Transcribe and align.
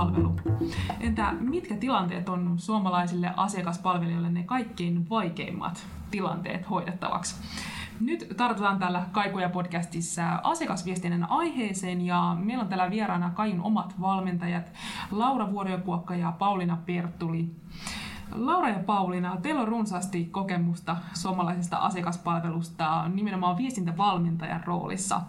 asiakaspalvelu. 0.00 0.34
Entä 1.00 1.32
mitkä 1.40 1.74
tilanteet 1.74 2.28
on 2.28 2.54
suomalaisille 2.56 3.32
asiakaspalvelijoille 3.36 4.30
ne 4.30 4.42
kaikkein 4.42 5.10
vaikeimmat 5.10 5.86
tilanteet 6.10 6.70
hoidettavaksi? 6.70 7.34
Nyt 8.00 8.28
tartutaan 8.36 8.78
tällä 8.78 9.06
Kaikuja 9.12 9.48
podcastissa 9.48 10.40
asiakasviestinnän 10.42 11.30
aiheeseen 11.30 12.00
ja 12.00 12.36
meillä 12.40 12.62
on 12.62 12.68
täällä 12.68 12.90
vieraana 12.90 13.30
Kajun 13.30 13.62
omat 13.62 13.94
valmentajat 14.00 14.72
Laura 15.10 15.52
Vuoriokuokka 15.52 16.14
ja 16.14 16.32
Pauliina 16.32 16.78
Pertuli. 16.86 17.50
Laura 18.34 18.68
ja 18.68 18.78
Pauliina, 18.78 19.36
teillä 19.42 19.60
on 19.60 19.68
runsaasti 19.68 20.24
kokemusta 20.24 20.96
suomalaisesta 21.14 21.76
asiakaspalvelusta 21.76 23.08
nimenomaan 23.08 23.56
viestintävalmentajan 23.56 24.64
roolissa. 24.64 25.20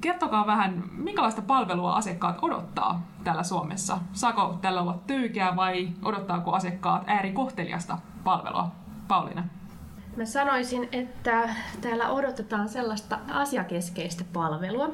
Kertokaa 0.00 0.46
vähän, 0.46 0.84
minkälaista 0.92 1.42
palvelua 1.42 1.96
asiakkaat 1.96 2.38
odottaa 2.42 3.02
täällä 3.24 3.42
Suomessa? 3.42 3.98
Saako 4.12 4.58
tällä 4.62 4.80
olla 4.80 4.98
tyykeä 5.06 5.56
vai 5.56 5.88
odottaako 6.02 6.52
asiakkaat 6.52 7.02
äärikohteliasta 7.06 7.98
palvelua? 8.24 8.70
Pauliina. 9.08 9.44
Mä 10.16 10.24
sanoisin, 10.24 10.88
että 10.92 11.48
täällä 11.80 12.08
odotetaan 12.08 12.68
sellaista 12.68 13.18
asiakeskeistä 13.28 14.24
palvelua. 14.32 14.88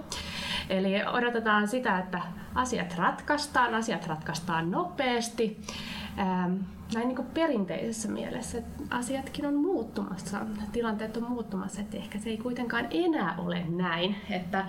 Eli 0.69 1.07
odotetaan 1.07 1.69
sitä, 1.69 1.99
että 1.99 2.23
asiat 2.55 2.95
ratkaistaan, 2.97 3.75
asiat 3.75 4.07
ratkaistaan 4.07 4.71
nopeasti 4.71 5.61
ähm, 6.19 6.55
näin 6.95 7.09
niin 7.09 7.27
perinteisessä 7.35 8.09
mielessä, 8.09 8.59
että 8.59 8.83
asiatkin 8.91 9.47
on 9.47 9.55
muuttumassa, 9.55 10.39
tilanteet 10.73 11.17
on 11.17 11.31
muuttumassa, 11.31 11.81
että 11.81 11.97
ehkä 11.97 12.19
se 12.19 12.31
ei 12.31 12.39
kuitenkaan 12.39 12.87
enää 12.91 13.35
ole 13.39 13.65
näin. 13.69 14.17
Että, 14.31 14.65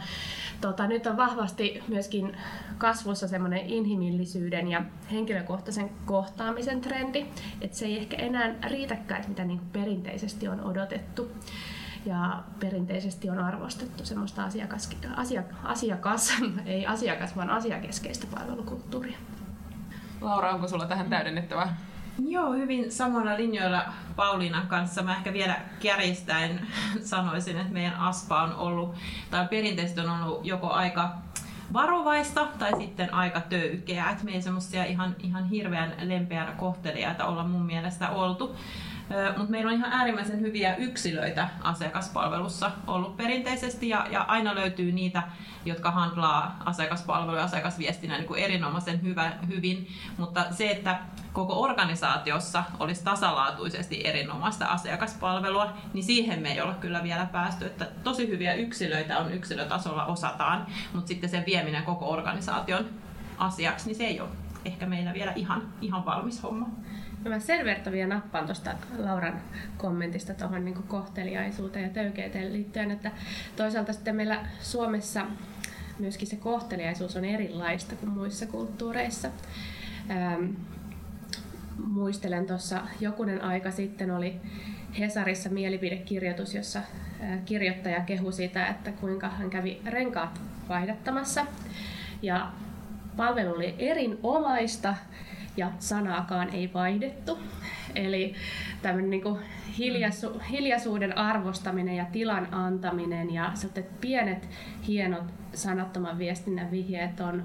tota, 0.61 0.87
nyt 0.87 1.07
on 1.07 1.17
vahvasti 1.17 1.83
myöskin 1.87 2.37
kasvussa 2.77 3.27
semmoinen 3.27 3.59
inhimillisyyden 3.59 4.67
ja 4.67 4.81
henkilökohtaisen 5.11 5.89
kohtaamisen 6.05 6.81
trendi, 6.81 7.25
että 7.61 7.77
se 7.77 7.85
ei 7.85 7.97
ehkä 7.97 8.17
enää 8.17 8.55
riitäkään, 8.67 9.23
mitä 9.27 9.45
niin 9.45 9.61
perinteisesti 9.73 10.47
on 10.47 10.61
odotettu 10.61 11.31
ja 12.05 12.43
perinteisesti 12.59 13.29
on 13.29 13.39
arvostettu 13.39 14.05
semmoista 14.05 14.43
asiakas, 14.43 14.89
asiakas, 15.15 15.57
asiakas 15.63 16.33
ei 16.65 16.85
asiakas, 16.85 17.35
vaan 17.35 17.49
asiakeskeistä 17.49 18.27
palvelukulttuuria. 18.35 19.17
Laura, 20.21 20.53
onko 20.53 20.67
sulla 20.67 20.85
tähän 20.85 21.09
täydennettävää? 21.09 21.77
Joo, 22.25 22.53
hyvin 22.53 22.91
samalla 22.91 23.37
linjoilla 23.37 23.85
Pauliinan 24.15 24.67
kanssa. 24.67 25.03
Mä 25.03 25.15
ehkä 25.15 25.33
vielä 25.33 25.55
kärjistäen 25.79 26.67
sanoisin, 27.03 27.57
että 27.57 27.73
meidän 27.73 27.95
ASPA 27.95 28.41
on 28.41 28.55
ollut, 28.55 28.95
tai 29.31 29.47
perinteisesti 29.47 30.01
on 30.01 30.23
ollut 30.23 30.45
joko 30.45 30.69
aika 30.69 31.15
varovaista 31.73 32.47
tai 32.59 32.71
sitten 32.77 33.13
aika 33.13 33.41
töykeää. 33.41 34.11
Et 34.11 34.23
me 34.23 34.31
ei 34.31 34.41
semmoisia 34.41 34.85
ihan, 34.85 35.15
ihan 35.19 35.49
hirveän 35.49 35.93
lempeän 36.01 36.57
kohtelijaita 36.57 37.25
olla 37.25 37.43
mun 37.43 37.65
mielestä 37.65 38.09
oltu. 38.09 38.55
Mutta 39.37 39.51
meillä 39.51 39.69
on 39.69 39.77
ihan 39.77 39.91
äärimmäisen 39.91 40.41
hyviä 40.41 40.75
yksilöitä 40.75 41.49
asiakaspalvelussa 41.61 42.71
ollut 42.87 43.17
perinteisesti 43.17 43.89
ja, 43.89 44.07
ja 44.11 44.21
aina 44.21 44.55
löytyy 44.55 44.91
niitä, 44.91 45.23
jotka 45.65 45.91
handlaa 45.91 46.59
asiakaspalvelua 46.65 47.37
ja 47.37 47.43
asiakasviestinnän 47.43 48.19
niin 48.19 48.27
kuin 48.27 48.43
erinomaisen 48.43 49.03
hyvä, 49.03 49.31
hyvin. 49.47 49.87
Mutta 50.17 50.45
se, 50.51 50.69
että 50.71 50.99
koko 51.33 51.61
organisaatiossa 51.61 52.63
olisi 52.79 53.03
tasalaatuisesti 53.03 54.07
erinomaista 54.07 54.65
asiakaspalvelua, 54.65 55.73
niin 55.93 56.03
siihen 56.03 56.41
me 56.41 56.51
ei 56.51 56.61
olla 56.61 56.73
kyllä 56.73 57.03
vielä 57.03 57.25
päästy. 57.25 57.65
Että 57.65 57.87
tosi 58.03 58.27
hyviä 58.27 58.53
yksilöitä 58.53 59.17
on 59.17 59.33
yksilötasolla 59.33 60.05
osataan, 60.05 60.65
mutta 60.93 61.07
sitten 61.07 61.29
sen 61.29 61.43
vieminen 61.45 61.83
koko 61.83 62.09
organisaation 62.09 62.85
asiaksi, 63.37 63.85
niin 63.85 63.95
se 63.95 64.03
ei 64.03 64.21
ole 64.21 64.29
ehkä 64.65 64.85
meillä 64.85 65.13
vielä 65.13 65.33
ihan, 65.35 65.73
ihan 65.81 66.05
valmis 66.05 66.43
homma. 66.43 66.69
No 67.23 67.31
mä 67.31 67.39
sen 67.39 67.65
verran 67.65 67.91
vielä 67.91 68.15
nappaan 68.15 68.45
tuosta 68.45 68.71
Lauran 68.97 69.41
kommentista 69.77 70.33
tuohon 70.33 70.65
niin 70.65 70.83
kohteliaisuuteen 70.87 71.83
ja 71.83 71.89
töykeyteen 71.89 72.53
liittyen, 72.53 72.91
että 72.91 73.11
toisaalta 73.55 73.93
sitten 73.93 74.15
meillä 74.15 74.45
Suomessa 74.61 75.25
myöskin 75.99 76.27
se 76.27 76.35
kohteliaisuus 76.35 77.15
on 77.15 77.25
erilaista 77.25 77.95
kuin 77.95 78.09
muissa 78.09 78.45
kulttuureissa. 78.45 79.29
Ähm, 80.11 80.45
muistelen 81.87 82.45
tuossa 82.45 82.81
jokunen 82.99 83.43
aika 83.43 83.71
sitten 83.71 84.11
oli 84.11 84.35
Hesarissa 84.99 85.49
mielipidekirjoitus, 85.49 86.55
jossa 86.55 86.81
kirjoittaja 87.45 88.01
kehui 88.01 88.33
sitä, 88.33 88.67
että 88.67 88.91
kuinka 88.91 89.29
hän 89.29 89.49
kävi 89.49 89.81
renkaat 89.85 90.41
vaihdattamassa. 90.69 91.45
Ja 92.21 92.51
palvelu 93.17 93.55
oli 93.55 93.75
erinomaista 93.79 94.95
ja 95.57 95.71
sanaakaan 95.79 96.49
ei 96.49 96.73
vaihdettu. 96.73 97.39
Eli 97.95 98.35
tämmöinen 98.81 99.09
niin 99.09 99.37
hiljasu, 99.77 100.41
hiljaisuuden 100.51 101.17
arvostaminen 101.17 101.95
ja 101.95 102.05
tilan 102.05 102.53
antaminen 102.53 103.33
ja 103.33 103.51
pienet 104.01 104.49
hienot 104.87 105.33
sanattoman 105.53 106.17
viestinnän 106.17 106.71
vihjeet 106.71 107.19
on 107.19 107.43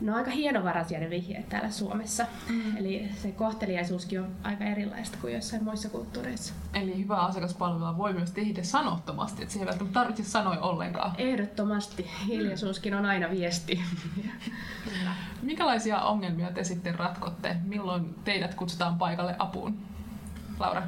No 0.00 0.16
aika 0.16 0.30
hienovaraisia 0.30 1.00
ne 1.00 1.10
vihjeet 1.10 1.48
täällä 1.48 1.70
Suomessa. 1.70 2.26
Mm. 2.48 2.76
Eli 2.76 3.08
se 3.22 3.32
kohteliaisuuskin 3.32 4.20
on 4.20 4.28
aika 4.42 4.64
erilaista 4.64 5.18
kuin 5.20 5.34
jossain 5.34 5.64
muissa 5.64 5.88
kulttuureissa. 5.88 6.54
Eli 6.74 6.98
hyvää 6.98 7.20
asiakaspalvelua 7.20 7.96
voi 7.96 8.12
myös 8.12 8.30
tehdä 8.30 8.62
sanottomasti, 8.62 9.42
että 9.42 9.54
se 9.54 9.60
ei 9.60 9.66
välttämättä 9.66 9.94
tarvitse 10.00 10.24
sanoa 10.24 10.58
ollenkaan. 10.58 11.12
Ehdottomasti. 11.18 12.10
Hiljaisuuskin 12.26 12.94
on 12.94 13.06
aina 13.06 13.30
viesti. 13.30 13.80
Minkälaisia 15.42 16.00
ongelmia 16.00 16.52
te 16.52 16.64
sitten 16.64 16.94
ratkotte? 16.94 17.56
Milloin 17.64 18.14
teidät 18.24 18.54
kutsutaan 18.54 18.98
paikalle 18.98 19.36
apuun? 19.38 19.78
Laura? 20.58 20.82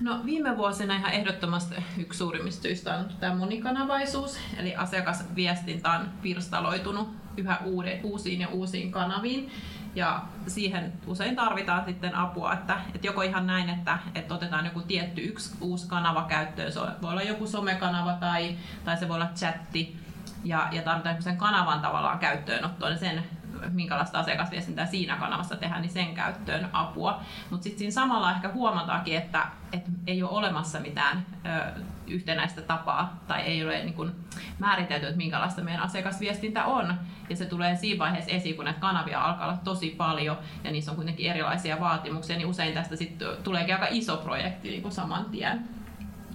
No 0.00 0.20
viime 0.24 0.56
vuosina 0.56 0.96
ihan 0.96 1.12
ehdottomasti 1.12 1.74
yksi 1.98 2.18
suurimmista 2.18 2.62
syistä 2.62 2.96
on 2.96 3.06
tämä 3.20 3.34
monikanavaisuus, 3.34 4.38
eli 4.58 4.76
asiakasviestintä 4.76 5.90
on 5.90 6.08
pirstaloitunut 6.22 7.08
yhä 7.38 7.58
uude, 7.64 8.00
uusiin 8.02 8.40
ja 8.40 8.48
uusiin 8.48 8.92
kanaviin. 8.92 9.50
Ja 9.94 10.22
siihen 10.46 10.92
usein 11.06 11.36
tarvitaan 11.36 11.84
sitten 11.84 12.14
apua, 12.14 12.52
että, 12.52 12.76
että 12.94 13.06
joko 13.06 13.22
ihan 13.22 13.46
näin, 13.46 13.70
että, 13.70 13.98
että 14.14 14.34
otetaan 14.34 14.64
joku 14.64 14.80
tietty 14.80 15.20
yksi 15.20 15.56
uusi 15.60 15.88
kanava 15.88 16.22
käyttöön, 16.22 16.72
se 16.72 16.80
voi 17.02 17.10
olla 17.10 17.22
joku 17.22 17.46
somekanava 17.46 18.12
tai, 18.12 18.56
tai 18.84 18.96
se 18.96 19.08
voi 19.08 19.14
olla 19.14 19.30
chatti, 19.34 19.96
ja, 20.44 20.68
ja 20.72 20.82
tarvitaan 20.82 21.22
sen 21.22 21.36
kanavan 21.36 21.80
tavallaan 21.80 22.18
käyttöönottoon 22.18 22.92
ja 22.92 22.98
sen 22.98 23.24
minkälaista 23.70 24.18
asiakasviestintää 24.18 24.86
siinä 24.86 25.16
kanavassa 25.16 25.56
tehdään, 25.56 25.82
niin 25.82 25.92
sen 25.92 26.14
käyttöön 26.14 26.68
apua. 26.72 27.20
Mutta 27.50 27.64
sitten 27.64 27.78
siinä 27.78 27.92
samalla 27.92 28.30
ehkä 28.30 28.48
huomataankin, 28.52 29.16
että, 29.16 29.46
että 29.72 29.90
ei 30.06 30.22
ole 30.22 30.30
olemassa 30.30 30.80
mitään 30.80 31.26
ö, 31.46 31.80
yhtenäistä 32.10 32.62
tapaa 32.62 33.24
tai 33.26 33.40
ei 33.40 33.64
ole 33.64 33.78
niin 33.78 33.94
kuin, 33.94 34.12
määritelty, 34.58 35.06
että 35.06 35.16
minkälaista 35.16 35.62
meidän 35.62 35.82
asiakasviestintä 35.82 36.64
on. 36.64 36.94
Ja 37.30 37.36
se 37.36 37.44
tulee 37.44 37.76
siinä 37.76 37.98
vaiheessa 37.98 38.30
esiin, 38.30 38.56
kun 38.56 38.64
näitä 38.64 38.80
kanavia 38.80 39.24
alkaa 39.24 39.48
olla 39.48 39.58
tosi 39.64 39.94
paljon 39.96 40.38
ja 40.64 40.70
niissä 40.70 40.90
on 40.90 40.96
kuitenkin 40.96 41.30
erilaisia 41.30 41.80
vaatimuksia, 41.80 42.36
niin 42.36 42.48
usein 42.48 42.74
tästä 42.74 42.96
sitten 42.96 43.28
tuleekin 43.44 43.74
aika 43.74 43.86
iso 43.90 44.16
projekti 44.16 44.68
niin 44.68 44.82
kuin 44.82 44.92
saman 44.92 45.24
tien. 45.24 45.60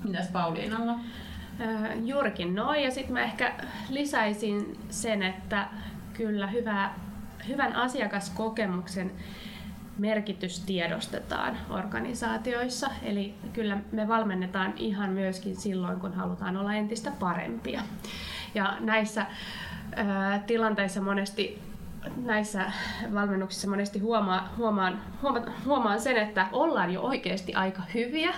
Mitäs 0.03 0.28
Pauliinalla? 0.28 0.95
Juurikin 2.06 2.56
noin. 2.56 2.83
Ja 2.83 2.91
sitten 2.91 3.13
mä 3.13 3.22
ehkä 3.22 3.53
lisäisin 3.89 4.78
sen, 4.89 5.23
että 5.23 5.67
kyllä 6.13 6.47
hyvää 6.47 6.95
hyvän 7.47 7.75
asiakaskokemuksen 7.75 9.12
merkitys 9.97 10.59
tiedostetaan 10.59 11.57
organisaatioissa. 11.69 12.89
Eli 13.03 13.35
kyllä 13.53 13.77
me 13.91 14.07
valmennetaan 14.07 14.73
ihan 14.77 15.09
myöskin 15.09 15.55
silloin, 15.55 15.99
kun 15.99 16.13
halutaan 16.13 16.57
olla 16.57 16.73
entistä 16.73 17.11
parempia. 17.19 17.81
Ja 18.56 18.77
näissä 18.79 19.25
tilanteissa 20.47 21.01
monesti 21.01 21.62
näissä 22.18 22.71
valmennuksissa 23.13 23.69
monesti 23.69 24.00
huomaa, 24.00 24.53
huomaan, 24.57 25.01
huomaan, 25.21 25.53
huomaan 25.65 26.01
sen, 26.01 26.18
että 26.18 26.47
ollaan 26.51 26.94
jo 26.94 27.01
oikeasti 27.01 27.53
aika 27.53 27.81
hyviä, 27.94 28.33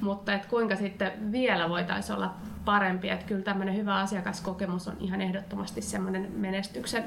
mutta 0.00 0.32
että 0.32 0.48
kuinka 0.48 0.76
sitten 0.76 1.32
vielä 1.32 1.68
voitaisiin 1.68 2.16
olla 2.16 2.34
parempia. 2.64 3.14
Että 3.14 3.26
kyllä 3.26 3.42
tämmöinen 3.42 3.76
hyvä 3.76 3.94
asiakaskokemus 3.94 4.88
on 4.88 4.96
ihan 5.00 5.20
ehdottomasti 5.20 5.82
semmoinen 5.82 6.32
menestyksen 6.36 7.04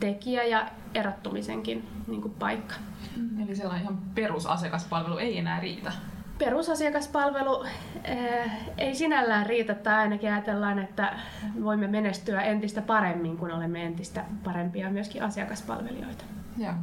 tekijä 0.00 0.44
ja 0.44 0.68
erottumisenkin 0.94 1.88
niin 2.06 2.34
paikka. 2.38 2.74
Mm. 3.16 3.42
Eli 3.42 3.56
sellainen 3.56 3.82
ihan 3.82 3.98
perusasiakaspalvelu 4.14 5.18
ei 5.18 5.38
enää 5.38 5.60
riitä? 5.60 5.92
Perusasiakaspalvelu 6.38 7.64
eh, 8.04 8.50
ei 8.78 8.94
sinällään 8.94 9.46
riitä, 9.46 9.74
tai 9.74 9.94
ainakin 9.94 10.32
ajatellaan, 10.32 10.78
että 10.78 11.18
voimme 11.62 11.86
menestyä 11.86 12.42
entistä 12.42 12.82
paremmin, 12.82 13.36
kun 13.36 13.50
olemme 13.50 13.84
entistä 13.84 14.24
parempia 14.44 14.90
myöskin 14.90 15.22
asiakaspalvelijoita. 15.22 16.24
Ja. 16.56 16.74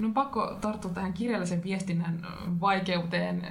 No 0.00 0.06
on 0.06 0.14
pakko 0.14 0.58
tarttua 0.60 0.90
tähän 0.90 1.12
kirjallisen 1.12 1.62
viestinnän 1.62 2.26
vaikeuteen 2.60 3.42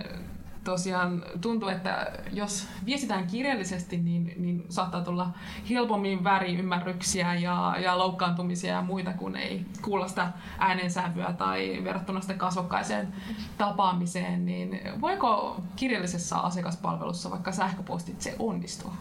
tosiaan 0.69 1.24
tuntuu, 1.42 1.69
että 1.69 2.12
jos 2.31 2.68
viestitään 2.86 3.27
kirjallisesti, 3.27 3.98
niin, 3.98 4.33
niin 4.38 4.66
saattaa 4.69 5.01
tulla 5.01 5.30
helpommin 5.69 6.24
väriymmärryksiä 6.24 7.33
ja, 7.33 7.75
ja 7.83 7.98
loukkaantumisia 7.98 8.74
ja 8.74 8.81
muita, 8.81 9.13
kun 9.13 9.36
ei 9.36 9.66
kuulla 9.81 10.07
sitä 10.07 10.31
äänensävyä 10.60 11.33
tai 11.38 11.81
verrattuna 11.83 12.21
sitä 12.21 12.33
kasvokkaiseen 12.33 13.13
tapaamiseen. 13.57 14.45
Niin 14.45 14.80
voiko 15.01 15.62
kirjallisessa 15.75 16.38
asiakaspalvelussa 16.38 17.31
vaikka 17.31 17.51
sähköpostitse 17.51 18.36
onnistua? 18.39 18.94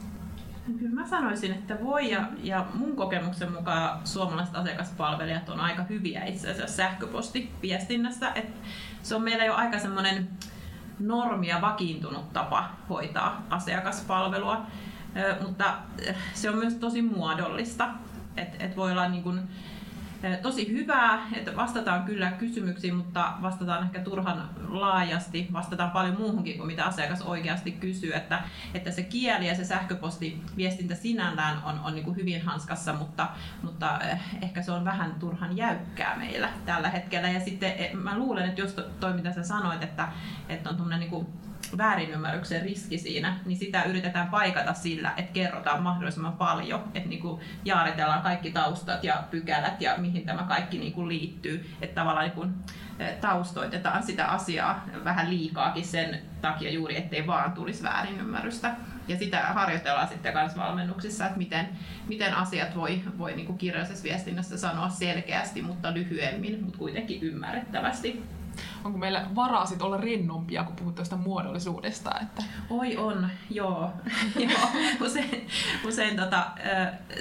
Kyllä 0.78 0.94
mä 0.94 1.06
sanoisin, 1.06 1.52
että 1.52 1.78
voi 1.84 2.10
ja, 2.10 2.28
ja 2.42 2.66
mun 2.74 2.96
kokemuksen 2.96 3.52
mukaan 3.52 4.00
suomalaiset 4.06 4.56
asiakaspalvelijat 4.56 5.48
on 5.48 5.60
aika 5.60 5.82
hyviä 5.82 6.24
itse 6.24 6.50
asiassa 6.50 6.76
sähköpostiviestinnässä. 6.76 8.32
Et 8.34 8.48
se 9.02 9.14
on 9.14 9.22
meillä 9.22 9.44
jo 9.44 9.54
aika 9.54 9.78
semmoinen 9.78 10.28
normi 11.00 11.48
ja 11.48 11.60
vakiintunut 11.60 12.32
tapa 12.32 12.70
hoitaa 12.88 13.42
asiakaspalvelua, 13.50 14.66
mutta 15.46 15.74
se 16.34 16.50
on 16.50 16.56
myös 16.56 16.74
tosi 16.74 17.02
muodollista. 17.02 17.88
Et, 18.36 18.62
et 18.62 18.76
voi 18.76 18.92
olla 18.92 19.08
niin 19.08 19.22
kun, 19.22 19.40
tosi 20.42 20.72
hyvää, 20.72 21.26
että 21.32 21.56
vastataan 21.56 22.04
kyllä 22.04 22.30
kysymyksiin, 22.30 22.94
mutta 22.94 23.32
vastataan 23.42 23.84
ehkä 23.84 24.00
turhan 24.00 24.50
laajasti, 24.68 25.48
vastataan 25.52 25.90
paljon 25.90 26.18
muuhunkin 26.18 26.56
kuin 26.56 26.66
mitä 26.66 26.84
asiakas 26.84 27.22
oikeasti 27.22 27.72
kysyy, 27.72 28.12
että, 28.14 28.42
että 28.74 28.90
se 28.90 29.02
kieli 29.02 29.48
ja 29.48 29.54
se 29.54 29.64
sähköpostiviestintä 29.64 30.94
sinällään 30.94 31.62
on, 31.64 31.80
on 31.80 31.94
niin 31.94 32.04
kuin 32.04 32.16
hyvin 32.16 32.42
hanskassa, 32.42 32.92
mutta, 32.92 33.28
mutta 33.62 33.98
ehkä 34.42 34.62
se 34.62 34.72
on 34.72 34.84
vähän 34.84 35.14
turhan 35.20 35.56
jäykkää 35.56 36.16
meillä 36.16 36.48
tällä 36.66 36.88
hetkellä. 36.88 37.28
Ja 37.28 37.40
sitten 37.40 37.72
mä 37.92 38.18
luulen, 38.18 38.48
että 38.48 38.60
jos 38.60 38.76
toi 39.00 39.12
mitä 39.12 39.32
sä 39.32 39.42
sanoit, 39.42 39.82
että, 39.82 40.08
että 40.48 40.70
on 40.70 40.76
tuommoinen 40.76 41.10
niin 41.10 41.26
väärinymmärryksen 41.76 42.62
riski 42.62 42.98
siinä, 42.98 43.36
niin 43.44 43.58
sitä 43.58 43.82
yritetään 43.82 44.28
paikata 44.28 44.74
sillä, 44.74 45.12
että 45.16 45.32
kerrotaan 45.32 45.82
mahdollisimman 45.82 46.32
paljon, 46.32 46.84
että 46.94 47.08
niin 47.08 47.20
kuin 47.20 47.40
jaaritellaan 47.64 48.22
kaikki 48.22 48.50
taustat 48.50 49.04
ja 49.04 49.24
pykälät 49.30 49.80
ja 49.80 49.94
mihin 49.96 50.26
tämä 50.26 50.42
kaikki 50.42 50.78
niin 50.78 50.92
kuin 50.92 51.08
liittyy, 51.08 51.70
että 51.82 52.00
tavallaan 52.00 52.26
niin 52.26 52.34
kuin 52.34 52.54
taustoitetaan 53.20 54.02
sitä 54.02 54.26
asiaa 54.26 54.84
vähän 55.04 55.30
liikaakin 55.30 55.84
sen 55.84 56.22
takia 56.40 56.70
juuri, 56.70 56.96
ettei 56.96 57.26
vaan 57.26 57.52
tulisi 57.52 57.82
väärinymmärrystä. 57.82 58.74
Ja 59.08 59.18
sitä 59.18 59.40
harjoitellaan 59.40 60.08
sitten 60.08 60.34
myös 60.34 60.56
valmennuksissa, 60.56 61.26
että 61.26 61.38
miten, 61.38 61.68
miten 62.08 62.34
asiat 62.34 62.76
voi, 62.76 63.02
voi 63.18 63.32
niin 63.34 63.46
kuin 63.46 63.58
kirjallisessa 63.58 64.04
viestinnässä 64.04 64.58
sanoa 64.58 64.88
selkeästi, 64.88 65.62
mutta 65.62 65.94
lyhyemmin, 65.94 66.64
mutta 66.64 66.78
kuitenkin 66.78 67.22
ymmärrettävästi 67.22 68.22
onko 68.84 68.98
meillä 68.98 69.26
varaa 69.34 69.66
sit 69.66 69.82
olla 69.82 69.96
rennompia, 69.96 70.64
kun 70.64 70.76
puhut 70.76 70.94
tuosta 70.94 71.16
muodollisuudesta? 71.16 72.10
Että... 72.22 72.42
Oi 72.70 72.96
on, 72.96 73.30
joo. 73.50 73.90
joo. 74.48 74.68
Usein, 75.00 75.46
usein 75.86 76.16
tota, 76.16 76.46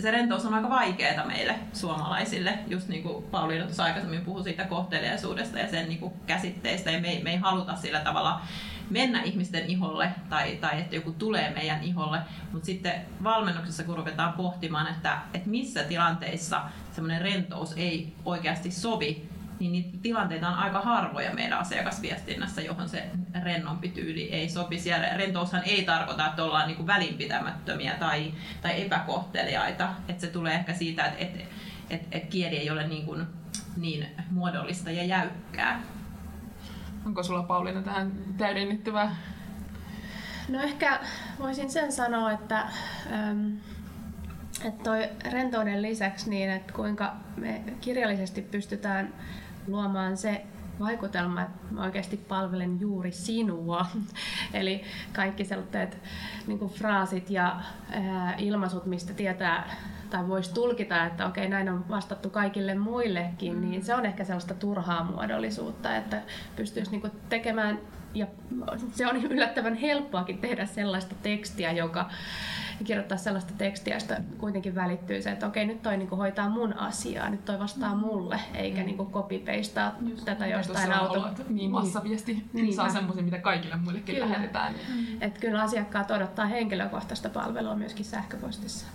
se 0.01 0.11
rentous 0.11 0.45
on 0.45 0.53
aika 0.53 0.69
vaikeaa 0.69 1.25
meille 1.25 1.55
suomalaisille, 1.73 2.59
just 2.67 2.87
niin 2.87 3.03
kuin 3.03 3.23
Pauliina 3.23 3.65
tuossa 3.65 3.83
aikaisemmin 3.83 4.21
puhui 4.21 4.43
siitä 4.43 4.65
kohteliaisuudesta 4.65 5.59
ja 5.59 5.69
sen 5.69 5.89
niin 5.89 5.99
kuin 5.99 6.13
käsitteistä, 6.27 6.91
ja 6.91 7.01
me 7.01 7.09
ei, 7.09 7.23
me 7.23 7.31
ei 7.31 7.37
haluta 7.37 7.75
sillä 7.75 7.99
tavalla 7.99 8.41
mennä 8.89 9.21
ihmisten 9.21 9.65
iholle 9.65 10.11
tai, 10.29 10.55
tai 10.55 10.79
että 10.79 10.95
joku 10.95 11.11
tulee 11.11 11.53
meidän 11.53 11.83
iholle, 11.83 12.19
mutta 12.51 12.65
sitten 12.65 12.93
valmennuksessa 13.23 13.83
kun 13.83 13.97
ruvetaan 13.97 14.33
pohtimaan, 14.33 14.87
että, 14.87 15.17
että 15.33 15.49
missä 15.49 15.83
tilanteissa 15.83 16.61
semmoinen 16.91 17.21
rentous 17.21 17.73
ei 17.77 18.13
oikeasti 18.25 18.71
sovi 18.71 19.29
niin 19.59 19.71
niitä 19.71 19.97
tilanteita 20.01 20.47
on 20.47 20.53
aika 20.53 20.81
harvoja 20.81 21.33
meidän 21.33 21.59
asiakasviestinnässä, 21.59 22.61
johon 22.61 22.89
se 22.89 23.03
rennompi 23.43 23.89
tyyli 23.89 24.29
ei 24.31 24.49
sopi. 24.49 24.79
Siellä 24.79 25.09
rentoushan 25.17 25.63
ei 25.65 25.83
tarkoita, 25.83 26.27
että 26.27 26.43
ollaan 26.43 26.67
niin 26.67 26.77
kuin 26.77 26.87
välinpitämättömiä 26.87 27.93
tai, 27.93 28.33
tai 28.61 28.81
epäkohteliaita. 28.81 29.89
Että 30.07 30.21
se 30.21 30.27
tulee 30.27 30.53
ehkä 30.53 30.73
siitä, 30.73 31.05
että 31.05 31.23
et, 31.23 31.45
et, 31.89 32.01
et 32.11 32.25
kieli 32.25 32.57
ei 32.57 32.69
ole 32.69 32.87
niin, 32.87 33.05
kuin, 33.05 33.27
niin 33.77 34.07
muodollista 34.31 34.91
ja 34.91 35.03
jäykkää. 35.03 35.81
Onko 37.05 37.23
sulla 37.23 37.43
Pauliina 37.43 37.81
tähän 37.81 38.11
täydennettävää? 38.37 39.15
No 40.49 40.61
ehkä 40.61 40.99
voisin 41.39 41.69
sen 41.69 41.91
sanoa, 41.91 42.31
että, 42.31 42.59
ähm, 43.11 43.55
että 44.65 44.83
toi 44.83 45.09
rentouden 45.31 45.81
lisäksi 45.81 46.29
niin, 46.29 46.49
että 46.49 46.73
kuinka 46.73 47.15
me 47.37 47.61
kirjallisesti 47.81 48.41
pystytään 48.41 49.13
luomaan 49.67 50.17
se 50.17 50.45
vaikutelma, 50.79 51.41
että 51.41 51.57
mä 51.71 51.83
oikeasti 51.83 52.17
palvelen 52.17 52.79
juuri 52.79 53.11
sinua. 53.11 53.85
Eli 54.53 54.83
kaikki 55.13 55.45
sellaiset 55.45 55.97
niin 56.47 56.69
fraasit 56.69 57.29
ja 57.29 57.61
ää, 57.91 58.35
ilmaisut, 58.37 58.85
mistä 58.85 59.13
tietää 59.13 59.75
tai 60.09 60.27
voisi 60.27 60.53
tulkita, 60.53 61.05
että 61.05 61.25
okei, 61.25 61.49
näin 61.49 61.69
on 61.69 61.89
vastattu 61.89 62.29
kaikille 62.29 62.75
muillekin, 62.75 63.55
mm. 63.55 63.61
niin 63.61 63.83
se 63.83 63.95
on 63.95 64.05
ehkä 64.05 64.23
sellaista 64.23 64.53
turhaa 64.53 65.03
muodollisuutta, 65.03 65.95
että 65.95 66.21
pystyisi 66.55 66.91
niin 66.91 67.11
tekemään, 67.29 67.79
ja 68.13 68.27
se 68.91 69.07
on 69.07 69.15
yllättävän 69.15 69.75
helppoakin 69.75 70.37
tehdä 70.37 70.65
sellaista 70.65 71.15
tekstiä, 71.23 71.71
joka 71.71 72.09
kirjoittaa 72.83 73.17
sellaista 73.17 73.53
tekstiä, 73.57 73.95
josta 73.95 74.15
kuitenkin 74.37 74.75
välittyy 74.75 75.21
se, 75.21 75.31
että 75.31 75.47
okei, 75.47 75.65
nyt 75.65 75.81
toi 75.81 75.97
niinku 75.97 76.15
hoitaa 76.15 76.49
mun 76.49 76.73
asiaa, 76.73 77.29
nyt 77.29 77.45
toi 77.45 77.59
vastaa 77.59 77.95
mm. 77.95 77.99
mulle, 77.99 78.39
eikä 78.53 78.79
mm. 78.79 78.85
niinku 78.85 79.05
copy-pastea 79.05 79.91
tätä 80.25 80.47
jostain 80.47 80.91
auto. 80.91 81.29
Niin 81.49 81.71
massaviesti 81.71 82.45
niin. 82.53 82.75
saa 82.75 82.89
semmoisen, 82.89 83.25
mitä 83.25 83.39
kaikille 83.39 83.75
muillekin 83.75 84.15
kyllä. 84.15 84.29
lähetetään. 84.29 84.73
Niin. 84.73 85.09
Mm. 85.11 85.21
Et 85.21 85.37
kyllä 85.37 85.61
asiakkaat 85.61 86.11
odottaa 86.11 86.45
henkilökohtaista 86.45 87.29
palvelua 87.29 87.75
myöskin 87.75 88.05
sähköpostissa. 88.05 88.87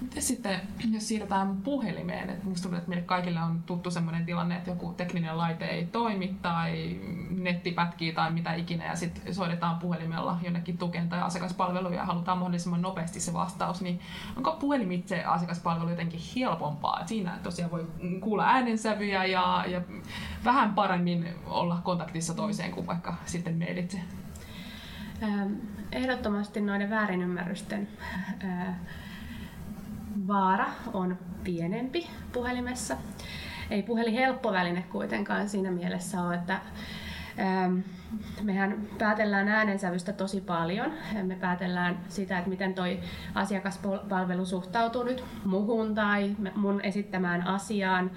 Miten 0.00 0.22
sitten, 0.22 0.60
jos 0.90 1.08
siirretään 1.08 1.56
puhelimeen, 1.56 2.30
että 2.30 2.44
musta 2.44 2.62
tuntuu, 2.62 2.78
että 2.78 2.88
meille 2.88 3.04
kaikille 3.04 3.40
on 3.42 3.62
tuttu 3.62 3.90
sellainen 3.90 4.26
tilanne, 4.26 4.56
että 4.56 4.70
joku 4.70 4.94
tekninen 4.96 5.38
laite 5.38 5.64
ei 5.64 5.86
toimi 5.86 6.36
tai 6.42 7.00
netti 7.30 7.72
pätkii 7.72 8.12
tai 8.12 8.30
mitä 8.30 8.54
ikinä 8.54 8.86
ja 8.86 8.96
sitten 8.96 9.34
soitetaan 9.34 9.78
puhelimella 9.78 10.38
jonnekin 10.42 10.78
tukeen 10.78 11.08
tai 11.08 11.20
asiakaspalveluun 11.20 11.94
ja 11.94 12.04
halutaan 12.04 12.38
mahdollisimman 12.38 12.82
nopeasti 12.82 13.20
se 13.20 13.32
vastaus, 13.32 13.82
niin 13.82 14.00
onko 14.36 14.52
puhelimitse 14.52 15.24
asiakaspalvelu 15.24 15.90
jotenkin 15.90 16.20
helpompaa? 16.36 17.00
Et 17.00 17.08
siinä 17.08 17.38
tosiaan 17.42 17.70
voi 17.70 17.86
kuulla 18.20 18.46
äänensävyjä 18.46 19.24
ja, 19.24 19.64
ja 19.68 19.80
vähän 20.44 20.74
paremmin 20.74 21.28
olla 21.46 21.80
kontaktissa 21.84 22.34
toiseen 22.34 22.70
kuin 22.70 22.86
vaikka 22.86 23.14
sitten 23.24 23.58
mailitse. 23.58 24.00
Ehdottomasti 25.92 26.60
noiden 26.60 26.90
väärinymmärrysten 26.90 27.88
vaara 30.26 30.66
on 30.92 31.18
pienempi 31.44 32.10
puhelimessa. 32.32 32.96
Ei 33.70 33.82
puhelin 33.82 34.14
helppo 34.14 34.52
väline 34.52 34.82
kuitenkaan 34.82 35.48
siinä 35.48 35.70
mielessä 35.70 36.22
ole, 36.22 36.34
että 36.34 36.60
ähm, 37.38 37.78
mehän 38.42 38.88
päätellään 38.98 39.48
äänensävystä 39.48 40.12
tosi 40.12 40.40
paljon. 40.40 40.92
Me 41.22 41.34
päätellään 41.34 41.98
sitä, 42.08 42.38
että 42.38 42.50
miten 42.50 42.74
toi 42.74 43.00
asiakaspalvelu 43.34 44.46
suhtautuu 44.46 45.02
nyt 45.02 45.24
muhun 45.44 45.94
tai 45.94 46.36
mun 46.54 46.80
esittämään 46.80 47.46
asiaan. 47.46 48.10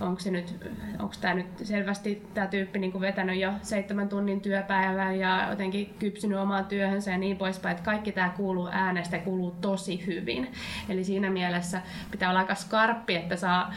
Onko 0.00 0.20
se 0.20 0.30
nyt, 0.30 0.70
onko 0.98 1.14
tämä 1.20 1.34
nyt 1.34 1.46
selvästi 1.62 2.26
tämä 2.34 2.46
tyyppi 2.46 2.78
niin 2.78 3.00
vetänyt 3.00 3.40
jo 3.40 3.52
seitsemän 3.62 4.08
tunnin 4.08 4.40
työpäivän 4.40 5.18
ja 5.18 5.46
jotenkin 5.50 5.94
kypsynyt 5.98 6.38
omaan 6.38 6.64
työhönsä 6.64 7.10
ja 7.10 7.18
niin 7.18 7.36
poispäin. 7.36 7.76
Että 7.76 7.84
kaikki 7.84 8.12
tämä 8.12 8.28
kuuluu 8.28 8.68
äänestä 8.72 9.18
kuuluu 9.18 9.50
tosi 9.50 10.06
hyvin. 10.06 10.52
Eli 10.88 11.04
siinä 11.04 11.30
mielessä 11.30 11.82
pitää 12.10 12.28
olla 12.28 12.40
aika 12.40 12.54
skarppi, 12.54 13.16
että 13.16 13.36
saa 13.36 13.74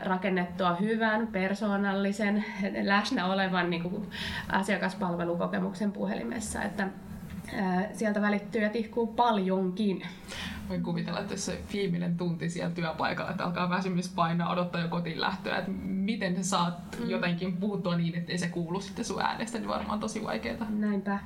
rakennettua 0.00 0.74
hyvän, 0.74 1.26
persoonallisen, 1.26 2.44
läsnä 2.82 3.26
olevan 3.26 3.70
niin 3.70 4.08
asiakaspalvelun 4.48 4.75
asiakaspalvelukokemuksen 4.76 5.92
puhelimessa, 5.92 6.62
että 6.62 6.88
sieltä 7.92 8.22
välittyy 8.22 8.62
ja 8.62 8.70
tihkuu 8.70 9.06
paljonkin. 9.06 10.02
Voin 10.68 10.82
kuvitella, 10.82 11.20
että 11.20 11.36
se 11.36 11.60
viimeinen 11.72 12.16
tunti 12.16 12.50
siellä 12.50 12.74
työpaikalla, 12.74 13.30
että 13.30 13.44
alkaa 13.44 13.70
väsymys 13.70 14.08
painaa, 14.08 14.52
odottaa 14.52 14.80
jo 14.80 14.88
kotiin 14.88 15.20
lähtöä, 15.20 15.58
että 15.58 15.70
miten 15.82 16.36
sä 16.36 16.42
saat 16.42 16.98
mm. 16.98 17.10
jotenkin 17.10 17.56
puhuttua 17.56 17.96
niin, 17.96 18.14
ettei 18.14 18.38
se 18.38 18.48
kuulu 18.48 18.80
sitten 18.80 19.04
sun 19.04 19.22
äänestä, 19.22 19.58
niin 19.58 19.68
varmaan 19.68 20.00
tosi 20.00 20.24
vaikeaa. 20.24 20.66
Näinpä. 20.70 21.18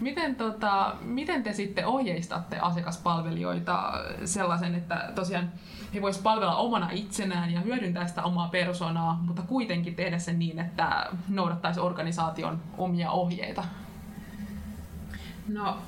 Miten, 0.00 0.36
tota, 0.36 0.96
miten 1.00 1.42
te 1.42 1.52
sitten 1.52 1.86
ohjeistatte 1.86 2.58
asiakaspalvelijoita 2.58 3.92
sellaisen, 4.24 4.74
että 4.74 5.12
tosiaan 5.14 5.52
he 5.94 6.02
vois 6.02 6.18
palvella 6.18 6.56
omana 6.56 6.88
itsenään 6.92 7.52
ja 7.52 7.60
hyödyntää 7.60 8.06
sitä 8.06 8.22
omaa 8.22 8.48
persoonaa, 8.48 9.18
mutta 9.26 9.42
kuitenkin 9.42 9.94
tehdä 9.94 10.18
sen 10.18 10.38
niin, 10.38 10.58
että 10.58 11.06
noudattaisi 11.28 11.80
organisaation 11.80 12.62
omia 12.78 13.10
ohjeita? 13.10 13.64
No, 15.48 15.78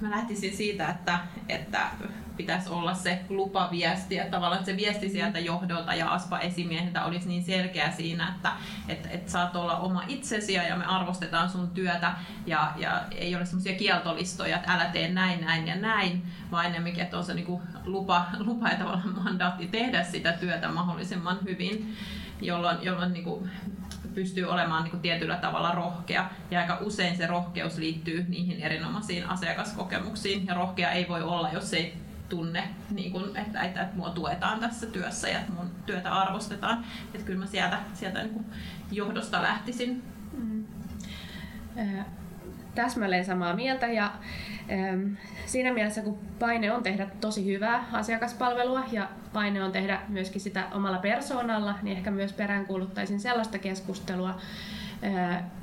mä 0.00 0.10
lähtisin 0.10 0.56
siitä, 0.56 0.88
että, 0.88 1.18
että 1.48 1.90
pitäisi 2.38 2.68
olla 2.68 2.94
se 2.94 3.20
lupaviesti, 3.28 4.18
että 4.18 4.30
tavallaan 4.30 4.64
se 4.64 4.76
viesti 4.76 5.08
sieltä 5.08 5.38
johdolta 5.38 5.94
ja 5.94 6.12
ASPA-esimieheltä 6.12 7.04
olisi 7.04 7.28
niin 7.28 7.42
selkeä 7.42 7.90
siinä, 7.90 8.34
että 8.34 8.52
et, 8.88 9.08
et 9.10 9.28
saat 9.28 9.56
olla 9.56 9.76
oma 9.76 10.02
itsesi 10.08 10.52
ja 10.52 10.76
me 10.76 10.84
arvostetaan 10.84 11.50
sun 11.50 11.70
työtä 11.70 12.12
ja, 12.46 12.72
ja 12.76 13.02
ei 13.16 13.36
ole 13.36 13.46
semmoisia 13.46 13.78
kieltolistoja, 13.78 14.56
että 14.56 14.72
älä 14.72 14.84
tee 14.84 15.08
näin, 15.08 15.40
näin 15.40 15.66
ja 15.66 15.76
näin, 15.76 16.22
vaan 16.50 16.66
ennemminkin, 16.66 17.02
että 17.02 17.18
on 17.18 17.24
se 17.24 17.34
niinku 17.34 17.62
lupa, 17.84 18.26
lupa 18.38 18.68
ja 18.68 18.76
tavallaan 18.76 19.22
mandaatti 19.24 19.66
tehdä 19.66 20.04
sitä 20.04 20.32
työtä 20.32 20.68
mahdollisimman 20.68 21.38
hyvin, 21.44 21.96
jolloin, 22.40 22.78
jolloin 22.82 23.12
niinku 23.12 23.48
pystyy 24.14 24.44
olemaan 24.44 24.82
niin 24.82 24.90
kuin 24.90 25.00
tietyllä 25.00 25.36
tavalla 25.36 25.72
rohkea. 25.72 26.30
Ja 26.50 26.60
aika 26.60 26.78
usein 26.80 27.16
se 27.16 27.26
rohkeus 27.26 27.78
liittyy 27.78 28.24
niihin 28.28 28.60
erinomaisiin 28.60 29.28
asiakaskokemuksiin. 29.28 30.46
Ja 30.46 30.54
rohkea 30.54 30.90
ei 30.90 31.08
voi 31.08 31.22
olla, 31.22 31.50
jos 31.52 31.74
ei 31.74 32.07
tunne, 32.28 32.68
niin 32.90 33.12
kuin, 33.12 33.36
että, 33.36 33.62
että, 33.62 33.82
että 33.82 33.96
mua 33.96 34.10
tuetaan 34.10 34.60
tässä 34.60 34.86
työssä 34.86 35.28
ja 35.28 35.38
että 35.38 35.52
mun 35.52 35.70
työtä 35.86 36.12
arvostetaan. 36.14 36.84
Että 37.14 37.26
kyllä 37.26 37.38
mä 37.38 37.46
sieltä, 37.46 37.78
sieltä 37.94 38.22
niin 38.22 38.44
johdosta 38.90 39.42
lähtisin. 39.42 40.02
Mm. 40.38 40.64
täsmälleen 42.74 43.24
samaa 43.24 43.54
mieltä 43.56 43.86
ja 43.86 44.12
ähm, 44.72 45.12
siinä 45.46 45.72
mielessä 45.72 46.02
kun 46.02 46.18
paine 46.38 46.72
on 46.72 46.82
tehdä 46.82 47.06
tosi 47.20 47.46
hyvää 47.46 47.84
asiakaspalvelua 47.92 48.84
ja 48.92 49.08
paine 49.32 49.64
on 49.64 49.72
tehdä 49.72 50.00
myöskin 50.08 50.40
sitä 50.40 50.66
omalla 50.72 50.98
persoonalla, 50.98 51.74
niin 51.82 51.96
ehkä 51.96 52.10
myös 52.10 52.32
peräänkuuluttaisin 52.32 53.20
sellaista 53.20 53.58
keskustelua, 53.58 54.40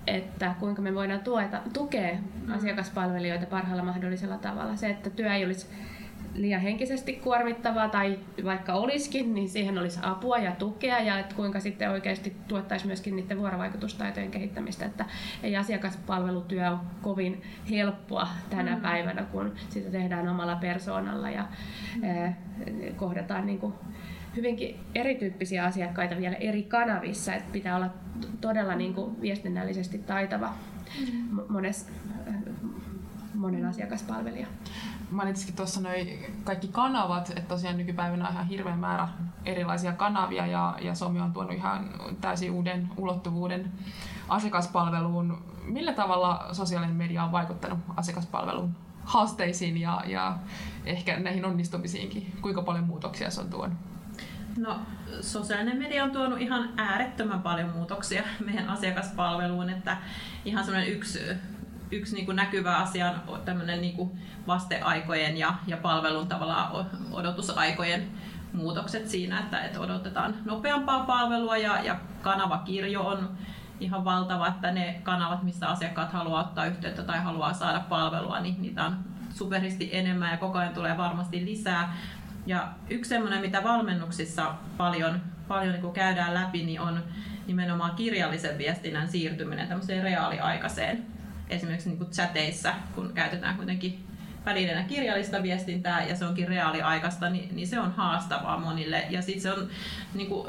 että 0.07 0.55
kuinka 0.59 0.81
me 0.81 0.95
voidaan 0.95 1.19
tueta, 1.19 1.61
tukea 1.73 2.13
mm. 2.13 2.53
asiakaspalvelijoita 2.53 3.45
parhaalla 3.45 3.83
mahdollisella 3.83 4.37
tavalla. 4.37 4.75
Se, 4.75 4.89
että 4.89 5.09
työ 5.09 5.33
ei 5.33 5.45
olisi 5.45 5.67
liian 6.35 6.61
henkisesti 6.61 7.13
kuormittavaa 7.13 7.89
tai 7.89 8.19
vaikka 8.43 8.73
olisikin, 8.73 9.33
niin 9.33 9.49
siihen 9.49 9.77
olisi 9.77 9.99
apua 10.01 10.37
ja 10.37 10.51
tukea 10.51 10.99
ja 10.99 11.19
että 11.19 11.35
kuinka 11.35 11.59
sitten 11.59 11.91
oikeasti 11.91 12.35
tuettaisiin 12.47 12.87
myöskin 12.87 13.15
niiden 13.15 13.37
vuorovaikutustaitojen 13.37 14.31
kehittämistä, 14.31 14.85
että 14.85 15.05
ei 15.43 15.57
asiakaspalvelutyö 15.57 16.71
ole 16.71 16.79
kovin 17.01 17.41
helppoa 17.69 18.27
tänä 18.49 18.75
mm. 18.75 18.81
päivänä, 18.81 19.23
kun 19.23 19.53
sitä 19.69 19.89
tehdään 19.89 20.27
omalla 20.27 20.55
persoonalla 20.55 21.29
ja 21.29 21.47
mm. 21.95 22.35
kohdataan 22.95 23.45
niin 23.45 23.59
kuin 23.59 23.73
hyvinkin 24.35 24.79
erityyppisiä 24.95 25.65
asiakkaita 25.65 26.17
vielä 26.17 26.35
eri 26.35 26.63
kanavissa, 26.63 27.33
että 27.33 27.51
pitää 27.51 27.75
olla 27.75 27.89
todella 28.41 28.75
niin 28.75 28.93
kuin 28.93 29.21
viestinnällisesti 29.21 29.97
taitava 29.97 30.53
mm. 30.99 31.41
mones, 31.49 31.91
monen 33.33 33.65
asiakaspalvelija 33.65 34.47
mainitsikin 35.11 35.55
tuossa 35.55 35.81
noin 35.81 36.35
kaikki 36.43 36.67
kanavat, 36.67 37.29
että 37.29 37.41
tosiaan 37.41 37.77
nykypäivänä 37.77 38.27
on 38.27 38.33
ihan 38.33 38.47
hirveä 38.47 38.75
määrä 38.75 39.07
erilaisia 39.45 39.91
kanavia 39.91 40.47
ja, 40.47 40.77
ja 40.81 40.95
Somi 40.95 41.21
on 41.21 41.33
tuonut 41.33 41.53
ihan 41.53 41.89
täysin 42.21 42.51
uuden 42.51 42.89
ulottuvuuden 42.97 43.71
asiakaspalveluun. 44.29 45.43
Millä 45.63 45.93
tavalla 45.93 46.47
sosiaalinen 46.51 46.95
media 46.95 47.23
on 47.23 47.31
vaikuttanut 47.31 47.79
asiakaspalvelun 47.95 48.75
haasteisiin 49.03 49.77
ja, 49.77 50.01
ja 50.05 50.37
ehkä 50.85 51.19
näihin 51.19 51.45
onnistumisiinkin? 51.45 52.33
Kuinka 52.41 52.61
paljon 52.61 52.83
muutoksia 52.83 53.29
se 53.29 53.41
on 53.41 53.49
tuonut? 53.49 53.77
No, 54.57 54.79
sosiaalinen 55.21 55.77
media 55.77 56.03
on 56.03 56.11
tuonut 56.11 56.41
ihan 56.41 56.69
äärettömän 56.77 57.41
paljon 57.41 57.69
muutoksia 57.69 58.23
meidän 58.45 58.69
asiakaspalveluun, 58.69 59.69
että 59.69 59.97
ihan 60.45 60.65
semmoinen 60.65 60.93
yksi 60.93 61.19
yksi 61.95 62.15
niin 62.15 62.25
kuin 62.25 62.35
näkyvä 62.35 62.75
asia 62.75 63.13
on 63.27 63.41
niin 63.81 63.95
kuin 63.95 64.19
vasteaikojen 64.47 65.37
ja, 65.37 65.53
ja 65.67 65.77
palvelun 65.77 66.27
tavallaan 66.27 66.85
odotusaikojen 67.11 68.07
muutokset 68.53 69.09
siinä, 69.09 69.39
että, 69.39 69.61
että 69.61 69.79
odotetaan 69.79 70.35
nopeampaa 70.45 71.05
palvelua 71.05 71.57
ja, 71.57 71.81
ja 71.83 71.99
kanavakirjo 72.21 73.01
on 73.01 73.37
ihan 73.79 74.05
valtava, 74.05 74.47
että 74.47 74.71
ne 74.71 75.01
kanavat, 75.03 75.43
missä 75.43 75.67
asiakkaat 75.67 76.13
haluaa 76.13 76.43
ottaa 76.43 76.65
yhteyttä 76.65 77.03
tai 77.03 77.19
haluaa 77.19 77.53
saada 77.53 77.79
palvelua, 77.79 78.39
niin 78.39 78.61
niitä 78.61 78.85
on 78.85 78.97
superisti 79.29 79.89
enemmän 79.93 80.31
ja 80.31 80.37
koko 80.37 80.57
ajan 80.57 80.73
tulee 80.73 80.97
varmasti 80.97 81.45
lisää. 81.45 81.97
Ja 82.45 82.67
yksi 82.89 83.09
semmoinen, 83.09 83.41
mitä 83.41 83.63
valmennuksissa 83.63 84.53
paljon, 84.77 85.21
paljon 85.47 85.73
niin 85.73 85.93
käydään 85.93 86.33
läpi, 86.33 86.65
niin 86.65 86.81
on 86.81 87.03
nimenomaan 87.47 87.95
kirjallisen 87.95 88.57
viestinnän 88.57 89.07
siirtyminen 89.07 89.67
tämmöiseen 89.67 90.03
reaaliaikaiseen 90.03 91.14
esimerkiksi 91.49 91.89
niin 91.89 91.97
kuin 91.97 92.09
chateissa, 92.09 92.73
kun 92.95 93.11
käytetään 93.13 93.55
kuitenkin 93.55 94.05
välineenä 94.45 94.83
kirjallista 94.83 95.43
viestintää 95.43 96.05
ja 96.05 96.15
se 96.15 96.25
onkin 96.25 96.47
reaaliaikaista, 96.47 97.29
niin, 97.29 97.55
niin 97.55 97.67
se 97.67 97.79
on 97.79 97.91
haastavaa 97.91 98.59
monille. 98.59 99.05
Ja 99.09 99.21
sitten 99.21 99.41
se 99.41 99.53
on 99.53 99.67
niin 100.13 100.27
kuin, 100.27 100.47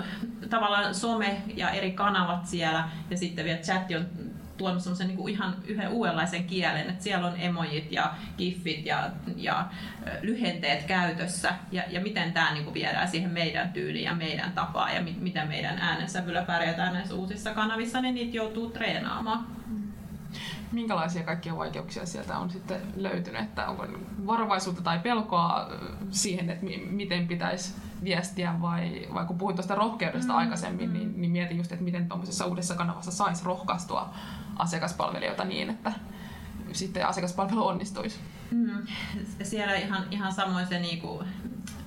tavallaan 0.51 0.95
some 0.95 1.43
ja 1.55 1.71
eri 1.71 1.91
kanavat 1.91 2.47
siellä 2.47 2.89
ja 3.11 3.17
sitten 3.17 3.45
vielä 3.45 3.59
chatti 3.59 3.97
on 3.97 4.07
tuonut 4.57 4.83
semmoisen 4.83 5.09
niin 5.09 5.29
ihan 5.29 5.57
yhden 5.67 5.89
uudenlaisen 5.89 6.45
kielen, 6.45 6.91
että 6.91 7.05
siellä 7.05 7.27
on 7.27 7.41
emojit 7.41 7.93
ja 7.93 8.15
giffit 8.39 8.87
ja, 8.87 9.11
ja 9.37 9.67
lyhenteet 10.23 10.83
käytössä. 10.83 11.55
Ja, 11.73 11.83
ja 11.89 12.01
miten 12.01 12.33
tämä 12.33 12.55
niin 12.55 12.75
viedään 12.75 13.09
siihen 13.09 13.31
meidän 13.31 13.73
tyyliin 13.73 14.05
ja 14.05 14.15
meidän 14.15 14.53
tapaan 14.53 14.95
ja 14.95 15.03
mi, 15.03 15.17
miten 15.21 15.49
meidän 15.49 15.79
äänensävyllä 15.79 16.43
pärjätään 16.43 16.93
näissä 16.93 17.15
uusissa 17.15 17.55
kanavissa, 17.55 18.01
niin 18.01 18.15
niitä 18.15 18.37
joutuu 18.37 18.71
treenaamaan 18.71 19.47
minkälaisia 20.77 21.23
kaikkia 21.23 21.57
vaikeuksia 21.57 22.07
sieltä 22.07 22.39
on 22.39 22.51
sitten 22.51 22.81
löytynyt, 22.97 23.43
että 23.43 23.69
onko 23.69 23.87
varovaisuutta 24.27 24.83
tai 24.83 24.99
pelkoa 24.99 25.71
siihen, 26.11 26.51
että 26.51 26.67
miten 26.91 27.29
pitäisi 27.29 27.75
viestiä 28.05 28.55
vai, 28.61 29.07
vai 29.15 29.25
kun 29.25 29.39
puhuin 29.39 29.57
tuosta 29.57 29.75
rohkeudesta 29.75 30.33
mm. 30.33 30.39
aikaisemmin, 30.39 30.93
niin, 30.93 31.21
niin 31.21 31.31
mietin 31.31 31.57
just, 31.57 31.73
että 31.73 31.85
miten 31.85 32.09
tuommoisessa 32.09 32.47
uudessa 32.47 32.75
kanavassa 32.75 33.11
saisi 33.11 33.45
rohkaistua 33.45 34.15
asiakaspalvelijoita 34.57 35.45
niin, 35.45 35.71
että 35.71 35.93
sitten 36.73 37.07
asiakaspalvelu 37.07 37.67
onnistuisi. 37.67 38.19
Mm. 38.51 38.87
Siellä 39.43 39.75
ihan, 39.75 40.05
ihan 40.11 40.33
samoin 40.33 40.67
se 40.67 40.79
niinku 40.79 41.23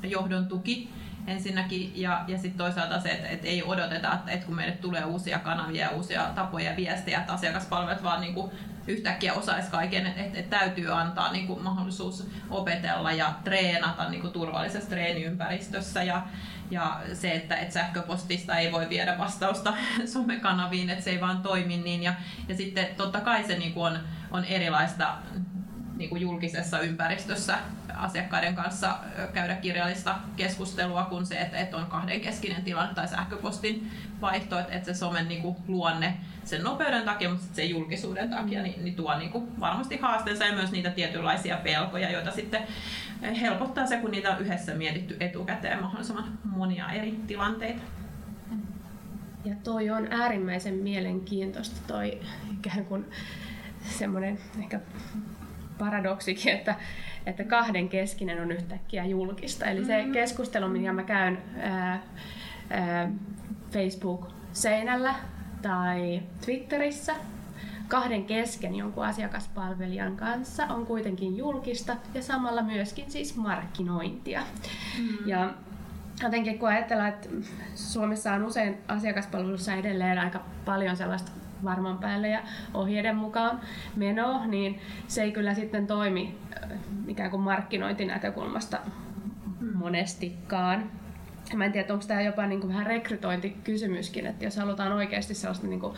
johdon 0.04 0.48
tuki, 0.48 0.90
ensinnäkin, 1.30 1.92
ja, 1.96 2.24
ja 2.28 2.38
sitten 2.38 2.58
toisaalta 2.58 3.00
se, 3.00 3.10
että, 3.10 3.28
että 3.28 3.48
ei 3.48 3.64
odoteta, 3.64 4.14
että, 4.14 4.32
että 4.32 4.46
kun 4.46 4.56
meille 4.56 4.78
tulee 4.78 5.06
uusia 5.06 5.40
kanavia 5.40 5.86
ja 5.86 5.92
uusia 5.92 6.24
tapoja 6.36 6.76
viestiä, 6.76 7.20
että 7.20 7.34
asiakaspalvelut 7.34 8.04
vaan 8.04 8.22
niin 8.22 8.34
kuin 8.34 8.52
yhtäkkiä 8.88 9.34
osaisi 9.34 9.72
kaiken, 9.72 10.06
että, 10.06 10.22
että, 10.22 10.40
että 10.40 10.58
täytyy 10.58 10.94
antaa 10.94 11.32
niin 11.32 11.48
kuin 11.48 11.64
mahdollisuus 11.64 12.28
opetella 12.50 13.12
ja 13.12 13.34
treenata 13.44 14.10
niin 14.10 14.22
kuin 14.22 14.34
turvallisessa 14.34 14.90
treeniympäristössä. 14.90 16.04
Ja, 16.04 16.24
ja 16.72 17.02
se, 17.14 17.32
että, 17.32 17.56
että 17.56 17.74
sähköpostista 17.74 18.58
ei 18.58 18.72
voi 18.72 18.90
viedä 18.90 19.18
vastausta 19.18 19.74
somekanaviin, 20.14 20.90
että 20.90 21.04
se 21.04 21.10
ei 21.10 21.22
vaan 21.22 21.42
toimi 21.42 21.78
niin. 21.78 22.04
Ja, 22.04 22.14
ja 22.48 22.56
sitten 22.56 22.88
totta 22.98 23.22
kai 23.22 23.44
se 23.44 23.58
niin 23.58 23.74
kuin 23.74 23.94
on, 23.94 24.00
on 24.32 24.46
erilaista 24.46 25.16
niin 26.00 26.10
kuin 26.10 26.22
julkisessa 26.22 26.80
ympäristössä 26.80 27.58
asiakkaiden 27.96 28.56
kanssa 28.56 28.96
käydä 29.34 29.56
kirjallista 29.56 30.16
keskustelua 30.36 31.04
kuin 31.04 31.26
se, 31.26 31.36
että, 31.36 31.58
että 31.58 31.78
on 31.78 31.86
kahdenkeskinen 31.86 32.64
tilanne 32.64 32.94
tai 32.94 33.08
sähköpostin 33.08 33.92
vaihto, 34.22 34.60
että, 34.60 34.74
että 34.74 34.94
se 34.94 35.00
somen 35.00 35.28
niin 35.28 35.42
kuin, 35.42 35.56
luonne 35.68 36.18
sen 36.44 36.64
nopeuden 36.64 37.06
takia, 37.06 37.30
mutta 37.30 37.46
sen 37.54 37.70
julkisuuden 37.70 38.30
takia 38.30 38.64
niin, 38.64 38.84
niin 38.84 38.96
tuo 38.96 39.18
niin 39.18 39.32
kuin, 39.32 39.60
varmasti 39.60 39.98
haasteensa 39.98 40.46
ja 40.46 40.54
myös 40.54 40.72
niitä 40.72 40.90
tietynlaisia 40.90 41.58
pelkoja, 41.58 42.12
joita 42.12 42.32
sitten 42.32 42.62
helpottaa 43.42 43.86
se, 43.86 43.98
kun 43.98 44.12
niitä 44.12 44.32
on 44.32 44.42
yhdessä 44.42 44.74
mietitty 44.74 45.18
etukäteen 45.20 45.82
mahdollisimman 45.82 46.40
monia 46.44 46.92
eri 46.92 47.20
tilanteita. 47.28 47.82
Ja 49.46 49.56
toi 49.64 49.90
on 49.90 50.08
äärimmäisen 50.12 50.74
mielenkiintoista 50.74 51.82
toi 51.88 52.20
ikään 52.54 52.86
kuin 52.86 53.06
semmoinen 53.98 54.40
ehkä 54.60 54.80
paradoksikin, 55.80 56.54
että, 56.54 56.76
että 57.26 57.44
kahden 57.44 57.90
keskinen 57.90 58.42
on 58.42 58.52
yhtäkkiä 58.52 59.06
julkista. 59.06 59.66
Eli 59.66 59.86
se 59.86 59.98
mm-hmm. 59.98 60.14
keskustelu, 60.14 60.68
mitä 60.68 60.94
mä 60.94 61.04
käyn 61.04 61.38
ää, 61.60 62.02
ää, 62.70 63.12
Facebook-seinällä 63.72 65.16
tai 65.62 66.22
Twitterissä 66.46 67.16
kahden 67.90 68.26
kesken 68.26 68.76
jonkun 68.76 69.06
asiakaspalvelijan 69.06 70.18
kanssa 70.18 70.66
on 70.66 70.86
kuitenkin 70.86 71.38
julkista 71.38 71.96
ja 72.14 72.22
samalla 72.22 72.62
myöskin 72.62 73.12
siis 73.12 73.36
markkinointia. 73.36 74.42
Mm. 75.00 75.28
Ja 75.28 75.54
jotenkin 76.24 76.60
kun 76.60 76.70
ajatellaan, 76.70 77.10
että 77.10 77.30
Suomessa 77.76 78.34
on 78.34 78.44
usein 78.44 78.78
asiakaspalvelussa 78.88 79.74
edelleen 79.74 80.20
aika 80.20 80.42
paljon 80.66 80.98
sellaista 80.98 81.32
varman 81.64 81.98
päälle 81.98 82.30
ja 82.30 82.44
ohjeiden 82.74 83.16
mukaan 83.16 83.60
meno, 83.96 84.46
niin 84.46 84.80
se 85.08 85.24
ei 85.24 85.32
kyllä 85.32 85.54
sitten 85.54 85.88
toimi 85.88 86.38
äh, 86.64 86.70
ikään 87.08 87.32
kuin 87.32 87.42
markkinointinäkökulmasta 87.42 88.80
monestikaan. 89.74 90.92
Mä 91.56 91.66
en 91.66 91.72
tiedä, 91.72 91.94
onko 91.94 92.06
tämä 92.08 92.22
jopa 92.22 92.48
niin 92.48 92.62
kuin 92.62 92.74
vähän 92.74 92.86
rekrytointikysymyskin, 92.86 94.26
että 94.26 94.46
jos 94.46 94.58
halutaan 94.58 94.92
oikeasti 94.92 95.34
sellaista 95.34 95.68
niin 95.68 95.80
kuin 95.80 95.94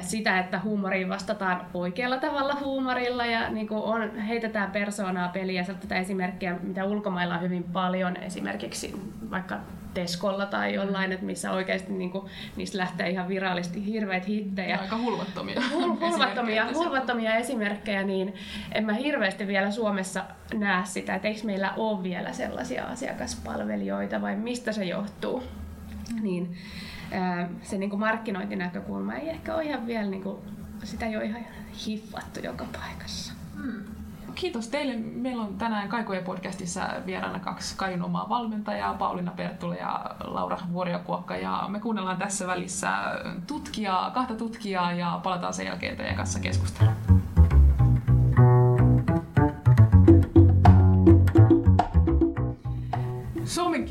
sitä, 0.00 0.38
että 0.38 0.58
huumoriin 0.58 1.08
vastataan 1.08 1.66
oikealla 1.74 2.18
tavalla 2.18 2.54
huumorilla 2.60 3.26
ja 3.26 3.50
niin 3.50 3.68
kuin 3.68 3.82
on, 3.82 4.16
heitetään 4.16 4.70
persoonaa 4.70 5.28
peliä. 5.28 5.64
Tätä 5.64 5.98
esimerkkiä, 5.98 6.56
mitä 6.62 6.84
ulkomailla 6.84 7.34
on 7.34 7.42
hyvin 7.42 7.64
paljon, 7.64 8.16
esimerkiksi 8.16 8.94
vaikka 9.30 9.58
Teskolla 9.94 10.46
tai 10.46 10.74
jollain, 10.74 11.12
että 11.12 11.26
missä 11.26 11.50
oikeasti 11.50 11.92
niin 11.92 12.10
kuin, 12.10 12.26
niistä 12.56 12.78
lähtee 12.78 13.10
ihan 13.10 13.28
virallisesti 13.28 13.86
hirveät 13.86 14.28
hittejä. 14.28 14.78
Aika 14.78 14.98
hulvattomia. 14.98 15.62
Hul, 15.72 15.90
hulvattomia, 16.00 16.66
hulvattomia 16.74 17.34
esimerkkejä, 17.34 18.02
niin 18.02 18.34
en 18.72 18.84
mä 18.84 18.92
hirveästi 18.92 19.46
vielä 19.46 19.70
Suomessa 19.70 20.24
näe 20.54 20.84
sitä, 20.84 21.14
että 21.14 21.28
eikö 21.28 21.40
meillä 21.44 21.72
ole 21.76 22.02
vielä 22.02 22.32
sellaisia 22.32 22.84
asiakaspalvelijoita 22.84 24.20
vai 24.20 24.36
mistä 24.36 24.72
se 24.72 24.84
johtuu. 24.84 25.42
Niin, 26.22 26.56
se 27.62 27.78
niin 27.78 27.90
kuin 27.90 28.00
markkinointinäkökulma 28.00 29.14
ei 29.14 29.28
ehkä 29.28 29.54
ole 29.54 29.64
ihan 29.64 29.86
vielä, 29.86 30.06
niin 30.06 30.22
kuin, 30.22 30.38
sitä 30.84 31.06
ei 31.06 31.16
ole 31.16 31.24
ihan 31.24 31.44
hiffattu 31.86 32.40
joka 32.40 32.64
paikassa. 32.72 33.32
Hmm. 33.56 33.84
Kiitos 34.34 34.68
teille. 34.68 34.96
Meillä 34.96 35.42
on 35.42 35.58
tänään 35.58 35.88
Kaikoja 35.88 36.22
podcastissa 36.22 36.88
vieraana 37.06 37.38
kaksi 37.38 37.76
Kaiun 37.76 38.02
omaa 38.02 38.28
valmentajaa, 38.28 38.94
Pauliina 38.94 39.30
Pertula 39.30 39.74
ja 39.74 40.04
Laura 40.24 40.58
Vuoriokuokka. 40.72 41.36
Ja 41.36 41.64
me 41.68 41.80
kuunnellaan 41.80 42.16
tässä 42.16 42.46
välissä 42.46 42.88
tutkijaa, 43.46 44.10
kahta 44.10 44.34
tutkijaa 44.34 44.92
ja 44.92 45.20
palataan 45.22 45.54
sen 45.54 45.66
jälkeen 45.66 45.96
teidän 45.96 46.16
kanssa 46.16 46.40
keskustelemaan. 46.40 47.22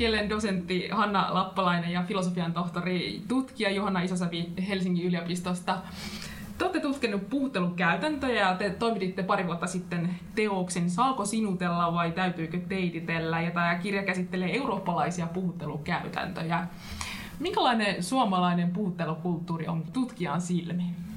Kielen 0.02 0.30
dosentti 0.30 0.88
Hanna 0.88 1.34
Lappalainen 1.34 1.92
ja 1.92 2.02
filosofian 2.02 2.52
tohtori 2.52 3.22
tutkija 3.28 3.70
Johanna 3.70 4.00
Isosävi 4.00 4.52
Helsingin 4.68 5.06
yliopistosta. 5.06 5.78
Te 6.58 6.64
olette 6.64 6.80
tutkinut 6.80 7.30
puhuttelukäytäntöjä 7.30 8.48
ja 8.48 8.54
te 8.56 8.70
toimititte 8.70 9.22
pari 9.22 9.46
vuotta 9.46 9.66
sitten 9.66 10.10
teoksen 10.34 10.90
Saako 10.90 11.24
sinutella 11.24 11.92
vai 11.92 12.12
täytyykö 12.12 12.58
teititellä? 12.68 13.40
Ja 13.40 13.50
tämä 13.50 13.74
kirja 13.74 14.02
käsittelee 14.02 14.56
eurooppalaisia 14.56 15.26
puhuttelukäytäntöjä. 15.26 16.66
Minkälainen 17.40 18.02
suomalainen 18.02 18.70
puhuttelukulttuuri 18.70 19.68
on 19.68 19.84
tutkijan 19.92 20.40
silmiin? 20.40 21.11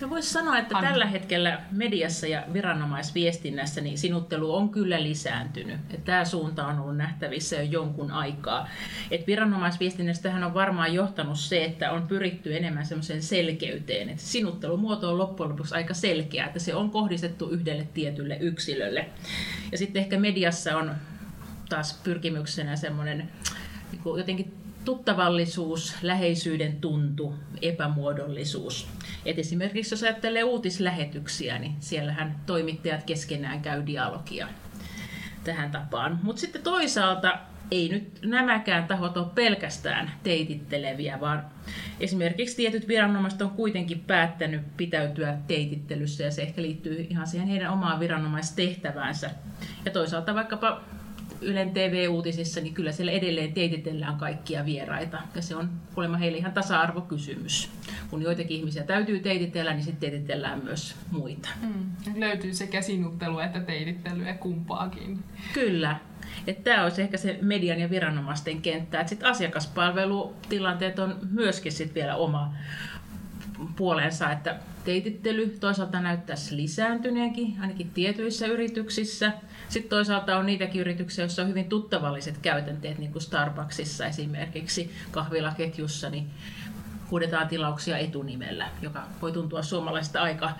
No 0.00 0.10
voisi 0.10 0.30
sanoa, 0.30 0.58
että 0.58 0.76
Anna. 0.76 0.90
tällä 0.90 1.06
hetkellä 1.06 1.60
mediassa 1.70 2.26
ja 2.26 2.44
viranomaisviestinnässä 2.52 3.80
niin 3.80 3.98
sinuttelu 3.98 4.54
on 4.54 4.68
kyllä 4.68 5.02
lisääntynyt. 5.02 5.80
Että 5.90 6.04
tämä 6.04 6.24
suunta 6.24 6.66
on 6.66 6.78
ollut 6.78 6.96
nähtävissä 6.96 7.56
jo 7.56 7.62
jonkun 7.62 8.10
aikaa. 8.10 8.68
Et 9.10 9.26
viranomaisviestinnästähän 9.26 10.44
on 10.44 10.54
varmaan 10.54 10.94
johtanut 10.94 11.38
se, 11.38 11.64
että 11.64 11.90
on 11.90 12.06
pyritty 12.08 12.56
enemmän 12.56 12.86
semmoiseen 12.86 13.22
selkeyteen. 13.22 14.08
Et 14.08 14.20
sinuttelumuoto 14.20 15.10
on 15.10 15.18
loppujen 15.18 15.50
lopuksi 15.50 15.74
aika 15.74 15.94
selkeä, 15.94 16.46
että 16.46 16.58
se 16.58 16.74
on 16.74 16.90
kohdistettu 16.90 17.48
yhdelle 17.48 17.88
tietylle 17.94 18.36
yksilölle. 18.40 19.06
Ja 19.72 19.78
sitten 19.78 20.02
ehkä 20.02 20.18
mediassa 20.18 20.76
on 20.76 20.94
taas 21.68 22.00
pyrkimyksenä 22.04 22.76
semmoinen 22.76 23.30
niin 23.92 24.16
jotenkin 24.16 24.54
tuttavallisuus, 24.88 25.96
läheisyyden 26.02 26.80
tuntu, 26.80 27.34
epämuodollisuus. 27.62 28.88
Et 29.24 29.38
esimerkiksi 29.38 29.92
jos 29.94 30.02
ajattelee 30.02 30.44
uutislähetyksiä, 30.44 31.58
niin 31.58 31.76
siellähän 31.80 32.40
toimittajat 32.46 33.04
keskenään 33.04 33.62
käy 33.62 33.86
dialogia 33.86 34.48
tähän 35.44 35.70
tapaan. 35.70 36.20
Mutta 36.22 36.40
sitten 36.40 36.62
toisaalta 36.62 37.38
ei 37.70 37.88
nyt 37.88 38.18
nämäkään 38.24 38.84
tahot 38.84 39.16
ole 39.16 39.26
pelkästään 39.34 40.10
teititteleviä, 40.22 41.20
vaan 41.20 41.44
esimerkiksi 42.00 42.56
tietyt 42.56 42.88
viranomaiset 42.88 43.42
on 43.42 43.50
kuitenkin 43.50 44.00
päättänyt 44.00 44.76
pitäytyä 44.76 45.38
teitittelyssä 45.46 46.24
ja 46.24 46.30
se 46.30 46.42
ehkä 46.42 46.62
liittyy 46.62 47.06
ihan 47.10 47.26
siihen 47.26 47.48
heidän 47.48 47.72
omaan 47.72 48.00
viranomaistehtäväänsä. 48.00 49.30
Ja 49.84 49.90
toisaalta 49.90 50.34
vaikkapa 50.34 50.80
Ylen 51.40 51.70
TV-uutisissa, 51.70 52.60
niin 52.60 52.74
kyllä 52.74 52.92
siellä 52.92 53.12
edelleen 53.12 53.52
teititellään 53.52 54.16
kaikkia 54.16 54.64
vieraita. 54.64 55.18
Ja 55.34 55.42
se 55.42 55.56
on 55.56 55.70
kuulemma 55.94 56.16
heille 56.16 56.38
ihan 56.38 56.52
tasa-arvokysymys. 56.52 57.70
Kun 58.10 58.22
joitakin 58.22 58.56
ihmisiä 58.56 58.82
täytyy 58.82 59.20
teititellä, 59.20 59.72
niin 59.74 59.84
sitten 59.84 60.10
teititellään 60.10 60.64
myös 60.64 60.96
muita. 61.10 61.48
Mm. 61.62 62.20
Löytyy 62.20 62.54
sekä 62.54 62.82
sinuttelu 62.82 63.38
että 63.38 63.60
teitittelyä 63.60 64.34
kumpaakin. 64.34 65.18
Kyllä. 65.54 65.96
Tämä 66.64 66.84
olisi 66.84 67.02
ehkä 67.02 67.16
se 67.16 67.38
median 67.42 67.80
ja 67.80 67.90
viranomaisten 67.90 68.62
kenttä. 68.62 69.06
Sitten 69.06 69.28
asiakaspalvelutilanteet 69.28 70.98
on 70.98 71.18
myöskin 71.30 71.72
sit 71.72 71.94
vielä 71.94 72.16
oma 72.16 72.54
puolensa, 73.76 74.32
että 74.32 74.56
teitittely 74.84 75.56
toisaalta 75.60 76.00
näyttäisi 76.00 76.56
lisääntyneenkin, 76.56 77.56
ainakin 77.60 77.90
tietyissä 77.90 78.46
yrityksissä– 78.46 79.32
sitten 79.68 79.90
toisaalta 79.90 80.38
on 80.38 80.46
niitäkin 80.46 80.80
yrityksiä, 80.80 81.24
joissa 81.24 81.42
on 81.42 81.48
hyvin 81.48 81.68
tuttavalliset 81.68 82.38
käytänteet, 82.38 82.98
niin 82.98 83.12
kuin 83.12 83.22
Starbucksissa 83.22 84.06
esimerkiksi 84.06 84.90
kahvilaketjussa, 85.10 86.10
niin 86.10 86.30
huudetaan 87.10 87.48
tilauksia 87.48 87.98
etunimellä, 87.98 88.68
joka 88.82 89.02
voi 89.22 89.32
tuntua 89.32 89.62
suomalaisista 89.62 90.22
aika, 90.22 90.50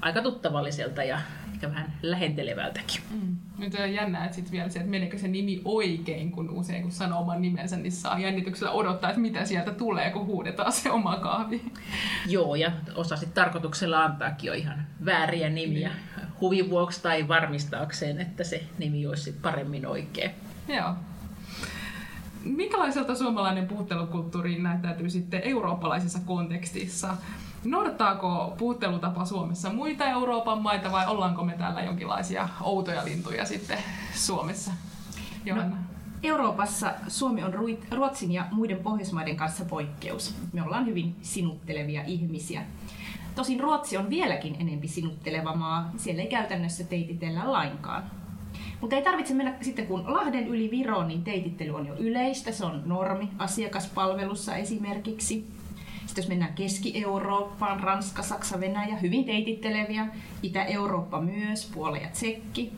aika 0.00 0.22
tuttavalliselta 0.22 1.02
ja 1.02 1.20
ehkä 1.56 1.70
vähän 1.70 1.92
lähentelevältäkin. 2.02 3.00
Mm. 3.10 3.36
Nyt 3.58 3.74
on 3.74 3.92
jännää, 3.92 4.24
että 4.24 4.34
sitten 4.34 4.52
vielä 4.52 4.68
se, 4.68 4.78
että 4.78 4.90
meneekö 4.90 5.18
se 5.18 5.28
nimi 5.28 5.60
oikein, 5.64 6.32
kun 6.32 6.50
usein 6.50 6.82
kun 6.82 6.92
sanoo 6.92 7.20
oman 7.20 7.42
nimensä, 7.42 7.76
niin 7.76 7.92
saa 7.92 8.18
jännityksellä 8.18 8.72
odottaa, 8.72 9.10
että 9.10 9.20
mitä 9.20 9.44
sieltä 9.44 9.70
tulee, 9.70 10.10
kun 10.10 10.26
huudetaan 10.26 10.72
se 10.72 10.90
oma 10.90 11.16
kahvi. 11.16 11.62
Joo, 12.26 12.54
ja 12.54 12.72
osa 12.94 13.16
sitten 13.16 13.44
tarkoituksella 13.44 14.04
antaakin 14.04 14.48
jo 14.48 14.54
ihan 14.54 14.86
vääriä 15.04 15.48
nimiä 15.48 15.88
niin. 15.88 16.26
huvin 16.40 16.70
vuoksi 16.70 17.02
tai 17.02 17.28
varmistaakseen, 17.28 18.20
että 18.20 18.44
se 18.44 18.62
nimi 18.78 19.06
olisi 19.06 19.32
paremmin 19.32 19.86
oikein. 19.86 20.30
Joo. 20.68 20.94
Minkälaiselta 22.44 23.14
suomalainen 23.14 23.66
puhuttelukulttuuri 23.66 24.58
näyttäytyy 24.58 25.10
sitten 25.10 25.42
eurooppalaisessa 25.44 26.18
kontekstissa? 26.26 27.16
Noudattaako 27.64 28.54
puhuttelutapa 28.58 29.24
Suomessa 29.24 29.72
muita 29.72 30.04
Euroopan 30.04 30.62
maita 30.62 30.92
vai 30.92 31.06
ollaanko 31.06 31.44
me 31.44 31.54
täällä 31.58 31.82
jonkinlaisia 31.82 32.48
outoja 32.60 33.04
lintuja 33.04 33.44
sitten 33.44 33.78
Suomessa? 34.14 34.72
Johanna. 35.44 35.76
No, 35.76 35.82
Euroopassa 36.22 36.92
Suomi 37.08 37.42
on 37.42 37.54
Ruotsin 37.90 38.32
ja 38.32 38.46
muiden 38.52 38.78
Pohjoismaiden 38.78 39.36
kanssa 39.36 39.64
poikkeus. 39.64 40.34
Me 40.52 40.62
ollaan 40.62 40.86
hyvin 40.86 41.16
sinuttelevia 41.22 42.02
ihmisiä. 42.06 42.62
Tosin 43.34 43.60
Ruotsi 43.60 43.96
on 43.96 44.10
vieläkin 44.10 44.56
enempi 44.60 44.88
sinutteleva 44.88 45.56
maa. 45.56 45.90
Siellä 45.96 46.22
ei 46.22 46.28
käytännössä 46.28 46.84
teititellä 46.84 47.52
lainkaan. 47.52 48.10
Mutta 48.80 48.96
ei 48.96 49.02
tarvitse 49.02 49.34
mennä 49.34 49.54
sitten 49.60 49.86
kun 49.86 50.14
Lahden 50.14 50.48
yli 50.48 50.70
Viroon, 50.70 51.08
niin 51.08 51.24
teitittely 51.24 51.74
on 51.74 51.86
jo 51.86 51.94
yleistä. 51.94 52.52
Se 52.52 52.64
on 52.64 52.82
normi 52.86 53.28
asiakaspalvelussa 53.38 54.56
esimerkiksi. 54.56 55.55
Sitten 56.16 56.24
jos 56.24 56.38
mennään 56.38 56.54
Keski-Eurooppaan, 56.54 57.80
Ranska, 57.80 58.22
Saksa, 58.22 58.60
Venäjä, 58.60 58.96
hyvin 58.96 59.24
teititteleviä. 59.24 60.06
Itä-Eurooppa 60.42 61.20
myös, 61.20 61.70
Puola 61.74 61.96
ja 61.96 62.08
Tsekki. 62.08 62.72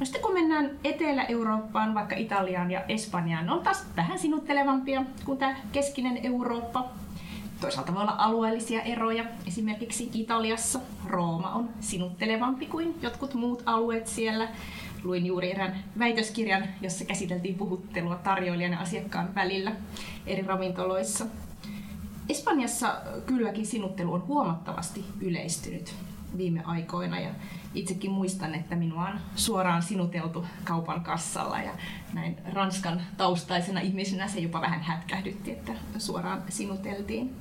No 0.00 0.06
sitten 0.06 0.22
kun 0.22 0.32
mennään 0.32 0.70
Etelä-Eurooppaan, 0.84 1.94
vaikka 1.94 2.16
Italiaan 2.16 2.70
ja 2.70 2.84
Espanjaan, 2.88 3.50
on 3.50 3.60
taas 3.60 3.84
vähän 3.96 4.18
sinuttelevampia 4.18 5.04
kuin 5.24 5.38
tämä 5.38 5.56
keskinen 5.72 6.26
Eurooppa. 6.26 6.88
Toisaalta 7.60 7.94
voi 7.94 8.02
olla 8.02 8.14
alueellisia 8.18 8.82
eroja. 8.82 9.24
Esimerkiksi 9.46 10.10
Italiassa 10.14 10.80
Rooma 11.06 11.50
on 11.50 11.68
sinuttelevampi 11.80 12.66
kuin 12.66 12.94
jotkut 13.02 13.34
muut 13.34 13.62
alueet 13.66 14.06
siellä. 14.06 14.48
Luin 15.04 15.26
juuri 15.26 15.50
erään 15.50 15.84
väitöskirjan, 15.98 16.64
jossa 16.80 17.04
käsiteltiin 17.04 17.54
puhuttelua 17.54 18.16
tarjoilijan 18.16 18.72
ja 18.72 18.80
asiakkaan 18.80 19.34
välillä 19.34 19.72
eri 20.26 20.42
ravintoloissa. 20.42 21.26
Espanjassa 22.28 22.94
kylläkin 23.26 23.66
sinuttelu 23.66 24.12
on 24.12 24.26
huomattavasti 24.26 25.04
yleistynyt 25.20 25.94
viime 26.36 26.62
aikoina 26.64 27.20
ja 27.20 27.30
itsekin 27.74 28.10
muistan, 28.10 28.54
että 28.54 28.76
minua 28.76 29.08
on 29.08 29.20
suoraan 29.36 29.82
sinuteltu 29.82 30.46
kaupan 30.64 31.00
kassalla 31.00 31.58
ja 31.58 31.70
näin 32.12 32.36
Ranskan 32.52 33.02
taustaisena 33.16 33.80
ihmisenä 33.80 34.28
se 34.28 34.40
jopa 34.40 34.60
vähän 34.60 34.82
hätkähdytti, 34.82 35.50
että 35.50 35.72
suoraan 35.98 36.42
sinuteltiin. 36.48 37.36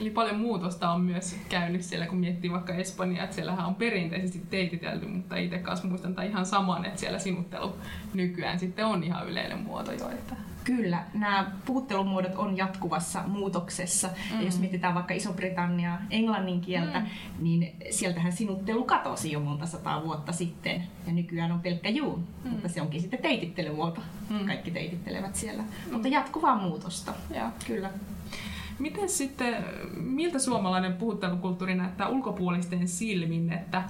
Eli 0.00 0.10
paljon 0.10 0.38
muutosta 0.38 0.90
on 0.90 1.00
myös 1.00 1.36
käynyt 1.48 1.82
siellä, 1.82 2.06
kun 2.06 2.18
miettii 2.18 2.52
vaikka 2.52 2.74
Espanjaa, 2.74 3.24
että 3.24 3.36
siellähän 3.36 3.66
on 3.66 3.74
perinteisesti 3.74 4.42
teititelty, 4.50 5.06
mutta 5.06 5.36
itse 5.36 5.58
kanssa 5.58 5.88
muistan 5.88 6.14
tai 6.14 6.28
ihan 6.28 6.46
saman, 6.46 6.84
että 6.84 7.00
siellä 7.00 7.18
sinuttelu 7.18 7.76
nykyään 8.14 8.58
sitten 8.58 8.86
on 8.86 9.04
ihan 9.04 9.28
yleinen 9.28 9.58
muoto 9.58 9.92
jo. 9.92 10.08
Että... 10.08 10.36
Kyllä, 10.66 11.04
nämä 11.14 11.50
puhuttelumuodot 11.64 12.34
on 12.36 12.56
jatkuvassa 12.56 13.22
muutoksessa. 13.26 14.08
Mm. 14.08 14.38
Ja 14.38 14.44
jos 14.44 14.58
mietitään 14.58 14.94
vaikka 14.94 15.14
Iso-Britanniaa 15.14 15.98
englannin 16.10 16.60
kieltä, 16.60 17.00
mm. 17.00 17.06
niin 17.40 17.76
sieltähän 17.90 18.32
sinuttelu 18.32 18.84
katosi 18.84 19.32
jo 19.32 19.40
monta 19.40 19.66
sataa 19.66 20.04
vuotta 20.04 20.32
sitten. 20.32 20.82
Ja 21.06 21.12
nykyään 21.12 21.52
on 21.52 21.60
pelkkä 21.60 21.88
juu, 21.88 22.16
mm. 22.16 22.50
mutta 22.50 22.68
se 22.68 22.82
onkin 22.82 23.00
sitten 23.00 23.22
teitittelymuoto. 23.22 24.00
Mm. 24.30 24.46
Kaikki 24.46 24.70
teitittelevät 24.70 25.36
siellä. 25.36 25.62
Mm. 25.62 25.92
Mutta 25.92 26.08
jatkuvaa 26.08 26.56
muutosta, 26.56 27.12
ja, 27.34 27.50
kyllä. 27.66 27.90
Miten 28.78 29.08
sitten, 29.08 29.64
miltä 29.96 30.38
suomalainen 30.38 30.92
puhuttelukulttuuri 30.92 31.74
näyttää 31.74 32.08
ulkopuolisten 32.08 32.88
silmin, 32.88 33.52
että 33.52 33.82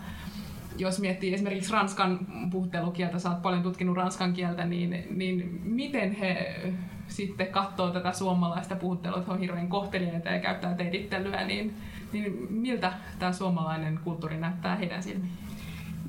jos 0.78 1.00
miettii 1.00 1.34
esimerkiksi 1.34 1.72
ranskan 1.72 2.18
puhuttelukieltä, 2.50 3.18
sä 3.18 3.30
oot 3.30 3.42
paljon 3.42 3.62
tutkinut 3.62 3.96
ranskan 3.96 4.32
kieltä, 4.32 4.64
niin, 4.64 5.06
niin 5.10 5.60
miten 5.64 6.12
he 6.12 6.60
sitten 7.08 7.46
katsoo 7.46 7.90
tätä 7.90 8.12
suomalaista 8.12 8.76
puhuttelua, 8.76 9.18
että 9.18 9.32
on 9.32 9.40
hirveän 9.40 9.68
kohteliaita 9.68 10.28
ja 10.28 10.40
käyttää 10.40 10.74
teitittelyä, 10.74 11.44
niin, 11.44 11.74
niin 12.12 12.46
miltä 12.50 12.92
tämä 13.18 13.32
suomalainen 13.32 14.00
kulttuuri 14.04 14.38
näyttää 14.38 14.76
heidän 14.76 15.02
silmiin? 15.02 15.32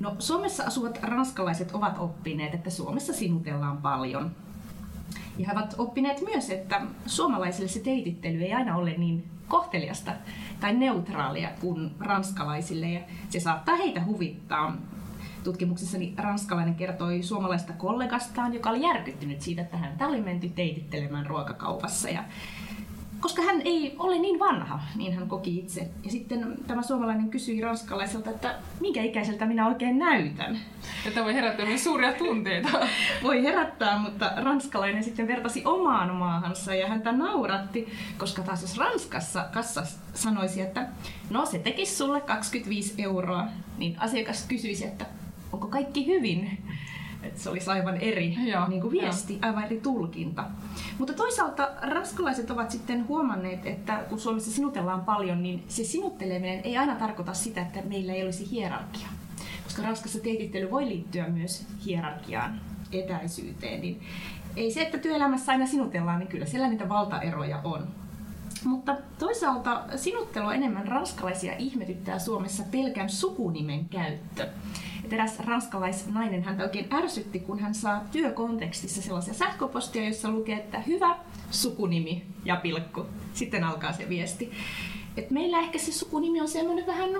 No, 0.00 0.16
Suomessa 0.18 0.64
asuvat 0.64 1.02
ranskalaiset 1.02 1.70
ovat 1.72 1.98
oppineet, 1.98 2.54
että 2.54 2.70
Suomessa 2.70 3.12
sinutellaan 3.12 3.76
paljon. 3.76 4.30
Ja 5.38 5.46
he 5.46 5.52
ovat 5.52 5.74
oppineet 5.78 6.20
myös, 6.20 6.50
että 6.50 6.80
suomalaisille 7.06 7.68
se 7.68 7.80
teitittely 7.80 8.42
ei 8.42 8.54
aina 8.54 8.76
ole 8.76 8.94
niin 8.98 9.24
kohteliasta 9.48 10.12
tai 10.60 10.74
neutraalia 10.74 11.48
kuin 11.60 11.90
ranskalaisille. 12.00 12.88
Ja 12.88 13.00
se 13.28 13.40
saattaa 13.40 13.76
heitä 13.76 14.04
huvittaa. 14.04 14.76
Tutkimuksessani 15.44 16.14
ranskalainen 16.16 16.74
kertoi 16.74 17.22
suomalaista 17.22 17.72
kollegastaan, 17.72 18.54
joka 18.54 18.70
oli 18.70 18.82
järkyttynyt 18.82 19.40
siitä, 19.40 19.62
että 19.62 19.76
hän 19.76 19.96
oli 20.00 20.20
menty 20.20 20.48
teitittelemään 20.48 21.26
ruokakaupassa. 21.26 22.08
Ja 22.08 22.24
koska 23.20 23.42
hän 23.42 23.62
ei 23.64 23.94
ole 23.98 24.18
niin 24.18 24.38
vanha, 24.38 24.80
niin 24.96 25.14
hän 25.14 25.28
koki 25.28 25.58
itse. 25.58 25.88
Ja 26.04 26.10
sitten 26.10 26.58
tämä 26.66 26.82
suomalainen 26.82 27.30
kysyi 27.30 27.60
ranskalaiselta, 27.60 28.30
että 28.30 28.54
minkä 28.80 29.02
ikäiseltä 29.02 29.46
minä 29.46 29.68
oikein 29.68 29.98
näytän. 29.98 30.58
Että 31.06 31.24
voi 31.24 31.34
herättää 31.34 31.66
myös 31.66 31.84
suuria 31.84 32.12
tunteita. 32.12 32.68
Voi 33.22 33.42
herättää, 33.42 33.98
mutta 33.98 34.32
ranskalainen 34.36 35.04
sitten 35.04 35.28
vertasi 35.28 35.62
omaan 35.64 36.14
maahansa 36.14 36.74
ja 36.74 36.88
häntä 36.88 37.12
nauratti, 37.12 37.88
koska 38.18 38.42
taas 38.42 38.62
jos 38.62 38.78
Ranskassa 38.78 39.44
kassa 39.52 39.82
sanoisi, 40.14 40.60
että 40.60 40.86
no 41.30 41.46
se 41.46 41.58
tekisi 41.58 41.96
sulle 41.96 42.20
25 42.20 42.94
euroa, 43.02 43.46
niin 43.78 44.00
asiakas 44.00 44.46
kysyisi, 44.48 44.86
että 44.86 45.06
onko 45.52 45.66
kaikki 45.66 46.06
hyvin? 46.06 46.58
Että 47.28 47.40
se 47.40 47.50
olisi 47.50 47.70
aivan 47.70 47.96
eri 47.96 48.36
Joo, 48.46 48.68
niin 48.68 48.80
kuin 48.80 48.92
viesti, 48.92 49.38
aivan 49.42 49.64
eri 49.64 49.80
tulkinta. 49.80 50.44
Mutta 50.98 51.12
toisaalta 51.12 51.68
ranskalaiset 51.82 52.50
ovat 52.50 52.70
sitten 52.70 53.08
huomanneet, 53.08 53.66
että 53.66 54.04
kun 54.08 54.20
Suomessa 54.20 54.50
sinutellaan 54.50 55.04
paljon, 55.04 55.42
niin 55.42 55.64
se 55.68 55.84
sinutteleminen 55.84 56.60
ei 56.64 56.76
aina 56.76 56.94
tarkoita 56.94 57.34
sitä, 57.34 57.62
että 57.62 57.82
meillä 57.82 58.12
ei 58.12 58.24
olisi 58.24 58.50
hierarkia. 58.50 59.08
Koska 59.64 59.82
Ranskassa 59.82 60.20
teitittely 60.20 60.70
voi 60.70 60.86
liittyä 60.86 61.28
myös 61.28 61.66
hierarkiaan, 61.84 62.60
etäisyyteen. 62.92 63.80
Niin 63.80 64.00
ei 64.56 64.70
se, 64.70 64.82
että 64.82 64.98
työelämässä 64.98 65.52
aina 65.52 65.66
sinutellaan, 65.66 66.18
niin 66.18 66.28
kyllä 66.28 66.46
siellä 66.46 66.68
niitä 66.68 66.88
valtaeroja 66.88 67.60
on. 67.64 67.88
Mutta 68.64 68.96
toisaalta 69.18 69.82
sinuttelua 69.96 70.54
enemmän 70.54 70.88
ranskalaisia 70.88 71.56
ihmetyttää 71.58 72.18
Suomessa 72.18 72.62
pelkän 72.70 73.10
sukunimen 73.10 73.88
käyttö. 73.88 74.48
Et 75.08 75.12
eräs 75.12 75.38
ranskalaisnainen 75.38 76.42
häntä 76.42 76.62
oikein 76.62 76.94
ärsytti, 76.94 77.40
kun 77.40 77.58
hän 77.58 77.74
saa 77.74 78.04
työkontekstissa 78.12 79.02
sellaisia 79.02 79.34
sähköpostia, 79.34 80.04
joissa 80.04 80.30
lukee, 80.30 80.56
että 80.56 80.80
hyvä 80.80 81.16
sukunimi 81.50 82.22
ja 82.44 82.56
pilkku. 82.56 83.06
Sitten 83.34 83.64
alkaa 83.64 83.92
se 83.92 84.08
viesti. 84.08 84.52
Et 85.16 85.30
meillä 85.30 85.58
ehkä 85.58 85.78
se 85.78 85.92
sukunimi 85.92 86.40
on 86.40 86.48
semmoinen 86.48 86.86
vähän 86.86 87.10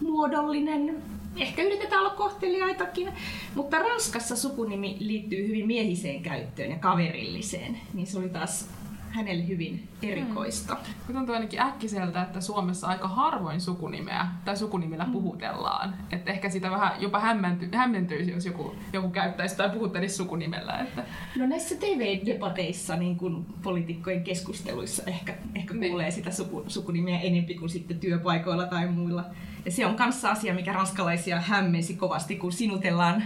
muodollinen, 0.00 1.02
ehkä 1.36 1.62
yritetään 1.62 2.00
olla 2.00 2.14
kohteliaitakin, 2.14 3.08
mutta 3.54 3.78
Ranskassa 3.78 4.36
sukunimi 4.36 4.96
liittyy 5.00 5.48
hyvin 5.48 5.66
miehiseen 5.66 6.22
käyttöön 6.22 6.70
ja 6.70 6.78
kaverilliseen, 6.78 7.78
niin 7.94 8.06
se 8.06 8.18
oli 8.18 8.28
taas 8.28 8.68
hänelle 9.10 9.48
hyvin 9.48 9.88
erikoista. 10.02 10.74
Mm. 11.08 11.14
Tuntuu 11.14 11.34
ainakin 11.34 11.60
äkkiseltä, 11.60 12.22
että 12.22 12.40
Suomessa 12.40 12.86
aika 12.86 13.08
harvoin 13.08 13.60
sukunimeä 13.60 14.26
tai 14.44 14.56
sukunimillä 14.56 15.04
mm. 15.04 15.12
puhutellaan. 15.12 15.94
Että 16.12 16.30
ehkä 16.30 16.48
sitä 16.50 16.70
vähän 16.70 16.92
jopa 16.98 17.20
hämmenty, 17.20 17.68
hämmentyisi, 17.76 18.30
jos 18.30 18.46
joku, 18.46 18.74
joku 18.92 19.10
käyttäisi 19.10 19.56
tai 19.56 19.70
puhuttelisi 19.70 20.16
sukunimellä. 20.16 20.78
Että... 20.78 21.04
No 21.36 21.46
näissä 21.46 21.74
TV-debateissa, 21.74 22.96
niin 22.96 23.16
kuin 23.16 23.46
poliitikkojen 23.62 24.24
keskusteluissa 24.24 25.02
ehkä, 25.06 25.34
ehkä 25.54 25.74
niin. 25.74 25.90
kuulee 25.90 26.10
sitä 26.10 26.30
suku, 26.30 26.64
sukunimeä 26.66 27.20
enempi 27.20 27.54
kuin 27.54 27.68
sitten 27.68 28.00
työpaikoilla 28.00 28.66
tai 28.66 28.86
muilla. 28.86 29.24
Ja 29.64 29.72
se 29.72 29.86
on 29.86 29.96
kanssa 29.96 30.30
asia, 30.30 30.54
mikä 30.54 30.72
ranskalaisia 30.72 31.40
hämmensi 31.40 31.94
kovasti, 31.94 32.36
kun 32.36 32.52
sinutellaan 32.52 33.22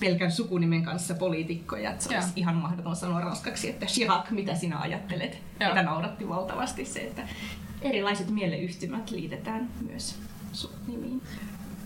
pelkän 0.00 0.32
sukunimen 0.32 0.82
kanssa 0.82 1.14
poliitikkoja. 1.14 1.90
Että 1.90 2.04
se 2.04 2.14
olisi 2.14 2.32
ihan 2.36 2.56
mahdoton 2.56 2.96
sanoa 2.96 3.20
ranskaksi, 3.20 3.70
että 3.70 3.86
Chirac, 3.86 4.30
mitä 4.30 4.54
sinä 4.54 4.78
ajattelet? 4.80 5.42
Joo. 5.60 5.82
Nauratti 5.82 6.28
valtavasti 6.28 6.84
se, 6.84 7.00
että 7.00 7.22
erilaiset 7.82 8.30
mieleyhtymät 8.30 9.10
liitetään 9.10 9.68
myös 9.88 10.18
sukunimiin. 10.52 11.22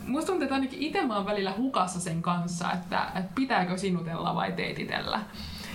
Musta 0.06 0.26
tuntuu, 0.26 0.42
että 0.42 0.54
ainakin 0.54 0.82
itse 0.82 1.06
mä 1.06 1.16
oon 1.16 1.26
välillä 1.26 1.54
hukassa 1.56 2.00
sen 2.00 2.22
kanssa, 2.22 2.72
että, 2.72 3.06
että 3.14 3.32
pitääkö 3.34 3.78
sinutella 3.78 4.34
vai 4.34 4.52
teititellä. 4.52 5.20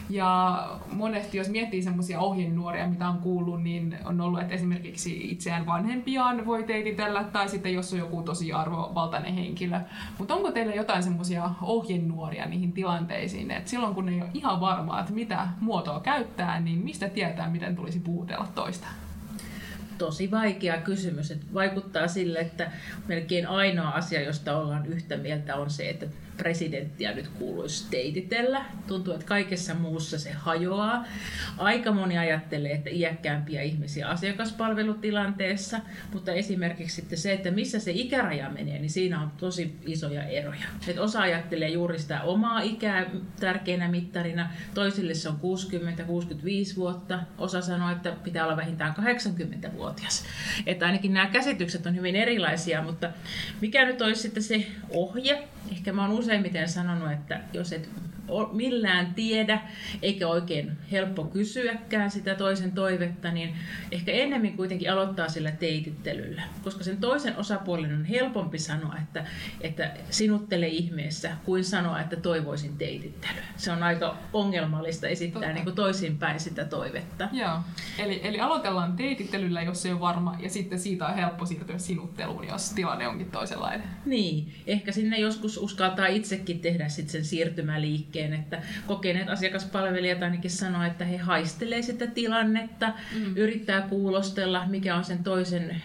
Ja 0.09 0.63
monesti, 0.91 1.37
jos 1.37 1.49
miettii 1.49 1.81
semmoisia 1.81 2.19
ohjenuoria, 2.19 2.87
mitä 2.87 3.09
on 3.09 3.17
kuullut, 3.17 3.63
niin 3.63 3.97
on 4.05 4.21
ollut, 4.21 4.41
että 4.41 4.53
esimerkiksi 4.53 5.31
itseään 5.31 5.65
vanhempiaan 5.65 6.45
voi 6.45 6.63
teititellä, 6.63 7.23
tai 7.23 7.49
sitten 7.49 7.73
jos 7.73 7.93
on 7.93 7.99
joku 7.99 8.21
tosi 8.21 8.53
arvovaltainen 8.53 9.33
henkilö. 9.33 9.79
Mutta 10.17 10.35
onko 10.35 10.51
teillä 10.51 10.73
jotain 10.73 11.03
semmoisia 11.03 11.49
ohjenuoria 11.61 12.45
niihin 12.45 12.71
tilanteisiin, 12.71 13.51
että 13.51 13.69
silloin 13.69 13.95
kun 13.95 14.09
ei 14.09 14.21
ole 14.21 14.29
ihan 14.33 14.59
varmaa, 14.59 14.99
että 14.99 15.13
mitä 15.13 15.47
muotoa 15.59 15.99
käyttää, 15.99 16.59
niin 16.59 16.79
mistä 16.79 17.09
tietää, 17.09 17.49
miten 17.49 17.75
tulisi 17.75 17.99
puhutella 17.99 18.47
toista? 18.55 18.87
tosi 19.97 20.31
vaikea 20.31 20.81
kysymys. 20.81 21.31
Että 21.31 21.45
vaikuttaa 21.53 22.07
sille, 22.07 22.39
että 22.39 22.71
melkein 23.07 23.47
ainoa 23.47 23.89
asia, 23.89 24.21
josta 24.21 24.57
ollaan 24.57 24.85
yhtä 24.85 25.17
mieltä, 25.17 25.55
on 25.55 25.69
se, 25.69 25.89
että 25.89 26.05
presidenttiä 26.37 27.13
nyt 27.13 27.27
kuuluisi 27.27 27.87
teititellä. 27.89 28.65
Tuntuu, 28.87 29.13
että 29.13 29.25
kaikessa 29.25 29.73
muussa 29.73 30.19
se 30.19 30.31
hajoaa. 30.31 31.05
Aika 31.57 31.91
moni 31.91 32.17
ajattelee, 32.17 32.71
että 32.71 32.89
iäkkäämpiä 32.89 33.61
ihmisiä 33.61 34.07
asiakaspalvelutilanteessa, 34.07 35.79
mutta 36.13 36.31
esimerkiksi 36.31 36.95
sitten 36.95 37.17
se, 37.17 37.33
että 37.33 37.51
missä 37.51 37.79
se 37.79 37.91
ikäraja 37.91 38.49
menee, 38.49 38.79
niin 38.79 38.89
siinä 38.89 39.21
on 39.21 39.31
tosi 39.37 39.75
isoja 39.85 40.23
eroja. 40.23 40.65
Et 40.87 40.99
osa 40.99 41.21
ajattelee 41.21 41.69
juuri 41.69 41.99
sitä 41.99 42.21
omaa 42.21 42.61
ikää 42.61 43.05
tärkeänä 43.39 43.87
mittarina, 43.87 44.49
toisille 44.73 45.13
se 45.13 45.29
on 45.29 45.39
60-65 46.73 46.75
vuotta, 46.75 47.19
osa 47.37 47.61
sanoo, 47.61 47.91
että 47.91 48.11
pitää 48.23 48.43
olla 48.45 48.57
vähintään 48.57 48.93
80-vuotias. 48.93 50.25
Että 50.65 50.85
ainakin 50.85 51.13
nämä 51.13 51.27
käsitykset 51.27 51.85
on 51.85 51.95
hyvin 51.95 52.15
erilaisia, 52.15 52.81
mutta 52.81 53.09
mikä 53.61 53.85
nyt 53.85 54.01
olisi 54.01 54.21
sitten 54.21 54.43
se 54.43 54.67
ohje? 54.89 55.47
Ehkä 55.71 55.93
mä 55.93 56.01
oon 56.07 56.19
useimmiten 56.19 56.69
sanonut, 56.69 57.11
että 57.11 57.39
jos 57.53 57.73
et 57.73 57.89
millään 58.51 59.13
tiedä, 59.13 59.61
eikä 60.01 60.27
oikein 60.27 60.71
helppo 60.91 61.23
kysyäkään 61.23 62.11
sitä 62.11 62.35
toisen 62.35 62.71
toivetta, 62.71 63.31
niin 63.31 63.55
ehkä 63.91 64.11
ennemmin 64.11 64.57
kuitenkin 64.57 64.91
aloittaa 64.91 65.29
sillä 65.29 65.51
teitittelyllä. 65.51 66.41
Koska 66.63 66.83
sen 66.83 66.97
toisen 66.97 67.37
osapuolen 67.37 67.93
on 67.93 68.05
helpompi 68.05 68.59
sanoa, 68.59 68.95
että, 69.03 69.25
että 69.61 69.93
sinuttele 70.09 70.67
ihmeessä, 70.67 71.31
kuin 71.45 71.63
sanoa, 71.63 72.01
että 72.01 72.15
toivoisin 72.15 72.77
teitittelyä. 72.77 73.43
Se 73.57 73.71
on 73.71 73.83
aika 73.83 74.17
ongelmallista 74.33 75.07
esittää 75.07 75.53
niin 75.53 75.63
kuin 75.63 75.75
toisinpäin 75.75 76.39
sitä 76.39 76.65
toivetta. 76.65 77.29
Joo. 77.31 77.59
Eli, 77.99 78.21
eli 78.23 78.39
aloitellaan 78.39 78.95
teitittelyllä, 78.95 79.61
jos 79.61 79.81
se 79.81 79.93
on 79.93 79.99
varma, 79.99 80.35
ja 80.39 80.49
sitten 80.49 80.79
siitä 80.79 81.07
on 81.07 81.15
helppo 81.15 81.45
siirtyä 81.45 81.77
sinutteluun, 81.77 82.47
jos 82.47 82.69
tilanne 82.69 83.07
onkin 83.07 83.31
toisenlainen. 83.31 83.83
Niin. 84.05 84.53
Ehkä 84.67 84.91
sinne 84.91 85.19
joskus 85.19 85.57
uskaltaa 85.57 86.07
itsekin 86.07 86.59
tehdä 86.59 86.87
sitten 86.89 87.11
sen 87.11 87.25
siirtymäliikkeen 87.25 88.16
liikkeen, 88.17 88.33
että 88.33 88.61
kokeneet 88.87 89.29
asiakaspalvelijat 89.29 90.23
ainakin 90.23 90.51
sanoo, 90.51 90.83
että 90.83 91.05
he 91.05 91.17
haistelee 91.17 91.81
sitä 91.81 92.07
tilannetta, 92.07 92.93
mm. 93.15 93.37
yrittää 93.37 93.81
kuulostella, 93.81 94.65
mikä 94.67 94.95
on 94.95 95.03
sen 95.03 95.23
toisen 95.23 95.81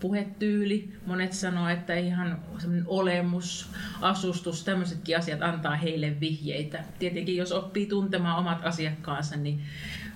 puhetyyli. 0.00 0.88
Monet 1.06 1.32
sanoo, 1.32 1.68
että 1.68 1.94
ihan 1.94 2.38
olemus, 2.86 3.70
asustus, 4.00 4.64
tämmöisetkin 4.64 5.18
asiat 5.18 5.42
antaa 5.42 5.76
heille 5.76 6.20
vihjeitä. 6.20 6.84
Tietenkin 6.98 7.36
jos 7.36 7.52
oppii 7.52 7.86
tuntemaan 7.86 8.38
omat 8.38 8.66
asiakkaansa, 8.66 9.36
niin 9.36 9.60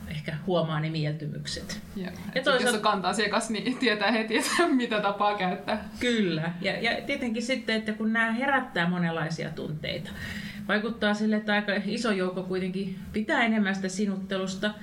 ehkä 0.09 0.37
huomaa 0.47 0.81
ne 0.81 0.91
mieltymykset. 0.91 1.81
Ja, 1.97 2.11
ja 2.35 2.43
toisaalta, 2.43 2.65
jos 2.65 2.75
on 2.75 2.81
kanta-asiakas, 2.81 3.51
niin 3.51 3.79
tietää 3.79 4.11
heti, 4.11 4.37
että 4.37 4.69
mitä 4.77 5.01
tapaa 5.01 5.39
käyttää. 5.39 5.89
Kyllä. 6.01 6.53
Ja, 6.61 6.81
ja 6.81 7.03
tietenkin 7.07 7.43
sitten, 7.43 7.77
että 7.77 7.93
kun 7.93 8.13
nämä 8.13 8.33
herättää 8.33 8.89
monenlaisia 8.89 9.51
tunteita, 9.51 10.11
vaikuttaa 10.69 11.15
sille, 11.15 11.37
että 11.37 11.53
aika 11.53 11.73
iso 11.87 12.11
joukko 12.11 12.43
kuitenkin 12.43 12.99
pitää 13.13 13.45
enemmän 13.45 13.75
sitä 13.75 13.89
sinuttelusta. 13.89 14.75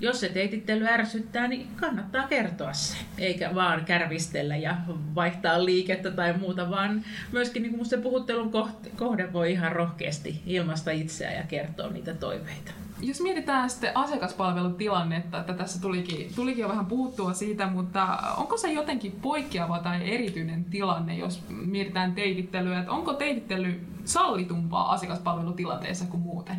Jos 0.00 0.20
se 0.20 0.28
teitittely 0.28 0.86
ärsyttää, 0.86 1.48
niin 1.48 1.68
kannattaa 1.76 2.26
kertoa 2.26 2.72
se, 2.72 2.96
eikä 3.18 3.54
vaan 3.54 3.84
kärvistellä 3.84 4.56
ja 4.56 4.76
vaihtaa 5.14 5.64
liikettä 5.64 6.10
tai 6.10 6.38
muuta, 6.38 6.70
vaan 6.70 7.04
myöskin 7.32 7.62
niin 7.62 7.84
se 7.86 7.96
puhuttelun 7.96 8.52
kohde 8.96 9.32
voi 9.32 9.52
ihan 9.52 9.72
rohkeasti 9.72 10.42
ilmaista 10.46 10.90
itseään 10.90 11.36
ja 11.36 11.42
kertoa 11.42 11.90
niitä 11.90 12.14
toiveita. 12.14 12.72
Jos 13.02 13.20
mietitään 13.20 13.70
sitten 13.70 13.96
asiakaspalvelutilannetta, 13.96 15.40
että 15.40 15.54
tässä 15.54 15.80
tulikin, 15.80 16.34
tulikin 16.36 16.62
jo 16.62 16.68
vähän 16.68 16.86
puuttua 16.86 17.32
siitä, 17.32 17.66
mutta 17.66 18.18
onko 18.36 18.56
se 18.56 18.72
jotenkin 18.72 19.12
poikkeava 19.22 19.78
tai 19.78 20.14
erityinen 20.14 20.64
tilanne, 20.64 21.16
jos 21.16 21.42
mietitään 21.48 22.14
teitittelyä, 22.14 22.78
että 22.78 22.92
onko 22.92 23.12
teitittely 23.12 23.86
sallitumpaa 24.04 24.92
asiakaspalvelutilanteessa 24.92 26.04
kuin 26.04 26.22
muuten? 26.22 26.56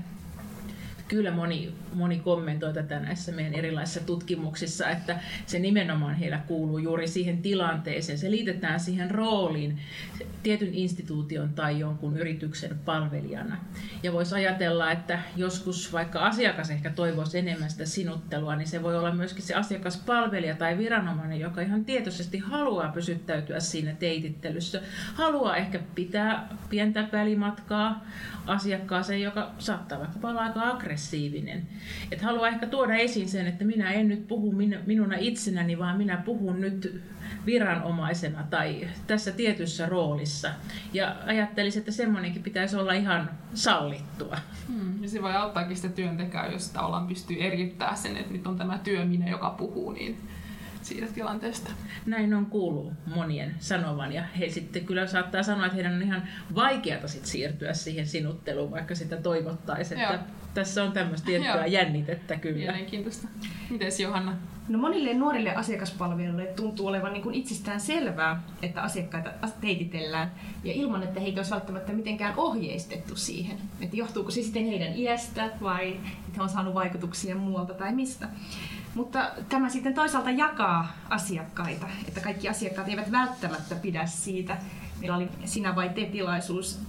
Kyllä 1.11 1.31
moni, 1.31 1.73
moni 1.93 2.19
kommentoi 2.19 2.73
tätä 2.73 2.99
näissä 2.99 3.31
meidän 3.31 3.53
erilaisissa 3.53 3.99
tutkimuksissa, 3.99 4.89
että 4.89 5.19
se 5.45 5.59
nimenomaan 5.59 6.15
heillä 6.15 6.37
kuuluu 6.47 6.77
juuri 6.77 7.07
siihen 7.07 7.41
tilanteeseen. 7.41 8.17
Se 8.17 8.31
liitetään 8.31 8.79
siihen 8.79 9.11
rooliin 9.11 9.79
tietyn 10.43 10.73
instituution 10.73 11.49
tai 11.53 11.79
jonkun 11.79 12.17
yrityksen 12.17 12.79
palvelijana. 12.85 13.57
Ja 14.03 14.13
voisi 14.13 14.35
ajatella, 14.35 14.91
että 14.91 15.19
joskus 15.35 15.93
vaikka 15.93 16.19
asiakas 16.19 16.69
ehkä 16.69 16.89
toivoisi 16.89 17.37
enemmän 17.37 17.69
sitä 17.69 17.85
sinuttelua, 17.85 18.55
niin 18.55 18.67
se 18.67 18.83
voi 18.83 18.97
olla 18.97 19.11
myöskin 19.11 19.43
se 19.43 19.55
asiakaspalvelija 19.55 20.55
tai 20.55 20.77
viranomainen, 20.77 21.39
joka 21.39 21.61
ihan 21.61 21.85
tietoisesti 21.85 22.37
haluaa 22.37 22.91
pysyttäytyä 22.91 23.59
siinä 23.59 23.93
teitittelyssä. 23.99 24.81
Haluaa 25.13 25.55
ehkä 25.55 25.79
pitää 25.95 26.47
pientä 26.69 27.07
välimatkaa 27.11 28.05
asiakkaaseen, 28.45 29.21
joka 29.21 29.51
saattaa 29.59 29.99
vaikka 29.99 30.27
olla 30.27 30.41
aika 30.41 30.69
aggressiivinen. 30.69 31.00
Että 32.11 32.25
haluaa 32.25 32.47
ehkä 32.47 32.67
tuoda 32.67 32.95
esiin 32.95 33.29
sen, 33.29 33.47
että 33.47 33.65
minä 33.65 33.91
en 33.91 34.07
nyt 34.07 34.27
puhu 34.27 34.51
minuna 34.85 35.15
itsenäni, 35.19 35.79
vaan 35.79 35.97
minä 35.97 36.17
puhun 36.17 36.61
nyt 36.61 37.01
viranomaisena 37.45 38.43
tai 38.49 38.87
tässä 39.07 39.31
tietyssä 39.31 39.85
roolissa. 39.85 40.51
Ja 40.93 41.15
ajattelisin, 41.25 41.79
että 41.79 41.91
semmoinenkin 41.91 42.43
pitäisi 42.43 42.75
olla 42.75 42.93
ihan 42.93 43.29
sallittua. 43.53 44.37
Hmm, 44.67 45.03
ja 45.03 45.09
se 45.09 45.21
voi 45.21 45.33
auttaakin 45.33 45.75
sitä 45.75 45.89
työntekijää, 45.89 46.51
jos 46.51 46.69
tavallaan 46.69 47.07
pystyy 47.07 47.37
eriyttämään 47.39 47.97
sen, 47.97 48.17
että 48.17 48.33
nyt 48.33 48.47
on 48.47 48.57
tämä 48.57 48.77
työminen, 48.77 49.29
joka 49.29 49.49
puhuu, 49.49 49.91
niin 49.91 50.17
siitä 50.81 51.07
tilanteesta. 51.13 51.71
Näin 52.05 52.33
on 52.33 52.45
kuullut 52.45 52.93
monien 53.15 53.55
sanovan 53.59 54.11
ja 54.11 54.23
he 54.39 54.49
sitten 54.49 54.85
kyllä 54.85 55.07
saattaa 55.07 55.43
sanoa, 55.43 55.65
että 55.65 55.75
heidän 55.75 55.95
on 55.95 56.01
ihan 56.01 56.23
vaikeata 56.55 57.07
sit 57.07 57.25
siirtyä 57.25 57.73
siihen 57.73 58.07
sinutteluun, 58.07 58.71
vaikka 58.71 58.95
sitä 58.95 59.17
toivottaisiin. 59.17 60.01
Että 60.01 60.19
tässä 60.53 60.83
on 60.83 60.91
tämmöistä 60.91 61.25
tiettyä 61.25 61.55
Joo. 61.55 61.65
jännitettä 61.65 62.35
kyllä. 62.35 62.57
Mielenkiintoista. 62.57 63.27
Mites 63.69 63.99
Johanna? 63.99 64.37
No 64.71 64.77
monille 64.77 65.13
nuorille 65.13 65.55
asiakaspalveluille 65.55 66.45
tuntuu 66.45 66.87
olevan 66.87 67.13
niin 67.13 67.23
kuin 67.23 67.35
itsestään 67.35 67.81
selvää, 67.81 68.43
että 68.61 68.81
asiakkaita 68.81 69.31
teititellään 69.61 70.31
ja 70.63 70.73
ilman, 70.73 71.03
että 71.03 71.19
heitä 71.19 71.39
olisi 71.39 71.51
välttämättä 71.51 71.93
mitenkään 71.93 72.33
ohjeistettu 72.37 73.15
siihen. 73.15 73.57
Että 73.81 73.95
johtuuko 73.95 74.31
se 74.31 74.43
sitten 74.43 74.65
heidän 74.65 74.95
iästä 74.95 75.49
vai 75.61 75.89
että 75.91 76.37
he 76.37 76.41
on 76.41 76.49
saanut 76.49 76.73
vaikutuksia 76.73 77.35
muualta 77.35 77.73
tai 77.73 77.93
mistä. 77.93 78.29
Mutta 78.95 79.31
tämä 79.49 79.69
sitten 79.69 79.93
toisaalta 79.93 80.31
jakaa 80.31 80.97
asiakkaita, 81.09 81.85
että 82.07 82.21
kaikki 82.21 82.49
asiakkaat 82.49 82.87
eivät 82.87 83.11
välttämättä 83.11 83.75
pidä 83.75 84.05
siitä. 84.05 84.57
Meillä 84.99 85.15
oli 85.15 85.29
Sinä 85.45 85.75
vai 85.75 85.89
te 85.89 86.05
tilaisuus 86.05 86.79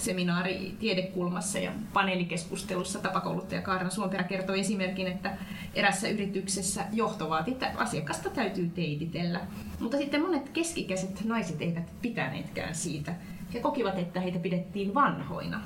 seminaari 0.00 0.76
tiedekulmassa 0.80 1.58
ja 1.58 1.72
paneelikeskustelussa 1.92 2.98
tapakouluttaja 2.98 3.62
Kaarina 3.62 3.90
Suomperä 3.90 4.24
kertoi 4.24 4.60
esimerkin, 4.60 5.06
että 5.06 5.36
erässä 5.74 6.08
yrityksessä 6.08 6.84
johto 6.92 7.30
vaati, 7.30 7.50
että 7.50 7.72
asiakasta 7.76 8.30
täytyy 8.30 8.68
teititellä. 8.68 9.40
Mutta 9.80 9.96
sitten 9.96 10.22
monet 10.22 10.48
keskikäiset 10.48 11.24
naiset 11.24 11.62
eivät 11.62 11.92
pitäneetkään 12.02 12.74
siitä. 12.74 13.14
He 13.54 13.60
kokivat, 13.60 13.98
että 13.98 14.20
heitä 14.20 14.38
pidettiin 14.38 14.94
vanhoina. 14.94 15.60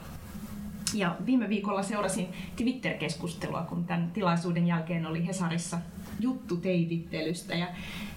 Ja 0.94 1.16
viime 1.26 1.48
viikolla 1.48 1.82
seurasin 1.82 2.28
Twitter-keskustelua, 2.56 3.62
kun 3.62 3.84
tämän 3.84 4.10
tilaisuuden 4.10 4.66
jälkeen 4.66 5.06
oli 5.06 5.26
Hesarissa 5.26 5.78
juttu 6.20 6.56
teitittelystä 6.56 7.54
ja 7.54 7.66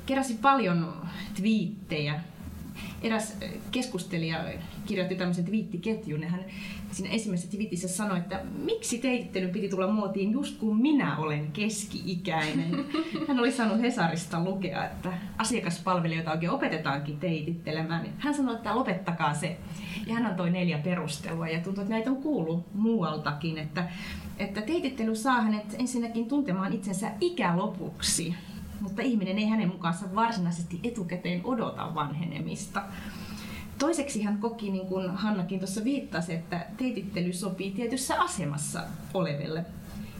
keräsin 0.05 0.37
paljon 0.37 0.93
twiittejä 1.35 2.21
eräs 3.01 3.37
keskustelija 3.71 4.37
kirjoitti 4.85 5.15
tämmöisen 5.15 5.45
twiittiketjun 5.45 6.21
ja 6.21 6.29
hän 6.29 6.45
siinä 6.91 7.13
ensimmäisessä 7.13 7.51
twiitissä 7.51 7.87
sanoi, 7.87 8.17
että 8.17 8.41
miksi 8.63 8.97
teitittelyn 8.97 9.49
piti 9.49 9.69
tulla 9.69 9.87
muotiin 9.87 10.31
just 10.31 10.57
kun 10.57 10.81
minä 10.81 11.17
olen 11.17 11.51
keski-ikäinen. 11.51 12.85
Hän 13.27 13.39
oli 13.39 13.51
saanut 13.51 13.81
Hesarista 13.81 14.43
lukea, 14.43 14.85
että 14.85 15.13
asiakaspalvelijoita 15.37 16.31
oikein 16.31 16.51
opetetaankin 16.51 17.19
teitittelemään. 17.19 18.13
Hän 18.17 18.33
sanoi, 18.33 18.55
että 18.55 18.75
lopettakaa 18.75 19.33
se. 19.33 19.57
Ja 20.07 20.13
hän 20.13 20.25
antoi 20.25 20.49
neljä 20.49 20.77
perustelua 20.77 21.47
ja 21.47 21.59
tuntuu, 21.59 21.81
että 21.81 21.93
näitä 21.93 22.09
on 22.09 22.23
kuullut 22.23 22.73
muualtakin, 22.73 23.57
että, 23.57 23.89
että 24.39 24.61
teitittely 24.61 25.15
saa 25.15 25.41
hänet 25.41 25.75
ensinnäkin 25.79 26.27
tuntemaan 26.27 26.73
itsensä 26.73 27.11
ikälopuksi 27.21 28.35
mutta 28.79 29.01
ihminen 29.01 29.37
ei 29.37 29.45
hänen 29.45 29.67
mukaansa 29.67 30.15
varsinaisesti 30.15 30.79
etukäteen 30.83 31.41
odota 31.43 31.95
vanhenemista. 31.95 32.81
Toiseksi 33.79 34.23
hän 34.23 34.37
koki, 34.37 34.71
niin 34.71 34.87
kuin 34.87 35.09
Hannakin 35.09 35.59
tuossa 35.59 35.83
viittasi, 35.83 36.33
että 36.33 36.65
teitittely 36.77 37.33
sopii 37.33 37.71
tietyssä 37.71 38.21
asemassa 38.21 38.83
oleville. 39.13 39.65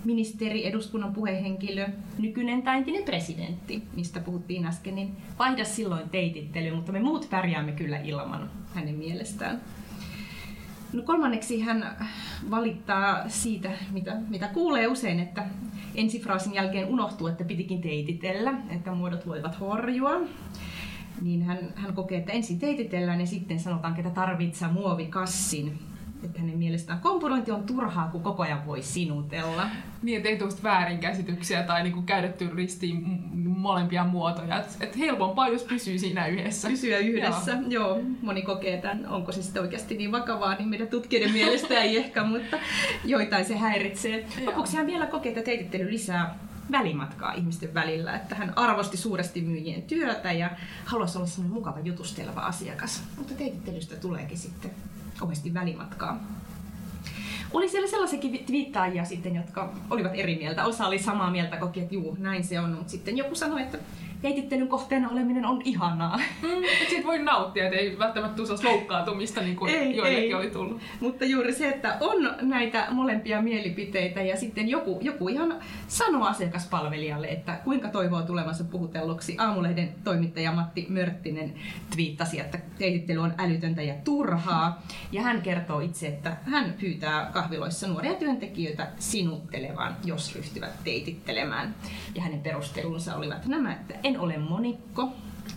Ministeri, 0.05 0.67
eduskunnan 0.67 1.13
puhehenkilö, 1.13 1.87
nykyinen 2.17 2.61
tai 2.61 2.77
entinen 2.77 3.03
presidentti, 3.03 3.83
mistä 3.95 4.19
puhuttiin 4.19 4.65
äsken, 4.65 4.95
niin 4.95 5.17
vaihda 5.39 5.65
silloin 5.65 6.09
teitittely, 6.09 6.75
mutta 6.75 6.91
me 6.91 6.99
muut 6.99 7.27
pärjäämme 7.29 7.71
kyllä 7.71 7.97
ilman 7.97 8.49
hänen 8.73 8.95
mielestään. 8.95 9.61
No 10.93 11.01
kolmanneksi 11.01 11.61
hän 11.61 11.97
valittaa 12.49 13.29
siitä, 13.29 13.71
mitä, 13.91 14.17
mitä 14.29 14.47
kuulee 14.47 14.87
usein, 14.87 15.19
että 15.19 15.45
ensifraasin 15.95 16.53
jälkeen 16.53 16.87
unohtuu, 16.87 17.27
että 17.27 17.43
pitikin 17.43 17.81
teititellä, 17.81 18.53
että 18.69 18.91
muodot 18.91 19.27
voivat 19.27 19.59
horjua. 19.59 20.21
Niin 21.21 21.43
hän, 21.43 21.57
hän 21.75 21.93
kokee, 21.93 22.17
että 22.17 22.31
ensin 22.31 22.59
teititellään 22.59 23.19
ja 23.19 23.25
sitten 23.25 23.59
sanotaan, 23.59 23.99
että 23.99 24.09
tarvitsee 24.09 24.67
muovikassin 24.67 25.79
että 26.25 26.39
hänen 26.39 26.57
mielestään 26.57 26.99
kompurointi 26.99 27.51
on 27.51 27.63
turhaa, 27.63 28.07
kun 28.07 28.23
koko 28.23 28.43
ajan 28.43 28.65
voi 28.65 28.81
sinutella. 28.81 29.67
Niin, 30.01 30.17
että 30.17 30.29
ei 30.29 30.37
tule 30.37 30.51
väärinkäsityksiä 30.63 31.63
tai 31.63 31.83
niinku 31.83 32.01
käytetty 32.01 32.49
ristiin 32.55 33.23
molempia 33.47 34.03
muotoja. 34.03 34.59
Että 34.59 34.85
et 34.85 34.97
helpompaa, 34.97 35.47
jos 35.47 35.63
pysyy 35.63 35.99
siinä 35.99 36.27
yhdessä. 36.27 36.67
Pysyä 36.67 36.97
yhdessä, 36.97 37.51
joo. 37.51 37.95
joo. 37.95 38.01
Moni 38.21 38.41
kokee 38.41 38.81
tämän, 38.81 39.07
onko 39.07 39.31
se 39.31 39.41
sitten 39.41 39.61
oikeasti 39.61 39.97
niin 39.97 40.11
vakavaa, 40.11 40.55
niin 40.55 40.69
meidän 40.69 40.87
tutkijoiden 40.87 41.33
mielestä 41.33 41.81
ei 41.81 41.97
ehkä, 41.97 42.23
mutta 42.23 42.57
joitain 43.05 43.45
se 43.45 43.57
häiritsee. 43.57 44.25
Lopuksi 44.45 44.77
hän 44.77 44.87
vielä 44.87 45.05
kokee, 45.05 45.29
että 45.29 45.43
teitittely 45.43 45.91
lisää 45.91 46.35
välimatkaa 46.71 47.33
ihmisten 47.33 47.73
välillä, 47.73 48.15
että 48.15 48.35
hän 48.35 48.53
arvosti 48.55 48.97
suuresti 48.97 49.41
myyjien 49.41 49.81
työtä 49.81 50.31
ja 50.31 50.49
haluaisi 50.85 51.17
olla 51.17 51.27
sellainen 51.27 51.53
mukava 51.53 51.79
jutusteleva 51.79 52.41
asiakas. 52.41 53.03
Mutta 53.17 53.33
teitittelystä 53.33 53.95
tuleekin 53.95 54.37
sitten 54.37 54.71
kauheasti 55.17 55.53
välimatkaa. 55.53 56.19
Oli 57.53 57.69
siellä 57.69 57.87
sellaisiakin 57.89 58.45
twiittaajia 58.45 59.05
sitten, 59.05 59.35
jotka 59.35 59.73
olivat 59.89 60.11
eri 60.15 60.35
mieltä. 60.35 60.65
Osa 60.65 60.87
oli 60.87 60.99
samaa 60.99 61.31
mieltä, 61.31 61.57
koki, 61.57 61.79
että 61.79 61.95
juu, 61.95 62.17
näin 62.19 62.43
se 62.43 62.59
on. 62.59 62.71
Mutta 62.71 62.91
sitten 62.91 63.17
joku 63.17 63.35
sanoi, 63.35 63.61
että 63.61 63.77
teitittelyn 64.25 64.67
kohteena 64.67 65.09
oleminen 65.09 65.45
on 65.45 65.61
ihanaa. 65.65 66.19
Mm, 66.41 66.49
siitä 66.89 67.07
voi 67.07 67.23
nauttia, 67.23 67.63
että 67.63 67.77
ei 67.77 67.99
välttämättä 67.99 68.35
tule 68.35 68.63
loukkaantumista 68.63 69.41
niin 69.41 69.55
kuin 69.55 69.71
ei, 69.71 69.95
joillekin 69.95 70.27
ei. 70.27 70.33
oli 70.33 70.49
tullut. 70.49 70.81
Mutta 70.99 71.25
juuri 71.25 71.53
se, 71.53 71.69
että 71.69 71.97
on 71.99 72.35
näitä 72.41 72.87
molempia 72.91 73.41
mielipiteitä 73.41 74.21
ja 74.21 74.37
sitten 74.37 74.69
joku, 74.69 74.99
joku 75.01 75.29
ihan 75.29 75.55
sanoo 75.87 76.27
asiakaspalvelijalle, 76.27 77.27
että 77.27 77.59
kuinka 77.63 77.87
toivoo 77.87 78.21
tulevansa 78.21 78.63
puhutelluksi. 78.63 79.35
Aamulehden 79.39 79.95
toimittaja 80.03 80.51
Matti 80.51 80.87
Mörttinen 80.89 81.53
twiittasi, 81.95 82.39
että 82.39 82.59
teitittely 82.77 83.19
on 83.19 83.33
älytöntä 83.37 83.81
ja 83.81 83.93
turhaa. 84.03 84.83
Ja 85.11 85.21
hän 85.21 85.41
kertoo 85.41 85.79
itse, 85.79 86.07
että 86.07 86.37
hän 86.43 86.73
pyytää 86.79 87.29
kahviloissa 87.33 87.87
nuoria 87.87 88.13
työntekijöitä 88.13 88.87
sinuttelemaan, 88.99 89.95
jos 90.05 90.35
ryhtyvät 90.35 90.83
teitittelemään. 90.83 91.75
Ja 92.15 92.21
hänen 92.21 92.39
perustelunsa 92.39 93.15
olivat 93.15 93.45
nämä, 93.45 93.73
että 93.73 93.93
en 94.03 94.14
ole 94.19 94.37
monikko, 94.37 95.09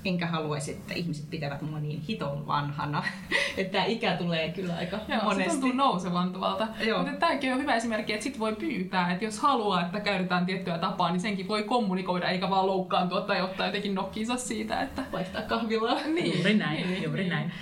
enkä 0.05 0.27
haluaisi, 0.27 0.71
että 0.71 0.94
ihmiset 0.94 1.31
pitävät 1.31 1.62
mua 1.62 1.81
niin 1.81 2.01
hiton 2.01 2.47
vanhana. 2.47 3.03
että 3.57 3.73
tämä 3.73 3.85
ikä 3.85 4.16
tulee 4.16 4.53
kyllä 4.53 4.77
aika 4.77 4.99
Joo, 5.09 5.23
monesti. 5.23 5.44
se 5.44 5.51
tuntuu 5.51 5.73
nousevan 5.73 6.33
tuolta. 6.33 6.68
Mutta 6.97 7.12
tämäkin 7.12 7.53
on 7.53 7.61
hyvä 7.61 7.75
esimerkki, 7.75 8.12
että 8.12 8.25
sit 8.25 8.38
voi 8.38 8.57
pyytää, 8.57 9.12
että 9.12 9.25
jos 9.25 9.38
haluaa, 9.38 9.83
että 9.83 10.01
käytetään 10.01 10.47
tiettyä 10.47 10.79
tapaa, 10.79 11.11
niin 11.11 11.21
senkin 11.21 11.49
voi 11.49 11.62
kommunikoida, 11.62 12.29
eikä 12.29 12.51
vaan 12.51 12.66
loukkaantua 12.66 13.21
tai 13.21 13.42
ottaa 13.42 13.66
jotenkin 13.66 13.94
nokkiinsa 13.94 14.37
siitä, 14.37 14.81
että... 14.81 15.03
Vaihtaa 15.12 15.42
kahvilaa. 15.42 16.01
Niin. 16.14 16.35
Juuri 16.35 16.55
näin, 16.55 16.90
niin, 16.90 17.03
juuri 17.03 17.29
näin. 17.29 17.53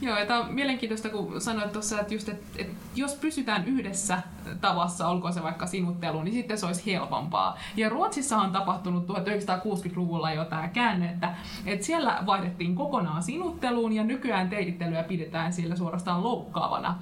Joo, 0.00 0.18
ja 0.18 0.26
tämä 0.26 0.40
on 0.40 0.54
mielenkiintoista, 0.54 1.08
kun 1.08 1.40
sanoit 1.40 1.72
tuossa, 1.72 2.00
että, 2.00 2.14
just, 2.14 2.28
että, 2.28 2.46
että 2.56 2.74
jos 2.94 3.14
pysytään 3.14 3.64
yhdessä 3.64 4.22
tavassa, 4.60 5.08
olkoon 5.08 5.34
se 5.34 5.42
vaikka 5.42 5.66
sinuttelu, 5.66 6.22
niin 6.22 6.34
sitten 6.34 6.58
se 6.58 6.66
olisi 6.66 6.92
helpompaa. 6.92 7.58
Ja 7.76 7.88
Ruotsissa 7.88 8.36
on 8.36 8.52
tapahtunut 8.52 9.08
1960-luvulla 9.08 10.32
jo 10.32 10.44
tämä 10.44 10.68
käänne, 10.68 11.10
että, 11.10 11.34
että 11.66 11.86
siellä 11.86 12.22
vaihdettiin 12.26 12.74
kokonaan 12.74 13.22
sinutteluun 13.22 13.92
ja 13.92 14.04
nykyään 14.04 14.48
teidittelyä 14.48 15.02
pidetään 15.02 15.52
siellä 15.52 15.76
suorastaan 15.76 16.24
loukkaavana 16.24 16.98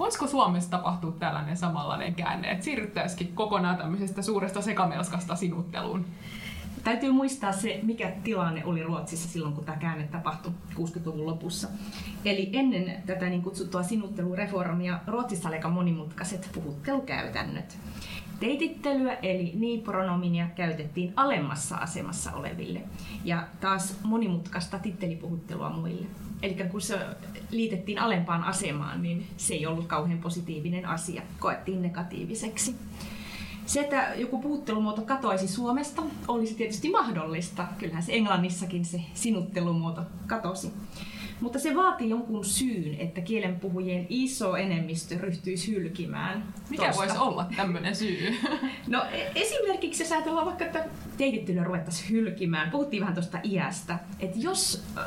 Voisiko 0.00 0.26
Suomessa 0.26 0.70
tapahtua 0.70 1.12
tällainen 1.12 1.56
samanlainen 1.56 2.14
käänne, 2.14 2.50
että 2.50 2.64
siirryttäisikin 2.64 3.32
kokonaan 3.34 3.76
tämmöisestä 3.76 4.22
suuresta 4.22 4.62
sekamelskasta 4.62 5.36
sinutteluun? 5.36 6.04
Täytyy 6.84 7.12
muistaa 7.12 7.52
se, 7.52 7.80
mikä 7.82 8.12
tilanne 8.24 8.64
oli 8.64 8.82
Ruotsissa 8.82 9.28
silloin, 9.28 9.54
kun 9.54 9.64
tämä 9.64 9.78
käänne 9.78 10.06
tapahtui 10.06 10.52
60-luvun 10.74 11.26
lopussa. 11.26 11.68
Eli 12.24 12.50
ennen 12.52 13.02
tätä 13.06 13.28
niin 13.28 13.42
kutsuttua 13.42 13.82
sinuttelureformia 13.82 15.00
Ruotsissa 15.06 15.48
oli 15.48 15.56
aika 15.56 15.68
monimutkaiset 15.68 16.50
puhuttelukäytännöt. 16.54 17.78
Teitittelyä 18.40 19.14
eli 19.14 19.52
niipronominia 19.54 20.46
käytettiin 20.56 21.12
alemmassa 21.16 21.76
asemassa 21.76 22.32
oleville 22.32 22.80
ja 23.24 23.46
taas 23.60 23.96
monimutkaista 24.02 24.78
tittelipuhuttelua 24.78 25.70
muille. 25.70 26.06
Eli 26.42 26.54
kun 26.54 26.80
se 26.80 26.98
liitettiin 27.50 27.98
alempaan 27.98 28.44
asemaan, 28.44 29.02
niin 29.02 29.26
se 29.36 29.54
ei 29.54 29.66
ollut 29.66 29.86
kauhean 29.86 30.18
positiivinen 30.18 30.86
asia, 30.86 31.22
koettiin 31.38 31.82
negatiiviseksi. 31.82 32.76
Se, 33.66 33.80
että 33.80 34.14
joku 34.16 34.38
puhuttelumuoto 34.38 35.02
katoaisi 35.02 35.48
Suomesta, 35.48 36.02
olisi 36.28 36.54
tietysti 36.54 36.90
mahdollista. 36.90 37.66
Kyllähän 37.78 38.02
se 38.02 38.12
Englannissakin 38.12 38.84
se 38.84 39.00
sinuttelumuoto 39.14 40.02
katosi. 40.26 40.72
Mutta 41.40 41.58
se 41.58 41.76
vaatii 41.76 42.10
jonkun 42.10 42.44
syyn, 42.44 42.94
että 42.98 43.20
kielenpuhujien 43.20 44.06
iso 44.08 44.56
enemmistö 44.56 45.18
ryhtyisi 45.18 45.72
hylkimään. 45.72 46.44
Mikä 46.70 46.86
tosta. 46.86 47.02
voisi 47.02 47.18
olla 47.18 47.46
tämmöinen 47.56 47.96
syy? 47.96 48.36
No 48.86 49.04
e- 49.12 49.32
esimerkiksi 49.34 50.02
jos 50.02 50.12
ajatellaan 50.12 50.46
vaikka, 50.46 50.64
että 50.64 50.84
teitittelyä 51.16 51.64
ruvettaisiin 51.64 52.10
hylkimään. 52.10 52.70
Puhuttiin 52.70 53.00
vähän 53.00 53.14
tuosta 53.14 53.38
iästä. 53.44 53.98
Että 54.20 54.38
jos 54.38 54.84
äh, 54.98 55.04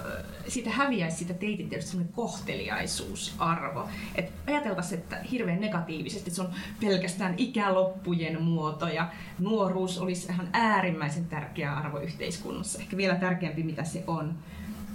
siitä 0.47 0.69
häviäisi 0.69 1.17
siitä 1.17 1.33
teitittelystä 1.33 1.91
semmoinen 1.91 2.13
kohteliaisuusarvo. 2.13 3.89
Että 4.15 4.31
ajateltaisiin, 4.47 5.01
että 5.01 5.17
hirveän 5.31 5.61
negatiivisesti 5.61 6.23
että 6.23 6.35
se 6.35 6.41
on 6.41 6.53
pelkästään 6.81 7.33
ikäloppujen 7.37 8.43
muoto 8.43 8.87
ja 8.87 9.11
nuoruus 9.39 9.97
olisi 9.99 10.31
ihan 10.31 10.49
äärimmäisen 10.53 11.25
tärkeä 11.25 11.73
arvo 11.73 11.99
yhteiskunnassa. 11.99 12.79
Ehkä 12.79 12.97
vielä 12.97 13.15
tärkeämpi 13.15 13.63
mitä 13.63 13.83
se 13.83 14.03
on. 14.07 14.33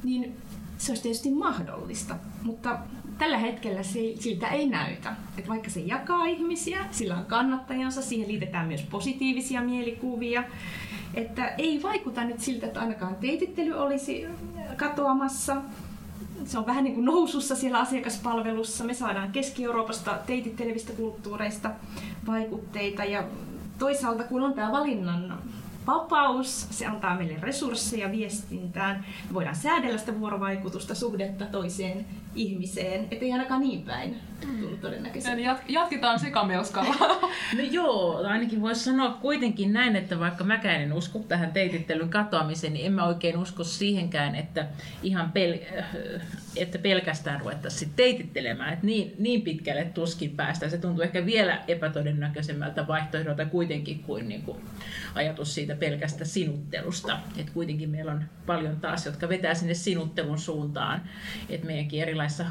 Niin 0.05 0.37
se 0.79 0.93
olisi 0.93 1.03
tietysti 1.03 1.31
mahdollista, 1.31 2.15
mutta 2.43 2.79
tällä 3.19 3.39
hetkellä 3.39 3.83
se, 3.83 4.01
siltä 4.21 4.49
ei 4.49 4.67
näytä. 4.69 5.17
Et 5.39 5.49
vaikka 5.49 5.71
se 5.71 5.81
jakaa 5.81 6.27
ihmisiä, 6.27 6.87
sillä 6.91 7.17
on 7.17 7.25
kannattajansa, 7.25 8.03
siihen 8.03 8.29
liitetään 8.29 8.67
myös 8.69 8.83
positiivisia 8.83 9.61
mielikuvia, 9.61 10.45
että 11.15 11.49
ei 11.49 11.83
vaikuta 11.83 12.25
nyt 12.25 12.41
siltä, 12.41 12.67
että 12.67 12.81
ainakaan 12.81 13.17
teitittely 13.17 13.73
olisi 13.73 14.27
katoamassa. 14.77 15.57
Se 16.45 16.59
on 16.59 16.67
vähän 16.67 16.85
niin 16.85 16.95
kuin 16.95 17.05
nousussa 17.05 17.57
siellä 17.57 17.79
asiakaspalvelussa. 17.79 18.85
Me 18.85 18.95
saadaan 18.95 19.33
Keski-Euroopasta 19.33 20.19
teitittelevistä 20.27 20.93
kulttuureista 20.93 21.71
vaikutteita 22.27 23.05
ja 23.05 23.25
toisaalta 23.79 24.25
kun 24.25 24.43
on 24.43 24.55
tämä 24.55 24.73
valinnan 24.73 25.39
vapaus, 25.89 26.67
se 26.71 26.87
antaa 26.87 27.17
meille 27.17 27.37
resursseja 27.41 28.13
viestintään. 28.13 29.05
Me 29.29 29.35
voidaan 29.35 29.57
säädellä 29.57 29.99
sitä 29.99 30.21
vuorovaikutusta, 30.21 30.95
suhdetta 30.95 31.45
toiseen 31.45 32.07
ihmiseen, 32.35 33.09
ettei 33.11 33.33
ainakaan 33.33 33.61
niin 33.61 33.83
päin 33.83 34.17
tullut 34.61 34.81
todennäköisesti. 34.81 35.33
Eli 35.33 35.45
jatketaan 35.69 36.21
sekamelskalla. 36.21 36.95
No 37.57 37.63
joo, 37.71 38.27
ainakin 38.27 38.61
voisi 38.63 38.85
sanoa 38.85 39.11
kuitenkin 39.11 39.73
näin, 39.73 39.97
että 39.97 40.19
vaikka 40.19 40.45
mäkään 40.45 40.81
en 40.81 40.93
usko 40.93 41.19
tähän 41.19 41.53
teitittelyn 41.53 42.09
katoamiseen, 42.09 42.73
niin 42.73 42.87
en 42.87 42.93
mä 42.93 43.05
oikein 43.05 43.39
usko 43.39 43.65
siihenkään, 43.65 44.35
että 44.35 44.67
ihan 45.03 45.33
pel- 45.33 45.83
että 46.59 46.79
pelkästään 46.79 47.41
ruvettaisiin 47.41 47.91
teitittelemään. 47.97 48.73
Että 48.73 48.87
niin, 48.87 49.15
niin 49.19 49.43
pitkälle 49.43 49.85
tuskin 49.85 50.31
päästään. 50.31 50.71
Se 50.71 50.79
tuntuu 50.79 51.03
ehkä 51.03 51.27
vielä 51.27 51.63
epätodennäköisemmältä 51.69 52.87
vaihtoehdolta 52.87 53.47
kuitenkin 53.47 53.99
kuin, 54.03 54.29
niin 54.29 54.43
kuin 54.43 54.59
ajatus 55.15 55.55
siitä 55.55 55.77
pelkästä 55.77 56.25
sinuttelusta. 56.25 57.19
Että 57.37 57.53
kuitenkin 57.53 57.91
meillä 57.91 58.13
on 58.13 58.25
paljon 58.47 58.77
taas, 58.77 59.07
jotka 59.07 59.29
vetää 59.29 59.55
sinne 59.55 59.75
sinuttelun 59.75 60.39
suuntaan. 60.39 61.03
Että 61.49 61.67
meidänkin 61.67 62.03
erilaisissa 62.03 62.45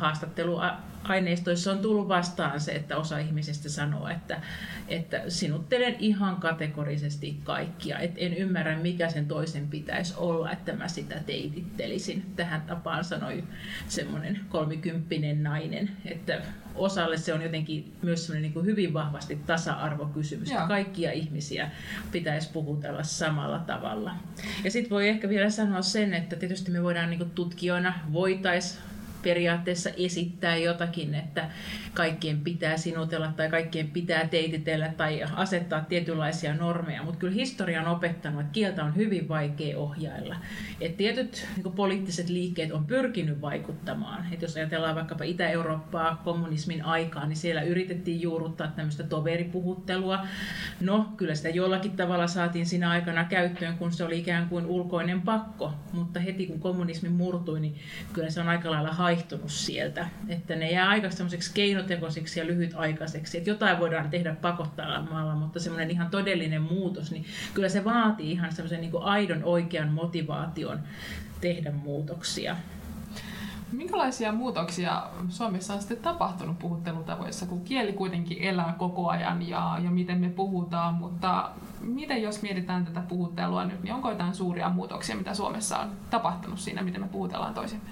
haastatteluaineistoissa 1.08 1.72
on 1.72 1.80
tullut 1.80 2.08
vastaan 2.08 2.60
se, 2.60 2.72
että 2.72 2.98
osa 2.98 3.18
ihmisistä 3.18 3.70
sanoo, 3.70 4.08
että, 4.08 4.42
että 4.88 5.24
sinuttelen 5.28 5.96
ihan 6.00 6.36
kategorisesti 6.36 7.38
kaikkia. 7.44 8.00
Et 8.00 8.12
en 8.18 8.34
ymmärrä, 8.34 8.78
mikä 8.78 9.10
sen 9.10 9.26
toisen 9.26 9.68
pitäisi 9.68 10.14
olla, 10.18 10.52
että 10.52 10.74
mä 10.74 10.88
sitä 10.88 11.16
teitittelisin. 11.26 12.26
Tähän 12.36 12.62
tapaan 12.62 13.04
sanoi 13.04 13.44
semmoinen 13.88 14.40
kolmikymppinen 14.50 15.44
nainen, 15.44 15.90
että 16.06 16.42
osalle 16.76 17.18
se 17.18 17.34
on 17.34 17.42
jotenkin 17.42 17.94
myös 18.02 18.26
semmoinen 18.26 18.52
niin 18.52 18.66
hyvin 18.66 18.94
vahvasti 18.94 19.36
tasa-arvokysymys. 19.36 20.52
Joo. 20.52 20.68
Kaikkia 20.68 21.12
ihmisiä 21.12 21.72
pitäisi 22.12 22.50
puhutella 22.54 23.04
samalla 23.04 23.60
tavalla. 23.60 24.16
Ja 24.64 24.72
sitten 24.72 24.90
voi 24.90 25.10
ehkä 25.10 25.30
vielä 25.30 25.50
sanoa 25.50 25.82
sen, 25.82 26.14
että 26.14 26.36
tietysti 26.36 26.72
me 26.72 26.84
voidaan 26.84 27.10
niin 27.10 27.32
tutkijoina 27.36 27.94
voitaisiin 28.14 28.82
periaatteessa 29.24 29.90
esittää 29.98 30.56
jotakin, 30.56 31.16
että 31.16 31.50
kaikkien 31.94 32.42
pitää 32.42 32.78
sinutella 32.78 33.34
tai 33.38 33.50
kaikkien 33.50 33.88
pitää 33.88 34.28
teititellä 34.28 34.94
tai 34.98 35.24
asettaa 35.36 35.82
tietynlaisia 35.82 36.54
normeja, 36.54 37.04
mutta 37.04 37.20
kyllä 37.20 37.34
historia 37.34 37.82
on 37.82 37.88
opettanut, 37.88 38.42
että 38.42 38.54
kieltä 38.54 38.84
on 38.84 38.96
hyvin 38.96 39.30
vaikea 39.30 39.78
ohjailla. 39.78 40.36
Et 40.82 40.98
tietyt 40.98 41.48
niin 41.56 41.74
poliittiset 41.74 42.30
liikkeet 42.30 42.72
on 42.72 42.86
pyrkinyt 42.86 43.42
vaikuttamaan. 43.42 44.26
Et 44.32 44.42
jos 44.42 44.56
ajatellaan 44.56 44.96
vaikkapa 44.96 45.24
Itä-Eurooppaa 45.24 46.22
kommunismin 46.24 46.86
aikaan, 46.86 47.30
niin 47.30 47.38
siellä 47.38 47.62
yritettiin 47.62 48.22
juurruttaa 48.22 48.68
tämmöistä 48.68 49.04
toveripuhuttelua. 49.04 50.28
No, 50.80 51.14
kyllä 51.18 51.36
sitä 51.36 51.50
jollakin 51.50 51.92
tavalla 51.92 52.28
saatiin 52.28 52.66
siinä 52.66 52.90
aikana 52.90 53.24
käyttöön, 53.24 53.78
kun 53.78 53.92
se 53.92 54.04
oli 54.04 54.20
ikään 54.20 54.50
kuin 54.50 54.66
ulkoinen 54.66 55.22
pakko, 55.22 55.74
mutta 55.94 56.20
heti 56.20 56.48
kun 56.48 56.60
kommunismi 56.60 57.10
murtui, 57.10 57.60
niin 57.60 57.76
kyllä 58.14 58.30
se 58.30 58.42
on 58.42 58.50
aika 58.50 58.72
lailla 58.72 58.94
haihtunut 59.08 59.52
sieltä. 59.52 60.08
Että 60.28 60.56
ne 60.56 60.72
jää 60.72 60.90
aika 60.90 61.10
semmoiseksi 61.10 61.52
keinotekoisiksi 61.54 62.40
ja 62.40 62.46
lyhytaikaiseksi, 62.46 63.38
että 63.38 63.50
jotain 63.50 63.80
voidaan 63.80 64.10
tehdä 64.10 64.36
pakottamalla, 64.36 65.36
mutta 65.36 65.60
semmoinen 65.60 65.92
ihan 65.92 66.10
todellinen 66.10 66.62
muutos, 66.62 67.12
niin 67.12 67.26
kyllä 67.54 67.70
se 67.70 67.86
vaatii 67.86 68.32
ihan 68.32 68.52
semmoisen 68.52 68.82
niin 68.82 68.92
aidon 69.02 69.44
oikean 69.44 69.90
motivaation 69.90 70.80
tehdä 71.42 71.72
muutoksia. 71.72 72.56
Minkälaisia 73.72 74.32
muutoksia 74.32 75.04
Suomessa 75.30 75.74
on 75.74 75.80
sitten 75.80 75.98
tapahtunut 75.98 76.60
puhuttelutavoissa, 76.60 77.46
kun 77.46 77.64
kieli 77.64 77.94
kuitenkin 77.94 78.42
elää 78.42 78.76
koko 78.78 79.10
ajan 79.10 79.50
ja, 79.50 79.78
ja 79.84 79.92
miten 79.92 80.18
me 80.18 80.30
puhutaan, 80.30 80.94
mutta 80.94 81.50
miten 81.82 82.22
jos 82.22 82.42
mietitään 82.42 82.86
tätä 82.86 83.02
puhuttelua 83.02 83.66
nyt, 83.66 83.84
niin 83.84 83.94
onko 83.94 84.10
jotain 84.10 84.36
suuria 84.36 84.70
muutoksia, 84.70 85.16
mitä 85.16 85.34
Suomessa 85.34 85.78
on 85.78 85.92
tapahtunut 86.10 86.60
siinä, 86.60 86.82
miten 86.82 87.02
me 87.02 87.08
puhutellaan 87.08 87.54
toisemme? 87.54 87.90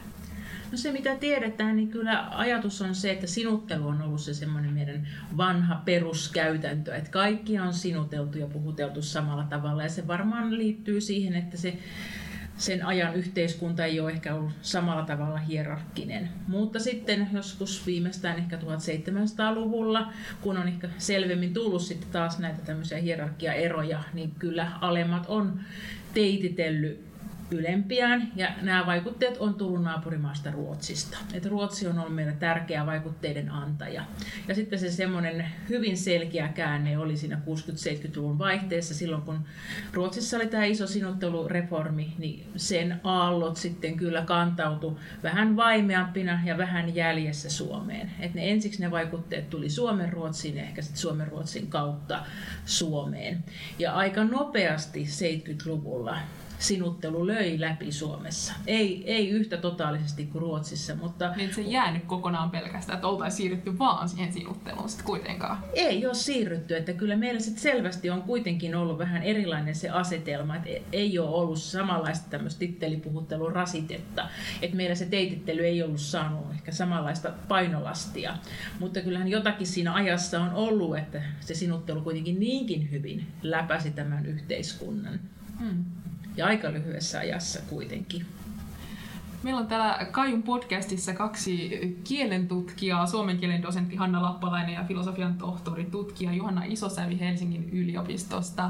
No 0.71 0.77
se 0.77 0.91
mitä 0.91 1.15
tiedetään, 1.15 1.75
niin 1.75 1.87
kyllä 1.87 2.27
ajatus 2.31 2.81
on 2.81 2.95
se, 2.95 3.11
että 3.11 3.27
sinuttelu 3.27 3.87
on 3.87 4.01
ollut 4.01 4.21
se 4.21 4.33
semmoinen 4.33 4.73
meidän 4.73 5.07
vanha 5.37 5.81
peruskäytäntö, 5.85 6.95
että 6.95 7.11
kaikki 7.11 7.59
on 7.59 7.73
sinuteltu 7.73 8.37
ja 8.37 8.47
puhuteltu 8.47 9.01
samalla 9.01 9.43
tavalla 9.43 9.83
ja 9.83 9.89
se 9.89 10.07
varmaan 10.07 10.57
liittyy 10.57 11.01
siihen, 11.01 11.35
että 11.35 11.57
se 11.57 11.77
sen 12.57 12.85
ajan 12.85 13.15
yhteiskunta 13.15 13.85
ei 13.85 13.99
ole 13.99 14.11
ehkä 14.11 14.35
ollut 14.35 14.51
samalla 14.61 15.05
tavalla 15.05 15.37
hierarkkinen. 15.37 16.29
Mutta 16.47 16.79
sitten 16.79 17.29
joskus 17.33 17.85
viimeistään 17.85 18.37
ehkä 18.37 18.55
1700-luvulla, 18.55 20.13
kun 20.41 20.57
on 20.57 20.67
ehkä 20.67 20.89
selvemmin 20.97 21.53
tullut 21.53 21.81
sitten 21.81 22.09
taas 22.11 22.39
näitä 22.39 22.61
tämmöisiä 22.61 22.97
hierarkiaeroja, 22.97 24.03
niin 24.13 24.31
kyllä 24.39 24.71
alemmat 24.81 25.25
on 25.27 25.59
teititellyt 26.13 27.14
ylempiään 27.51 28.31
ja 28.35 28.49
nämä 28.61 28.85
vaikutteet 28.85 29.37
on 29.37 29.53
tullut 29.53 29.83
naapurimaasta 29.83 30.51
Ruotsista. 30.51 31.17
Et 31.33 31.45
Ruotsi 31.45 31.87
on 31.87 31.99
ollut 31.99 32.15
meillä 32.15 32.33
tärkeä 32.33 32.85
vaikutteiden 32.85 33.51
antaja. 33.51 34.05
Ja 34.47 34.55
sitten 34.55 34.79
se 34.79 34.91
semmoinen 34.91 35.45
hyvin 35.69 35.97
selkeä 35.97 36.47
käänne 36.47 36.97
oli 36.97 37.17
siinä 37.17 37.41
60-70-luvun 37.47 38.39
vaihteessa 38.39 38.93
silloin, 38.93 39.21
kun 39.21 39.39
Ruotsissa 39.93 40.37
oli 40.37 40.47
tämä 40.47 40.65
iso 40.65 40.87
sinuttelureformi, 40.87 42.13
niin 42.17 42.47
sen 42.55 42.99
aallot 43.03 43.57
sitten 43.57 43.97
kyllä 43.97 44.21
kantautu 44.21 44.99
vähän 45.23 45.55
vaimeampina 45.55 46.39
ja 46.45 46.57
vähän 46.57 46.95
jäljessä 46.95 47.49
Suomeen. 47.49 48.11
Et 48.19 48.33
ne 48.33 48.51
ensiksi 48.51 48.81
ne 48.81 48.91
vaikutteet 48.91 49.49
tuli 49.49 49.69
Suomen 49.69 50.13
Ruotsiin 50.13 50.57
ja 50.57 50.63
ehkä 50.63 50.81
sitten 50.81 51.01
Suomen 51.01 51.27
Ruotsin 51.27 51.67
kautta 51.67 52.25
Suomeen. 52.65 53.43
Ja 53.79 53.93
aika 53.93 54.23
nopeasti 54.23 55.03
70-luvulla 55.03 56.17
sinuttelu 56.59 57.27
löi 57.27 57.59
läpi 57.59 57.91
Suomessa. 57.91 58.53
Ei, 58.67 59.03
ei 59.05 59.29
yhtä 59.29 59.57
totaalisesti 59.57 60.25
kuin 60.25 60.41
Ruotsissa, 60.41 60.95
mutta... 60.95 61.33
Niin 61.35 61.53
se 61.53 61.61
jäänyt 61.61 62.03
kokonaan 62.05 62.51
pelkästään, 62.51 62.95
että 62.95 63.07
oltaisiin 63.07 63.37
siirrytty 63.37 63.79
vaan 63.79 64.09
siihen 64.09 64.33
sinutteluun 64.33 64.89
sitten 64.89 65.05
kuitenkaan. 65.05 65.57
Ei 65.73 66.05
ole 66.05 66.13
siirrytty, 66.13 66.77
että 66.77 66.93
kyllä 66.93 67.15
meillä 67.15 67.39
sitten 67.39 67.61
selvästi 67.61 68.09
on 68.09 68.21
kuitenkin 68.21 68.75
ollut 68.75 68.97
vähän 68.97 69.23
erilainen 69.23 69.75
se 69.75 69.89
asetelma, 69.89 70.55
että 70.55 70.69
ei 70.91 71.19
ole 71.19 71.29
ollut 71.29 71.59
samanlaista 71.59 72.29
tämmöistä 72.29 72.59
tittelipuhuttelun 72.59 73.51
rasitetta, 73.51 74.29
että 74.61 74.77
meillä 74.77 74.95
se 74.95 75.05
teitittely 75.05 75.65
ei 75.65 75.83
ollut 75.83 75.99
saanut 75.99 76.51
ehkä 76.51 76.71
samanlaista 76.71 77.31
painolastia, 77.47 78.37
mutta 78.79 79.01
kyllähän 79.01 79.27
jotakin 79.27 79.67
siinä 79.67 79.93
ajassa 79.93 80.41
on 80.41 80.53
ollut, 80.53 80.97
että 80.97 81.21
se 81.39 81.55
sinuttelu 81.55 82.01
kuitenkin 82.01 82.39
niinkin 82.39 82.91
hyvin 82.91 83.27
läpäsi 83.41 83.91
tämän 83.91 84.25
yhteiskunnan. 84.25 85.19
Hmm 85.59 85.85
ja 86.37 86.45
aika 86.45 86.71
lyhyessä 86.71 87.19
ajassa 87.19 87.59
kuitenkin. 87.69 88.25
Meillä 89.43 89.59
on 89.59 89.67
täällä 89.67 90.07
Kajun 90.11 90.43
podcastissa 90.43 91.13
kaksi 91.13 91.69
kielen 92.03 92.47
tutkijaa, 92.47 93.05
suomen 93.05 93.37
kielen 93.37 93.61
dosentti 93.61 93.95
Hanna 93.95 94.21
Lappalainen 94.21 94.73
ja 94.73 94.83
filosofian 94.83 95.33
tohtori 95.33 95.85
tutkija 95.85 96.33
Johanna 96.33 96.61
Isosävi 96.65 97.19
Helsingin 97.19 97.69
yliopistosta. 97.69 98.69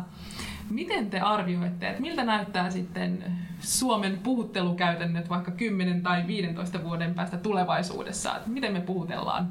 Miten 0.69 1.09
te 1.09 1.19
arvioitte, 1.19 1.89
että 1.89 2.01
miltä 2.01 2.23
näyttää 2.23 2.69
sitten 2.71 3.23
Suomen 3.59 4.19
puhuttelukäytännöt 4.23 5.29
vaikka 5.29 5.51
10 5.51 6.01
tai 6.01 6.27
15 6.27 6.83
vuoden 6.83 7.13
päästä 7.13 7.37
tulevaisuudessa? 7.37 8.35
Että 8.35 8.49
miten 8.49 8.73
me 8.73 8.81
puhutellaan, 8.81 9.49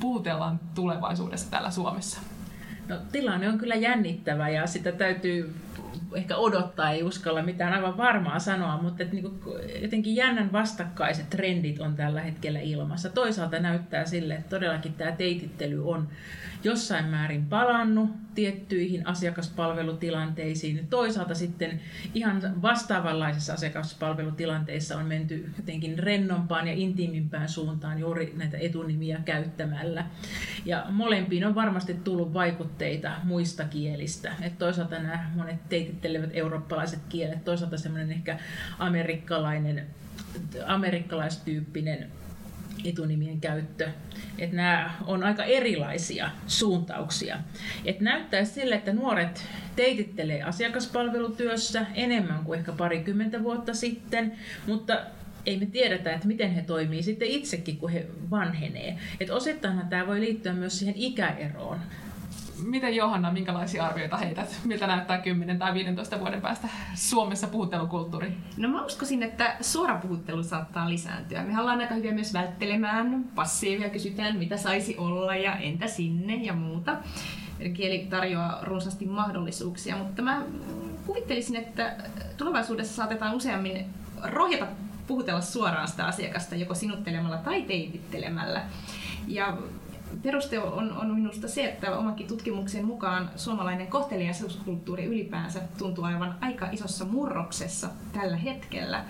puhutellaan 0.00 0.60
tulevaisuudessa 0.74 1.50
täällä 1.50 1.70
Suomessa? 1.70 2.20
No, 2.88 2.96
tilanne 3.12 3.48
on 3.48 3.58
kyllä 3.58 3.74
jännittävä 3.74 4.48
ja 4.48 4.66
sitä 4.66 4.92
täytyy 4.92 5.54
ehkä 6.14 6.36
odottaa, 6.36 6.90
ei 6.90 7.02
uskalla 7.02 7.42
mitään 7.42 7.72
aivan 7.72 7.96
varmaa 7.96 8.38
sanoa, 8.38 8.82
mutta 8.82 9.02
että 9.02 9.14
niin 9.14 9.40
kuin 9.40 9.56
jotenkin 9.82 10.16
jännän 10.16 10.52
vastakkaiset 10.52 11.30
trendit 11.30 11.80
on 11.80 11.96
tällä 11.96 12.20
hetkellä 12.20 12.60
ilmassa. 12.60 13.08
Toisaalta 13.08 13.58
näyttää 13.58 14.04
sille, 14.04 14.34
että 14.34 14.56
todellakin 14.56 14.92
tämä 14.92 15.12
teitittely 15.12 15.90
on 15.90 16.08
jossain 16.64 17.04
määrin 17.04 17.46
palannut 17.46 18.10
tiettyihin 18.34 19.06
asiakaspalvelutilanteisiin. 19.06 20.86
Toisaalta 20.90 21.34
sitten 21.34 21.80
ihan 22.14 22.62
vastaavanlaisissa 22.62 23.52
asiakaspalvelutilanteissa 23.52 24.96
on 24.96 25.06
menty 25.06 25.50
jotenkin 25.56 25.98
rennompaan 25.98 26.68
ja 26.68 26.74
intiimimpään 26.74 27.48
suuntaan 27.48 27.98
juuri 27.98 28.34
näitä 28.36 28.58
etunimiä 28.58 29.20
käyttämällä. 29.24 30.06
Ja 30.64 30.86
molempiin 30.90 31.46
on 31.46 31.54
varmasti 31.54 31.94
tullut 31.94 32.34
vaikutteita 32.34 33.10
muista 33.24 33.64
kielistä. 33.64 34.32
Et 34.42 34.58
toisaalta 34.58 34.98
nämä 34.98 35.30
monet 35.34 35.68
teitittelevät 36.04 36.36
eurooppalaiset 36.36 37.00
kielet, 37.08 37.44
toisaalta 37.44 37.78
semmoinen 37.78 38.12
ehkä 38.12 38.38
amerikkalainen 38.78 39.86
amerikkalaistyyppinen 40.66 42.10
etunimien 42.84 43.40
käyttö. 43.40 43.88
Että 44.38 44.56
nämä 44.56 44.94
on 45.06 45.24
aika 45.24 45.44
erilaisia 45.44 46.30
suuntauksia. 46.46 47.38
Että 47.84 48.04
näyttää 48.04 48.44
sille, 48.44 48.74
että 48.74 48.92
nuoret 48.92 49.46
teitittelee 49.76 50.42
asiakaspalvelutyössä 50.42 51.86
enemmän 51.94 52.44
kuin 52.44 52.58
ehkä 52.58 52.72
parikymmentä 52.72 53.42
vuotta 53.42 53.74
sitten, 53.74 54.32
mutta 54.66 55.00
ei 55.46 55.58
me 55.58 55.66
tiedetä, 55.66 56.12
että 56.12 56.26
miten 56.26 56.54
he 56.54 56.62
toimii 56.62 57.02
sitten 57.02 57.28
itsekin, 57.28 57.76
kun 57.76 57.90
he 57.90 58.06
vanhenee. 58.30 58.98
Että 59.20 59.34
osittain 59.34 59.80
tämä 59.90 60.06
voi 60.06 60.20
liittyä 60.20 60.52
myös 60.52 60.78
siihen 60.78 60.94
ikäeroon. 60.96 61.78
Miten 62.64 62.96
Johanna, 62.96 63.32
minkälaisia 63.32 63.86
arvioita 63.86 64.16
heität? 64.16 64.60
Miltä 64.64 64.86
näyttää 64.86 65.18
10 65.18 65.58
tai 65.58 65.74
15 65.74 66.20
vuoden 66.20 66.40
päästä 66.40 66.68
Suomessa 66.94 67.46
puhuttelukulttuuri? 67.46 68.32
No 68.56 68.68
mä 68.68 68.84
uskoisin, 68.84 69.22
että 69.22 69.56
suora 69.60 69.98
puhuttelu 69.98 70.42
saattaa 70.42 70.90
lisääntyä. 70.90 71.42
Me 71.42 71.60
ollaan 71.60 71.80
aika 71.80 71.94
hyviä 71.94 72.12
myös 72.12 72.34
välttelemään 72.34 73.24
passiivia, 73.34 73.90
kysytään 73.90 74.36
mitä 74.36 74.56
saisi 74.56 74.96
olla 74.96 75.36
ja 75.36 75.56
entä 75.56 75.86
sinne 75.86 76.34
ja 76.34 76.52
muuta. 76.52 76.96
Kieli 77.74 78.06
tarjoaa 78.10 78.58
runsaasti 78.62 79.06
mahdollisuuksia, 79.06 79.96
mutta 79.96 80.22
mä 80.22 80.42
kuvittelisin, 81.06 81.56
että 81.56 81.96
tulevaisuudessa 82.36 82.94
saatetaan 82.94 83.34
useammin 83.34 83.86
rohjeta 84.22 84.66
puhutella 85.06 85.40
suoraan 85.40 85.88
sitä 85.88 86.06
asiakasta 86.06 86.54
joko 86.54 86.74
sinuttelemalla 86.74 87.36
tai 87.36 87.62
teitittelemällä. 87.62 88.62
Ja 89.26 89.56
peruste 90.22 90.60
on, 90.60 90.96
on 90.96 91.14
minusta 91.14 91.48
se, 91.48 91.64
että 91.64 91.98
omankin 91.98 92.26
tutkimuksen 92.26 92.84
mukaan 92.84 93.30
suomalainen 93.36 93.86
kohteliaisuuskulttuuri 93.86 95.04
ylipäänsä 95.04 95.60
tuntuu 95.78 96.04
aivan 96.04 96.34
aika 96.40 96.68
isossa 96.72 97.04
murroksessa 97.04 97.88
tällä 98.12 98.36
hetkellä. 98.36 99.04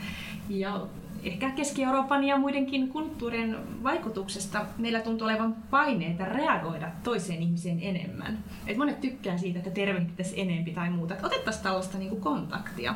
Ja 0.48 0.86
ehkä 1.24 1.50
Keski-Euroopan 1.50 2.24
ja 2.24 2.38
muidenkin 2.38 2.88
kulttuurien 2.88 3.56
vaikutuksesta 3.82 4.66
meillä 4.78 5.00
tuntuu 5.00 5.26
olevan 5.26 5.56
paineita 5.70 6.24
reagoida 6.24 6.90
toiseen 7.02 7.42
ihmiseen 7.42 7.78
enemmän. 7.82 8.38
Et 8.66 8.76
monet 8.76 9.00
tykkää 9.00 9.38
siitä, 9.38 9.58
että 9.58 9.70
tervehdittäisiin 9.70 10.50
enempi 10.50 10.70
tai 10.70 10.90
muuta. 10.90 11.14
otettaisiin 11.22 11.62
tällaista 11.62 11.98
niin 11.98 12.20
kontaktia. 12.20 12.94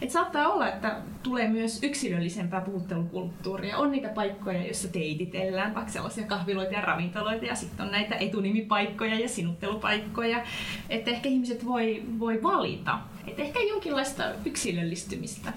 Et 0.00 0.10
saattaa 0.10 0.48
olla, 0.48 0.68
että 0.68 0.96
tulee 1.22 1.48
myös 1.48 1.82
yksilöllisempää 1.82 2.60
puhuttelukulttuuria. 2.60 3.78
On 3.78 3.92
niitä 3.92 4.08
paikkoja, 4.08 4.62
joissa 4.62 4.88
teititellään, 4.88 5.74
vaikka 5.74 5.92
sellaisia 5.92 6.26
kahviloita 6.26 6.72
ja 6.72 6.80
ravintoloita, 6.80 7.44
ja 7.44 7.54
sitten 7.54 7.86
on 7.86 7.92
näitä 7.92 8.14
etunimipaikkoja 8.14 9.20
ja 9.20 9.28
sinuttelupaikkoja. 9.28 10.42
Että 10.88 11.10
ehkä 11.10 11.28
ihmiset 11.28 11.66
voi, 11.66 12.02
voi 12.18 12.42
valita. 12.42 12.98
Että 13.26 13.42
ehkä 13.42 13.60
jonkinlaista 13.60 14.24
yksilöllistymistä 14.44 15.52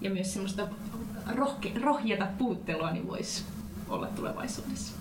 ja 0.00 0.10
myös 0.10 0.32
semmoista 0.32 0.68
rohke, 1.34 1.72
rohjeta 1.82 2.26
puhuttelua 2.38 2.90
niin 2.90 3.06
voisi 3.06 3.44
olla 3.88 4.06
tulevaisuudessa 4.06 4.99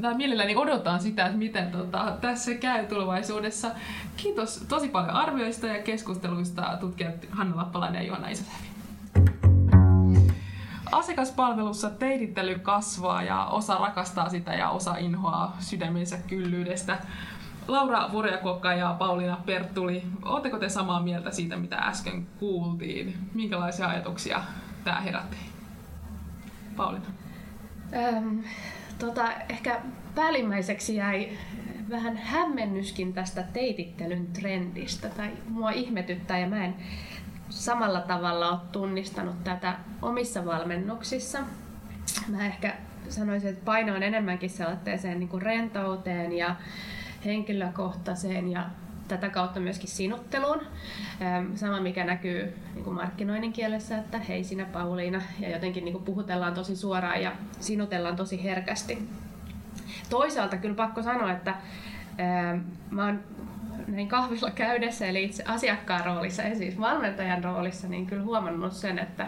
mä 0.00 0.14
mielelläni 0.14 0.56
odotan 0.56 1.00
sitä, 1.00 1.26
että 1.26 1.38
miten 1.38 1.70
tota, 1.70 2.16
tässä 2.20 2.54
käy 2.54 2.86
tulevaisuudessa. 2.86 3.70
Kiitos 4.16 4.64
tosi 4.68 4.88
paljon 4.88 5.10
arvioista 5.10 5.66
ja 5.66 5.82
keskusteluista 5.82 6.76
tutkijat 6.80 7.14
Hanna 7.30 7.56
Lappalainen 7.56 8.02
ja 8.02 8.06
Johanna 8.06 8.28
Isosävi. 8.28 8.70
Asiakaspalvelussa 10.92 11.90
teitittely 11.90 12.58
kasvaa 12.58 13.22
ja 13.22 13.44
osa 13.44 13.74
rakastaa 13.74 14.28
sitä 14.28 14.54
ja 14.54 14.70
osa 14.70 14.96
inhoaa 14.96 15.56
sydämensä 15.60 16.18
kyllyydestä. 16.26 16.98
Laura 17.68 18.12
Vorjakokka 18.12 18.72
ja 18.72 18.96
Pauliina 18.98 19.38
Perttuli, 19.46 20.02
oletteko 20.22 20.58
te 20.58 20.68
samaa 20.68 21.02
mieltä 21.02 21.30
siitä, 21.30 21.56
mitä 21.56 21.76
äsken 21.76 22.26
kuultiin? 22.38 23.18
Minkälaisia 23.34 23.88
ajatuksia 23.88 24.42
tämä 24.84 25.00
herätti? 25.00 25.36
Pauliina. 26.76 27.06
Ähm, 27.94 28.38
Tota, 29.00 29.32
ehkä 29.48 29.80
päällimmäiseksi 30.14 30.96
jäi 30.96 31.28
vähän 31.90 32.16
hämmennyskin 32.16 33.12
tästä 33.12 33.42
teitittelyn 33.42 34.26
trendistä. 34.26 35.08
Tai 35.08 35.30
mua 35.48 35.70
ihmetyttää 35.70 36.38
ja 36.38 36.48
mä 36.48 36.64
en 36.64 36.74
samalla 37.48 38.00
tavalla 38.00 38.48
ole 38.50 38.58
tunnistanut 38.72 39.44
tätä 39.44 39.74
omissa 40.02 40.44
valmennuksissa. 40.44 41.38
Mä 42.28 42.46
ehkä 42.46 42.76
sanoisin, 43.08 43.50
että 43.50 43.64
paino 43.64 43.94
on 43.94 44.02
enemmänkin 44.02 44.50
sellaiseen 44.50 45.18
niin 45.18 45.28
kuin 45.28 45.42
rentouteen 45.42 46.32
ja 46.32 46.56
henkilökohtaiseen 47.24 48.48
ja 48.48 48.66
tätä 49.10 49.28
kautta 49.28 49.60
myöskin 49.60 49.88
sinutteluun. 49.88 50.60
Sama 51.54 51.80
mikä 51.80 52.04
näkyy 52.04 52.56
niin 52.74 52.84
kuin 52.84 52.96
markkinoinnin 52.96 53.52
kielessä, 53.52 53.98
että 53.98 54.18
hei 54.18 54.44
sinä 54.44 54.64
Pauliina, 54.64 55.22
ja 55.40 55.50
jotenkin 55.50 55.84
niin 55.84 55.92
kuin 55.92 56.04
puhutellaan 56.04 56.54
tosi 56.54 56.76
suoraan 56.76 57.22
ja 57.22 57.32
sinutellaan 57.60 58.16
tosi 58.16 58.44
herkästi. 58.44 59.08
Toisaalta 60.10 60.56
kyllä 60.56 60.74
pakko 60.74 61.02
sanoa, 61.02 61.32
että 61.32 61.54
mä 62.90 63.06
oon 63.06 63.20
näin 63.86 64.08
kahvilla 64.08 64.50
käydessä, 64.50 65.06
eli 65.06 65.24
itse 65.24 65.44
asiakkaan 65.46 66.04
roolissa 66.04 66.42
ja 66.42 66.56
siis 66.56 66.80
valmentajan 66.80 67.44
roolissa, 67.44 67.88
niin 67.88 68.06
kyllä 68.06 68.24
huomannut 68.24 68.72
sen, 68.72 68.98
että 68.98 69.26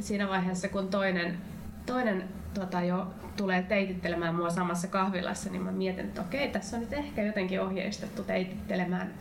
siinä 0.00 0.28
vaiheessa 0.28 0.68
kun 0.68 0.88
toinen, 0.88 1.38
toinen 1.86 2.24
tota, 2.54 2.80
jo 2.80 3.14
tulee 3.36 3.62
teitittelemään 3.62 4.34
mua 4.34 4.50
samassa 4.50 4.88
kahvilassa, 4.88 5.50
niin 5.50 5.62
mä 5.62 5.72
mietin, 5.72 6.04
että 6.04 6.20
okei, 6.20 6.48
tässä 6.48 6.76
on 6.76 6.82
nyt 6.82 6.92
ehkä 6.92 7.22
jotenkin 7.22 7.60
ohjeistettu 7.60 8.22
teitittelemään 8.22 9.14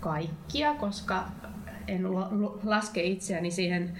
kaikkia, 0.00 0.74
koska 0.74 1.24
en 1.88 2.14
laske 2.64 3.02
itseäni 3.02 3.50
siihen 3.50 3.92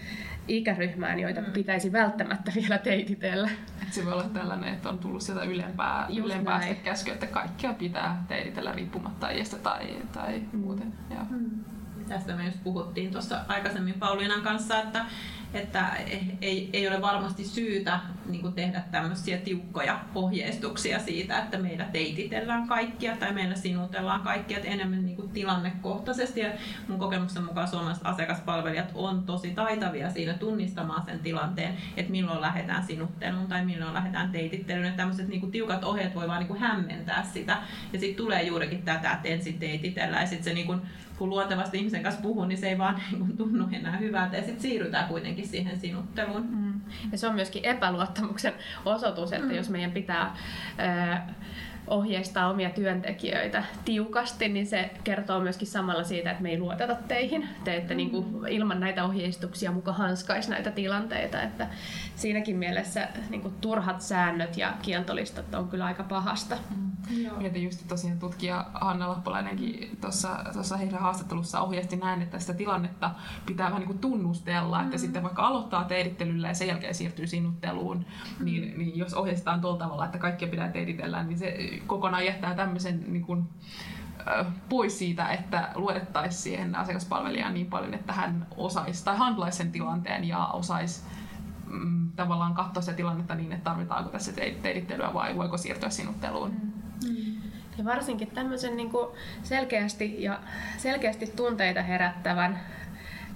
ikäryhmään, 0.48 1.18
joita 1.18 1.40
mm. 1.40 1.52
pitäisi 1.52 1.92
välttämättä 1.92 2.52
vielä 2.54 2.78
teititellä. 2.78 3.50
Et 3.82 3.92
se 3.92 4.04
voi 4.04 4.12
olla 4.12 4.24
tällainen, 4.24 4.74
että 4.74 4.88
on 4.88 4.98
tullut 4.98 5.22
sieltä 5.22 5.44
ylempää, 5.44 6.06
ylempää 6.24 6.74
käsky, 6.84 7.10
että 7.10 7.26
kaikkia 7.26 7.72
pitää 7.72 8.24
teititellä 8.28 8.72
riippumatta 8.72 9.30
iästä 9.30 9.56
tai, 9.56 9.96
tai 10.12 10.42
mm. 10.52 10.58
muuten. 10.58 10.92
Ja. 11.10 11.26
Mm. 11.30 11.50
Tästä 12.08 12.36
me 12.36 12.44
just 12.44 12.64
puhuttiin 12.64 13.12
tuossa 13.12 13.40
aikaisemmin 13.48 13.94
Pauliinan 13.94 14.42
kanssa, 14.42 14.82
että 14.82 15.04
että 15.54 15.86
ei, 16.40 16.70
ei 16.72 16.88
ole 16.88 17.00
varmasti 17.00 17.44
syytä 17.44 18.00
niin 18.26 18.52
tehdä 18.52 18.82
tämmöisiä 18.90 19.38
tiukkoja 19.38 20.00
ohjeistuksia 20.14 20.98
siitä, 20.98 21.38
että 21.38 21.58
meillä 21.58 21.84
teititellään 21.84 22.68
kaikkia 22.68 23.16
tai 23.16 23.32
meillä 23.32 23.54
sinutellaan 23.54 24.20
kaikkia, 24.20 24.56
että 24.56 24.70
enemmän 24.70 25.06
niin 25.06 25.30
tilannekohtaisesti. 25.32 26.40
Ja 26.40 26.50
mun 26.88 26.98
kokemuksen 26.98 27.44
mukaan 27.44 27.68
suomalaiset 27.68 28.06
asiakaspalvelijat 28.06 28.90
on 28.94 29.22
tosi 29.22 29.50
taitavia 29.50 30.10
siinä 30.10 30.34
tunnistamaan 30.34 31.04
sen 31.06 31.18
tilanteen, 31.18 31.76
että 31.96 32.12
milloin 32.12 32.40
lähdetään 32.40 32.86
sinutteluun 32.86 33.46
tai 33.46 33.64
milloin 33.64 33.94
lähdetään 33.94 34.32
teitittelyyn. 34.32 34.86
Että 34.86 34.96
tämmöiset 34.96 35.28
niin 35.28 35.50
tiukat 35.50 35.84
ohjeet 35.84 36.14
voi 36.14 36.28
vaan 36.28 36.46
niin 36.46 36.58
hämmentää 36.58 37.24
sitä. 37.32 37.58
Ja 37.92 38.00
sitten 38.00 38.24
tulee 38.24 38.42
juurikin 38.42 38.82
tätä, 38.82 39.12
että 39.12 39.28
ensin 39.28 39.58
teititellään 39.58 40.22
ja 40.22 40.28
sitten 40.28 40.44
se 40.44 40.54
niin 40.54 40.82
kun 41.22 41.30
luontevasti 41.30 41.78
ihmisen 41.78 42.02
kanssa 42.02 42.22
puhun, 42.22 42.48
niin 42.48 42.58
se 42.58 42.68
ei 42.68 42.78
vaan 42.78 43.00
niin 43.10 43.18
kuin, 43.18 43.36
tunnu 43.36 43.68
enää 43.72 43.96
hyvältä 43.96 44.36
ja 44.36 44.42
sitten 44.42 44.62
siirrytään 44.62 45.08
kuitenkin 45.08 45.48
siihen 45.48 45.80
sinutteluun. 45.80 46.46
Mm. 46.50 46.80
Ja 47.12 47.18
se 47.18 47.26
on 47.26 47.34
myöskin 47.34 47.64
epäluottamuksen 47.64 48.52
osoitus, 48.84 49.32
että 49.32 49.46
mm. 49.46 49.54
jos 49.54 49.70
meidän 49.70 49.90
pitää 49.90 50.36
ää, 50.78 51.34
ohjeistaa 51.86 52.50
omia 52.50 52.70
työntekijöitä 52.70 53.64
tiukasti, 53.84 54.48
niin 54.48 54.66
se 54.66 54.90
kertoo 55.04 55.40
myöskin 55.40 55.68
samalla 55.68 56.04
siitä, 56.04 56.30
että 56.30 56.42
me 56.42 56.50
ei 56.50 56.58
luoteta 56.58 56.94
teihin. 56.94 57.48
Te 57.64 57.76
ette 57.76 57.94
niin 57.94 58.10
kuin, 58.10 58.48
ilman 58.48 58.80
näitä 58.80 59.04
ohjeistuksia 59.04 59.72
muka 59.72 59.92
hanskaisi 59.92 60.50
näitä 60.50 60.70
tilanteita. 60.70 61.42
Että 61.42 61.66
siinäkin 62.16 62.56
mielessä 62.56 63.08
niin 63.30 63.40
kuin, 63.40 63.54
turhat 63.60 64.00
säännöt 64.00 64.56
ja 64.56 64.72
kieltolistat 64.82 65.54
on 65.54 65.68
kyllä 65.68 65.84
aika 65.84 66.02
pahasta. 66.02 66.56
Mm. 66.76 66.92
Mietin 67.38 67.64
just 67.64 67.88
tosiaan 67.88 68.18
tutkija 68.18 68.66
Hanna 68.74 69.08
Lappalainenkin 69.08 69.98
tuossa 70.00 70.76
heidän 70.78 71.00
haastattelussa 71.00 71.60
ohjeisti 71.60 71.96
näin, 71.96 72.22
että 72.22 72.38
sitä 72.38 72.54
tilannetta 72.54 73.10
pitää 73.46 73.66
vähän 73.66 73.80
niin 73.80 73.86
kuin 73.86 73.98
tunnustella, 73.98 74.78
mm. 74.78 74.84
että 74.84 74.98
sitten 74.98 75.22
vaikka 75.22 75.46
aloittaa 75.46 75.84
teidittelyllä 75.84 76.48
ja 76.48 76.54
sen 76.54 76.68
jälkeen 76.68 76.94
siirtyy 76.94 77.26
sinutteluun, 77.26 77.98
mm. 78.38 78.44
niin, 78.44 78.78
niin 78.78 78.98
jos 78.98 79.14
ohjeistetaan 79.14 79.60
tuolla 79.60 79.78
tavalla, 79.78 80.04
että 80.04 80.18
kaikkia 80.18 80.48
pitää 80.48 80.68
teiditellä, 80.68 81.22
niin 81.22 81.38
se 81.38 81.56
kokonaan 81.86 82.26
jättää 82.26 82.54
tämmöisen 82.54 83.04
niin 83.06 83.24
kuin, 83.24 83.48
pois 84.68 84.98
siitä, 84.98 85.28
että 85.28 85.68
luotettaisiin 85.74 86.42
siihen 86.42 86.74
asiakaspalvelijaan 86.74 87.54
niin 87.54 87.66
paljon, 87.66 87.94
että 87.94 88.12
hän 88.12 88.46
osaisi 88.56 89.04
tai 89.04 89.16
handlaisi 89.16 89.58
sen 89.58 89.72
tilanteen 89.72 90.24
ja 90.24 90.46
osaisi 90.46 91.02
mm, 91.66 92.10
tavallaan 92.16 92.54
katsoa 92.54 92.82
sitä 92.82 92.96
tilannetta 92.96 93.34
niin, 93.34 93.52
että 93.52 93.64
tarvitaanko 93.64 94.10
tässä 94.10 94.32
teidittelyä 94.62 95.14
vai 95.14 95.36
voiko 95.36 95.58
siirtyä 95.58 95.90
sinutteluun. 95.90 96.50
Mm. 96.50 97.32
Ja 97.78 97.84
varsinkin 97.84 98.30
tämmöisen 98.30 98.76
niin 98.76 98.90
kuin 98.90 99.08
selkeästi, 99.42 100.22
ja 100.22 100.40
selkeästi 100.76 101.26
tunteita 101.26 101.82
herättävän 101.82 102.60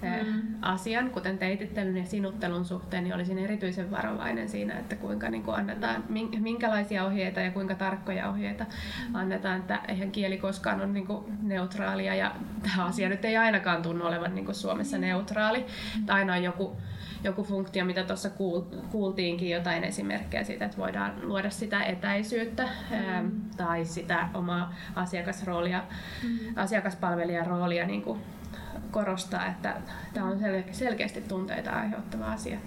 mm. 0.01 0.41
asian, 0.61 1.09
kuten 1.09 1.37
teitittelyn 1.37 1.97
ja 1.97 2.05
sinuttelun 2.05 2.65
suhteen, 2.65 3.03
niin 3.03 3.15
olisin 3.15 3.37
erityisen 3.37 3.91
varovainen 3.91 4.49
siinä, 4.49 4.79
että 4.79 4.95
kuinka 4.95 5.29
niin 5.29 5.43
kuin 5.43 5.57
annetaan, 5.57 6.03
minkälaisia 6.39 7.05
ohjeita 7.05 7.39
ja 7.39 7.51
kuinka 7.51 7.75
tarkkoja 7.75 8.29
ohjeita 8.29 8.63
mm. 8.63 9.15
annetaan. 9.15 9.57
Että 9.57 9.79
eihän 9.87 10.11
kieli 10.11 10.37
koskaan 10.37 10.79
ole 10.79 10.87
niin 10.87 11.07
kuin 11.07 11.25
neutraalia 11.41 12.15
ja 12.15 12.35
tämä 12.63 12.85
asia 12.85 13.09
nyt 13.09 13.25
ei 13.25 13.37
ainakaan 13.37 13.81
tunnu 13.81 14.05
olevan 14.05 14.35
niin 14.35 14.45
kuin 14.45 14.55
Suomessa 14.55 14.97
neutraali. 14.97 15.59
Mm. 15.59 16.05
Tai 16.05 16.19
aina 16.19 16.33
on 16.33 16.43
joku 16.43 16.77
joku 17.23 17.43
funktio, 17.43 17.85
mitä 17.85 18.03
tuossa 18.03 18.29
kuultiinkin, 18.89 19.49
jotain 19.49 19.83
esimerkkejä 19.83 20.43
siitä, 20.43 20.65
että 20.65 20.77
voidaan 20.77 21.13
luoda 21.21 21.49
sitä 21.49 21.83
etäisyyttä 21.83 22.63
mm. 22.63 23.31
tai 23.57 23.85
sitä 23.85 24.29
omaa 24.33 24.73
asiakasroolia, 24.95 25.83
mm. 26.23 26.39
asiakaspalvelijan 26.55 27.47
roolia 27.47 27.85
niin 27.85 28.01
kuin 28.01 28.19
korostaa, 28.91 29.45
että 29.45 29.77
tämä 30.13 30.25
on 30.25 30.39
selkeästi 30.71 31.21
tunteita 31.21 31.71
aiheuttava 31.71 32.25
asia. 32.25 32.59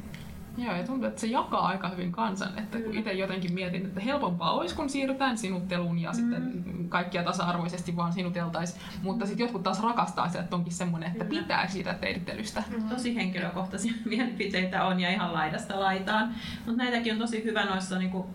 Joo, 0.59 0.77
ja 0.77 0.83
tuntuu, 0.83 1.09
että 1.09 1.21
se 1.21 1.27
jakaa 1.27 1.66
aika 1.66 1.89
hyvin 1.89 2.12
kansan. 2.12 2.59
Että 2.59 2.79
kun 2.79 2.95
itse 2.95 3.12
jotenkin 3.12 3.55
mietin, 3.55 3.87
että 3.87 4.01
helpompaa 4.01 4.53
olisi, 4.53 4.75
kun 4.75 4.91
siirrytään 4.91 5.39
sinutteluun 5.39 5.99
ja 5.99 6.11
mm. 6.11 6.14
sitten 6.14 6.64
kaikkia 6.89 7.23
tasa-arvoisesti 7.23 7.97
vaan 7.97 8.12
sinuteltaisiin. 8.12 8.83
Mutta 9.03 9.27
sitten 9.27 9.45
jotkut 9.45 9.62
taas 9.62 9.83
rakastaa 9.83 10.29
sitä, 10.29 10.41
että 10.41 10.57
onkin 10.57 10.73
semmoinen, 10.73 11.11
että 11.11 11.25
pitää 11.25 11.68
siitä 11.68 11.95
teidittelystä. 11.95 12.62
Mm. 12.71 12.89
Tosi 12.89 13.16
henkilökohtaisia 13.16 13.93
mielipiteitä 14.11 14.85
on 14.85 15.01
ja 15.01 15.11
ihan 15.11 15.33
laidasta 15.33 15.81
laitaan. 15.81 16.35
Mutta 16.66 16.83
näitäkin 16.83 17.12
on 17.12 17.18
tosi 17.18 17.45
hyvä 17.45 17.64
noissa 17.64 17.99
niin 17.99 18.11
kuin 18.11 18.27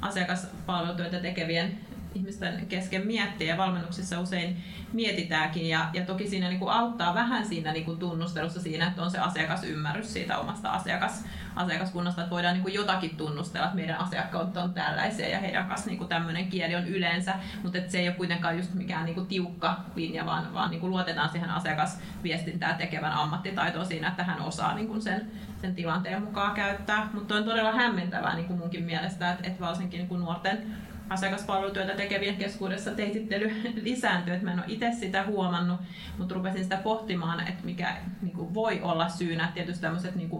asiakaspalvelutyötä 0.00 1.20
tekevien 1.20 1.78
ihmisten 2.14 2.66
kesken 2.66 3.06
miettiä 3.06 3.48
ja 3.48 3.56
valmennuksissa 3.56 4.20
usein 4.20 4.56
mietitäänkin 4.92 5.68
ja, 5.68 5.88
ja 5.92 6.06
toki 6.06 6.28
siinä 6.28 6.48
niin 6.48 6.58
kuin 6.58 6.72
auttaa 6.72 7.14
vähän 7.14 7.46
siinä 7.46 7.72
niin 7.72 7.84
kuin 7.84 7.98
tunnustelussa 7.98 8.60
siinä, 8.60 8.86
että 8.86 9.02
on 9.02 9.10
se 9.10 9.18
asiakasymmärrys 9.18 10.12
siitä 10.12 10.38
omasta 10.38 10.70
asiakas, 10.70 11.24
asiakaskunnasta, 11.56 12.22
että 12.22 12.30
voidaan 12.30 12.54
niin 12.54 12.62
kuin 12.62 12.74
jotakin 12.74 13.16
tunnustella, 13.16 13.66
että 13.66 13.76
meidän 13.76 13.98
asiakkaat 13.98 14.56
on 14.56 14.74
tällaisia 14.74 15.28
ja 15.28 15.38
heidän 15.38 15.68
kanssa 15.68 15.90
niin 15.90 16.08
tämmöinen 16.08 16.48
kieli 16.48 16.74
on 16.74 16.86
yleensä, 16.86 17.34
mutta 17.62 17.78
että 17.78 17.92
se 17.92 17.98
ei 17.98 18.08
ole 18.08 18.16
kuitenkaan 18.16 18.56
just 18.56 18.74
mikään 18.74 19.04
niin 19.04 19.14
kuin 19.14 19.26
tiukka 19.26 19.80
linja, 19.96 20.26
vaan, 20.26 20.54
vaan 20.54 20.70
niin 20.70 20.80
kuin 20.80 20.90
luotetaan 20.90 21.28
siihen 21.28 21.50
asiakasviestintää 21.50 22.74
tekevän 22.74 23.12
ammattitaitoon 23.12 23.86
siinä, 23.86 24.08
että 24.08 24.24
hän 24.24 24.40
osaa 24.40 24.74
niin 24.74 24.88
kuin 24.88 25.02
sen, 25.02 25.30
sen 25.60 25.74
tilanteen 25.74 26.22
mukaan 26.22 26.54
käyttää, 26.54 27.08
mutta 27.12 27.34
on 27.34 27.44
todella 27.44 27.72
hämmentävää 27.72 28.34
niin 28.34 28.46
kuin 28.46 28.58
munkin 28.58 28.84
mielestä, 28.84 29.30
että, 29.30 29.48
että 29.48 29.64
varsinkin 29.64 29.98
niin 29.98 30.08
kuin 30.08 30.20
nuorten 30.20 30.76
asiakaspalvelutyötä 31.10 31.94
tekevien 31.94 32.36
keskuudessa 32.36 32.90
teitittely 32.90 33.62
lisääntyy. 33.82 34.34
Että 34.34 34.46
mä 34.46 34.52
en 34.52 34.58
ole 34.58 34.66
itse 34.68 34.92
sitä 34.92 35.24
huomannut, 35.24 35.80
mutta 36.18 36.34
rupesin 36.34 36.62
sitä 36.62 36.76
pohtimaan, 36.76 37.48
että 37.48 37.64
mikä 37.64 37.96
niin 38.22 38.34
kuin 38.34 38.54
voi 38.54 38.80
olla 38.82 39.08
syynä. 39.08 39.52
Tietysti 39.54 39.82
tämmöiset 39.82 40.14
niin 40.14 40.30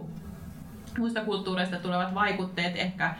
muista 0.97 1.21
kulttuureista 1.21 1.75
tulevat 1.75 2.13
vaikutteet 2.13 2.75
ehkä, 2.75 3.15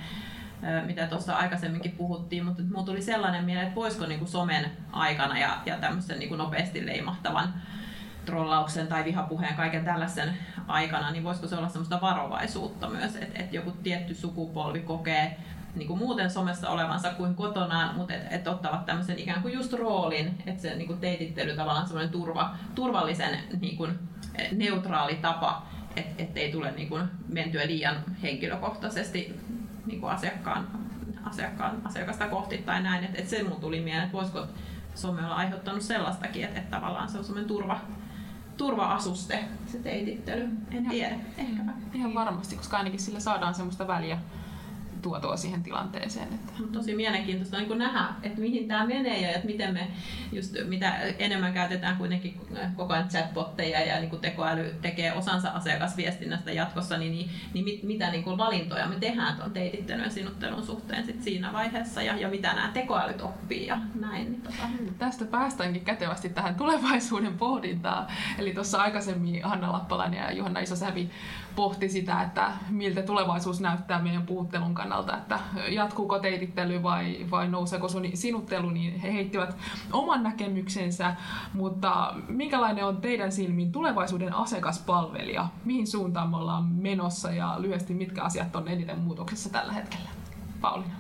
mitä 0.86 1.08
tuossa 1.08 1.36
aikaisemminkin 1.36 1.92
puhuttiin, 1.92 2.46
mutta 2.46 2.64
mulla 2.64 2.86
tuli 2.86 3.02
sellainen 3.02 3.46
mieleen, 3.46 3.68
että 3.68 3.76
voisiko 3.76 4.06
niin 4.06 4.20
kuin 4.20 4.30
somen 4.30 4.72
aikana 4.92 5.40
ja, 5.40 5.58
ja 5.66 5.78
tämmöisen 5.78 6.20
niin 6.20 6.30
kuin 6.30 6.40
nopeasti 6.40 6.86
leimahtavan 6.86 7.54
trollauksen 8.26 8.88
tai 8.88 9.06
vihapuheen 9.06 9.56
kaiken 9.56 9.86
tällaisen 9.86 10.38
aikana, 10.68 11.12
niin 11.12 11.24
voisiko 11.24 11.48
se 11.48 11.56
olla 11.56 11.70
semmoista 11.70 12.02
varovaisuutta 12.02 12.90
myös, 12.90 13.16
että, 13.16 13.40
että 13.40 13.56
joku 13.56 13.72
tietty 13.72 14.14
sukupolvi 14.14 14.80
kokee 14.80 15.38
niin 15.76 15.88
kuin 15.88 16.00
muuten 16.00 16.32
somessa 16.32 16.70
olevansa 16.70 17.10
kuin 17.10 17.36
kotonaan, 17.36 17.96
mutta 17.96 18.14
et, 18.14 18.22
et 18.30 18.48
ottavat 18.48 18.86
tämmöisen 18.86 19.20
ikään 19.20 19.42
kuin 19.42 19.54
just 19.54 19.74
roolin, 19.74 20.44
että 20.46 20.62
se 20.62 20.76
niin 20.76 20.88
kuin 20.88 21.00
teitittely 21.00 21.56
tavallaan 21.56 21.88
semmoinen 21.88 22.12
turva, 22.12 22.56
turvallisen 22.76 23.40
niin 23.60 23.78
kuin 23.78 24.00
neutraali 24.52 25.16
tapa, 25.16 25.68
että 25.96 26.24
et 26.24 26.38
ei 26.38 26.52
tule 26.52 26.72
niin 26.72 26.90
kuin 26.90 27.04
mentyä 27.28 27.68
liian 27.68 27.96
henkilökohtaisesti 28.22 29.40
niin 29.86 30.02
kuin 30.02 30.12
asiakkaan, 30.12 30.68
asiakkaan, 31.24 31.82
asiakasta 31.84 32.28
kohti 32.28 32.58
tai 32.58 32.84
näin. 32.84 33.04
Että 33.04 33.22
et 33.22 33.30
se 33.30 33.44
mun 33.44 33.62
tuli 33.62 33.82
mieleen, 33.82 34.04
että 34.04 34.18
voisiko 34.18 34.48
some 34.96 35.26
olla 35.26 35.36
aiheuttanut 35.36 35.82
sellaistakin, 35.82 36.44
että 36.44 36.60
et 36.60 36.70
tavallaan 36.70 37.10
se 37.10 37.18
on 37.18 37.24
semmoinen 37.24 37.48
turva, 37.48 37.82
turva-asuste, 38.58 39.44
se 39.68 39.80
teitittely. 39.80 40.50
En 40.72 40.90
tiedä, 40.90 41.16
ehkäpä. 41.38 41.72
Ihan 41.94 42.14
varmasti, 42.14 42.56
koska 42.56 42.78
ainakin 42.78 43.00
sillä 43.00 43.20
saadaan 43.20 43.54
semmoista 43.54 43.88
väliä 43.88 44.18
tuotua 45.06 45.38
siihen 45.38 45.64
tilanteeseen. 45.64 46.28
Että. 46.34 46.54
Tosi 46.72 46.96
mielenkiintoista 46.96 47.58
niin 47.58 47.78
nähdä, 47.78 48.06
että 48.24 48.42
mihin 48.42 48.68
tämä 48.68 48.86
menee 48.86 49.22
ja 49.22 49.30
että 49.30 49.48
miten 49.48 49.74
me 49.74 49.88
just, 50.32 50.56
mitä 50.68 50.98
enemmän 51.20 51.54
käytetään 51.54 51.98
kuitenkin 51.98 52.42
koko 52.76 52.94
ajan 52.94 53.08
chatbotteja 53.08 53.86
ja 53.86 54.00
niin 54.00 54.10
kuin 54.10 54.22
tekoäly 54.22 54.76
tekee 54.82 55.14
osansa 55.14 55.50
asiakasviestinnästä 55.50 56.52
jatkossa, 56.52 56.98
niin, 56.98 57.12
niin, 57.12 57.30
niin 57.54 57.66
mit, 57.66 57.84
mitä 57.84 58.12
niin 58.12 58.24
kuin 58.24 58.38
valintoja 58.38 58.88
me 58.88 58.96
tehdään 58.96 59.36
tuon 59.36 59.52
teitittelyn 59.52 60.04
ja 60.04 60.10
sinuttelun 60.10 60.66
suhteen 60.66 61.06
sit 61.06 61.24
siinä 61.24 61.54
vaiheessa 61.54 62.02
ja, 62.02 62.18
ja 62.18 62.30
mitä 62.30 62.54
nämä 62.54 62.72
tekoälyt 62.74 63.22
oppii 63.22 63.68
ja 63.68 63.78
näin. 64.00 64.32
Niin 64.32 64.42
tota. 64.42 64.64
Tästä 64.98 65.26
päästäänkin 65.26 65.86
kätevästi 65.86 66.30
tähän 66.30 66.56
tulevaisuuden 66.56 67.38
pohdintaan. 67.38 68.08
Eli 68.40 68.54
tuossa 68.54 68.82
aikaisemmin 68.82 69.44
Hanna 69.44 69.72
Lappalainen 69.72 70.20
ja 70.20 70.32
Johanna 70.32 70.60
Isosävi 70.60 71.10
pohti 71.56 71.90
sitä, 71.90 72.22
että 72.22 72.52
miltä 72.70 73.02
tulevaisuus 73.02 73.62
näyttää 73.62 74.02
meidän 74.02 74.26
puhuttelun 74.26 74.76
kannalta, 74.76 75.18
että 75.18 75.40
jatkuuko 75.70 76.20
teitittely 76.20 76.84
vai, 76.84 77.26
vai 77.32 77.48
nouseeko 77.48 77.88
sinuttelu, 78.14 78.70
niin 78.70 79.00
he 79.00 79.14
heittivät 79.14 79.58
oman 79.94 80.24
näkemyksensä, 80.24 81.16
mutta 81.54 82.14
minkälainen 82.28 82.86
on 82.86 82.98
teidän 82.98 83.32
silmin 83.32 83.72
tulevaisuuden 83.72 84.34
asiakaspalvelija? 84.34 85.48
Mihin 85.66 85.88
suuntaan 85.88 86.30
me 86.30 86.38
ollaan 86.38 86.66
menossa 86.66 87.32
ja 87.32 87.56
lyhyesti 87.58 87.94
mitkä 87.94 88.24
asiat 88.24 88.56
on 88.56 88.68
eniten 88.68 89.00
muutoksessa 89.00 89.50
tällä 89.50 89.74
hetkellä? 89.74 90.10
Pauliina. 90.62 90.96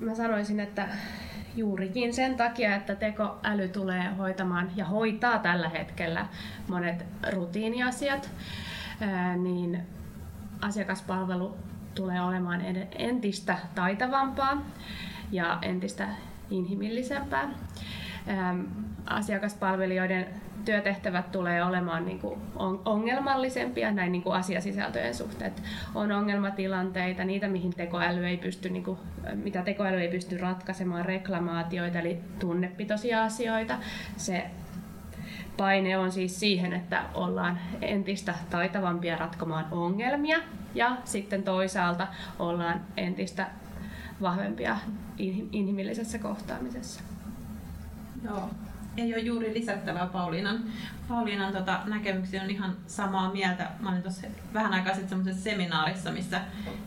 Mä 0.00 0.14
sanoisin, 0.14 0.60
että 0.60 0.88
juurikin 1.56 2.14
sen 2.14 2.36
takia, 2.36 2.76
että 2.76 2.94
tekoäly 2.94 3.68
tulee 3.68 4.14
hoitamaan 4.18 4.70
ja 4.76 4.84
hoitaa 4.84 5.38
tällä 5.38 5.68
hetkellä 5.68 6.26
monet 6.68 7.04
rutiiniasiat 7.32 8.30
niin 9.42 9.82
asiakaspalvelu 10.60 11.56
tulee 11.94 12.20
olemaan 12.20 12.60
entistä 12.98 13.58
taitavampaa 13.74 14.62
ja 15.32 15.58
entistä 15.62 16.08
inhimillisempää. 16.50 17.48
asiakaspalvelijoiden 19.06 20.26
työtehtävät 20.64 21.32
tulee 21.32 21.64
olemaan 21.64 22.04
niin 22.04 22.18
kuin 22.18 22.40
ongelmallisempia 22.84 23.90
näin 23.90 24.12
niin 24.12 24.22
kuin 24.22 24.36
asiasisältöjen 24.36 25.14
suhteen. 25.14 25.52
On 25.94 26.12
ongelmatilanteita, 26.12 27.24
niitä 27.24 27.48
mihin 27.48 27.72
tekoäly 27.72 28.26
ei 28.26 28.36
pysty, 28.36 28.68
niin 28.68 28.84
kuin, 28.84 28.98
mitä 29.34 29.62
tekoäly 29.62 30.00
ei 30.00 30.08
pysty 30.08 30.38
ratkaisemaan, 30.38 31.04
reklamaatioita 31.04 31.98
eli 31.98 32.18
tunnepitoisia 32.38 33.24
asioita. 33.24 33.78
Se 34.16 34.50
paine 35.56 35.98
on 35.98 36.12
siis 36.12 36.40
siihen, 36.40 36.72
että 36.72 37.02
ollaan 37.14 37.58
entistä 37.80 38.34
taitavampia 38.50 39.16
ratkomaan 39.16 39.66
ongelmia 39.70 40.38
ja 40.74 40.96
sitten 41.04 41.42
toisaalta 41.42 42.06
ollaan 42.38 42.80
entistä 42.96 43.46
vahvempia 44.22 44.76
inhimillisessä 45.52 46.18
kohtaamisessa. 46.18 47.00
Joo, 48.24 48.50
ei 48.96 49.14
ole 49.14 49.22
juuri 49.22 49.54
lisättävää 49.54 50.06
Pauliinan, 50.06 50.64
Pauliinan 51.08 51.52
tota, 51.52 51.80
näkemyksiä 51.84 52.42
on 52.42 52.50
ihan 52.50 52.76
samaa 52.86 53.32
mieltä. 53.32 53.70
Mä 53.80 53.90
olin 53.90 54.02
tuossa 54.02 54.26
vähän 54.54 54.72
aikaa 54.72 54.92
sitten 54.92 55.08
semmoisessa 55.08 55.44
seminaarissa, 55.44 56.10
missä 56.10 56.40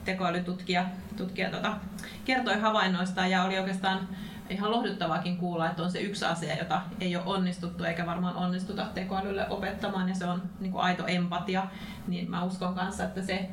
tekoälytutkija 0.06 0.86
tutkija, 1.18 1.50
tota, 1.50 1.78
kertoi 2.26 2.60
havainnoista 2.60 3.28
ja 3.28 3.44
oli 3.44 3.60
oikeastaan 3.60 4.08
ihan 4.50 4.72
lohduttavaakin 4.72 5.38
kuulla, 5.38 5.70
että 5.70 5.84
on 5.84 5.92
se 5.92 6.00
yksi 6.00 6.26
asia, 6.26 6.58
jota 6.58 6.82
ei 7.00 7.16
ole 7.16 7.26
onnistuttu 7.26 7.84
eikä 7.84 8.06
varmaan 8.06 8.36
onnistuta 8.36 8.86
tekoälylle 8.94 9.50
opettamaan 9.50 10.10
ja 10.10 10.16
se 10.16 10.26
on 10.26 10.42
niin 10.60 10.72
kuin 10.72 10.84
aito 10.84 11.08
empatia. 11.08 11.68
Niin 12.08 12.32
mä 12.32 12.44
uskon 12.44 12.76
kanssa, 12.76 13.04
että 13.04 13.22
se, 13.22 13.50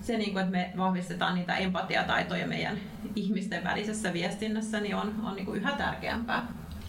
se 0.00 0.18
niin 0.18 0.32
kuin, 0.32 0.40
että 0.40 0.52
me 0.52 0.72
vahvistetaan 0.76 1.34
niitä 1.34 1.56
empatiataitoja 1.56 2.46
meidän 2.46 2.78
ihmisten 3.16 3.64
välisessä 3.64 4.12
viestinnässä, 4.12 4.80
niin 4.80 4.96
on, 4.96 5.14
on 5.22 5.36
niin 5.36 5.46
kuin 5.46 5.60
yhä 5.60 5.72
tärkeämpää 5.72 6.46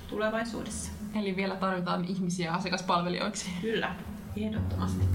tulevaisuudessa. 0.08 0.92
Eli 1.16 1.36
vielä 1.36 1.56
tarvitaan 1.56 2.06
ihmisiä 2.06 2.54
asiakaspalvelijoiksi. 2.54 3.50
Kyllä, 3.62 3.96
ehdottomasti. 4.38 5.06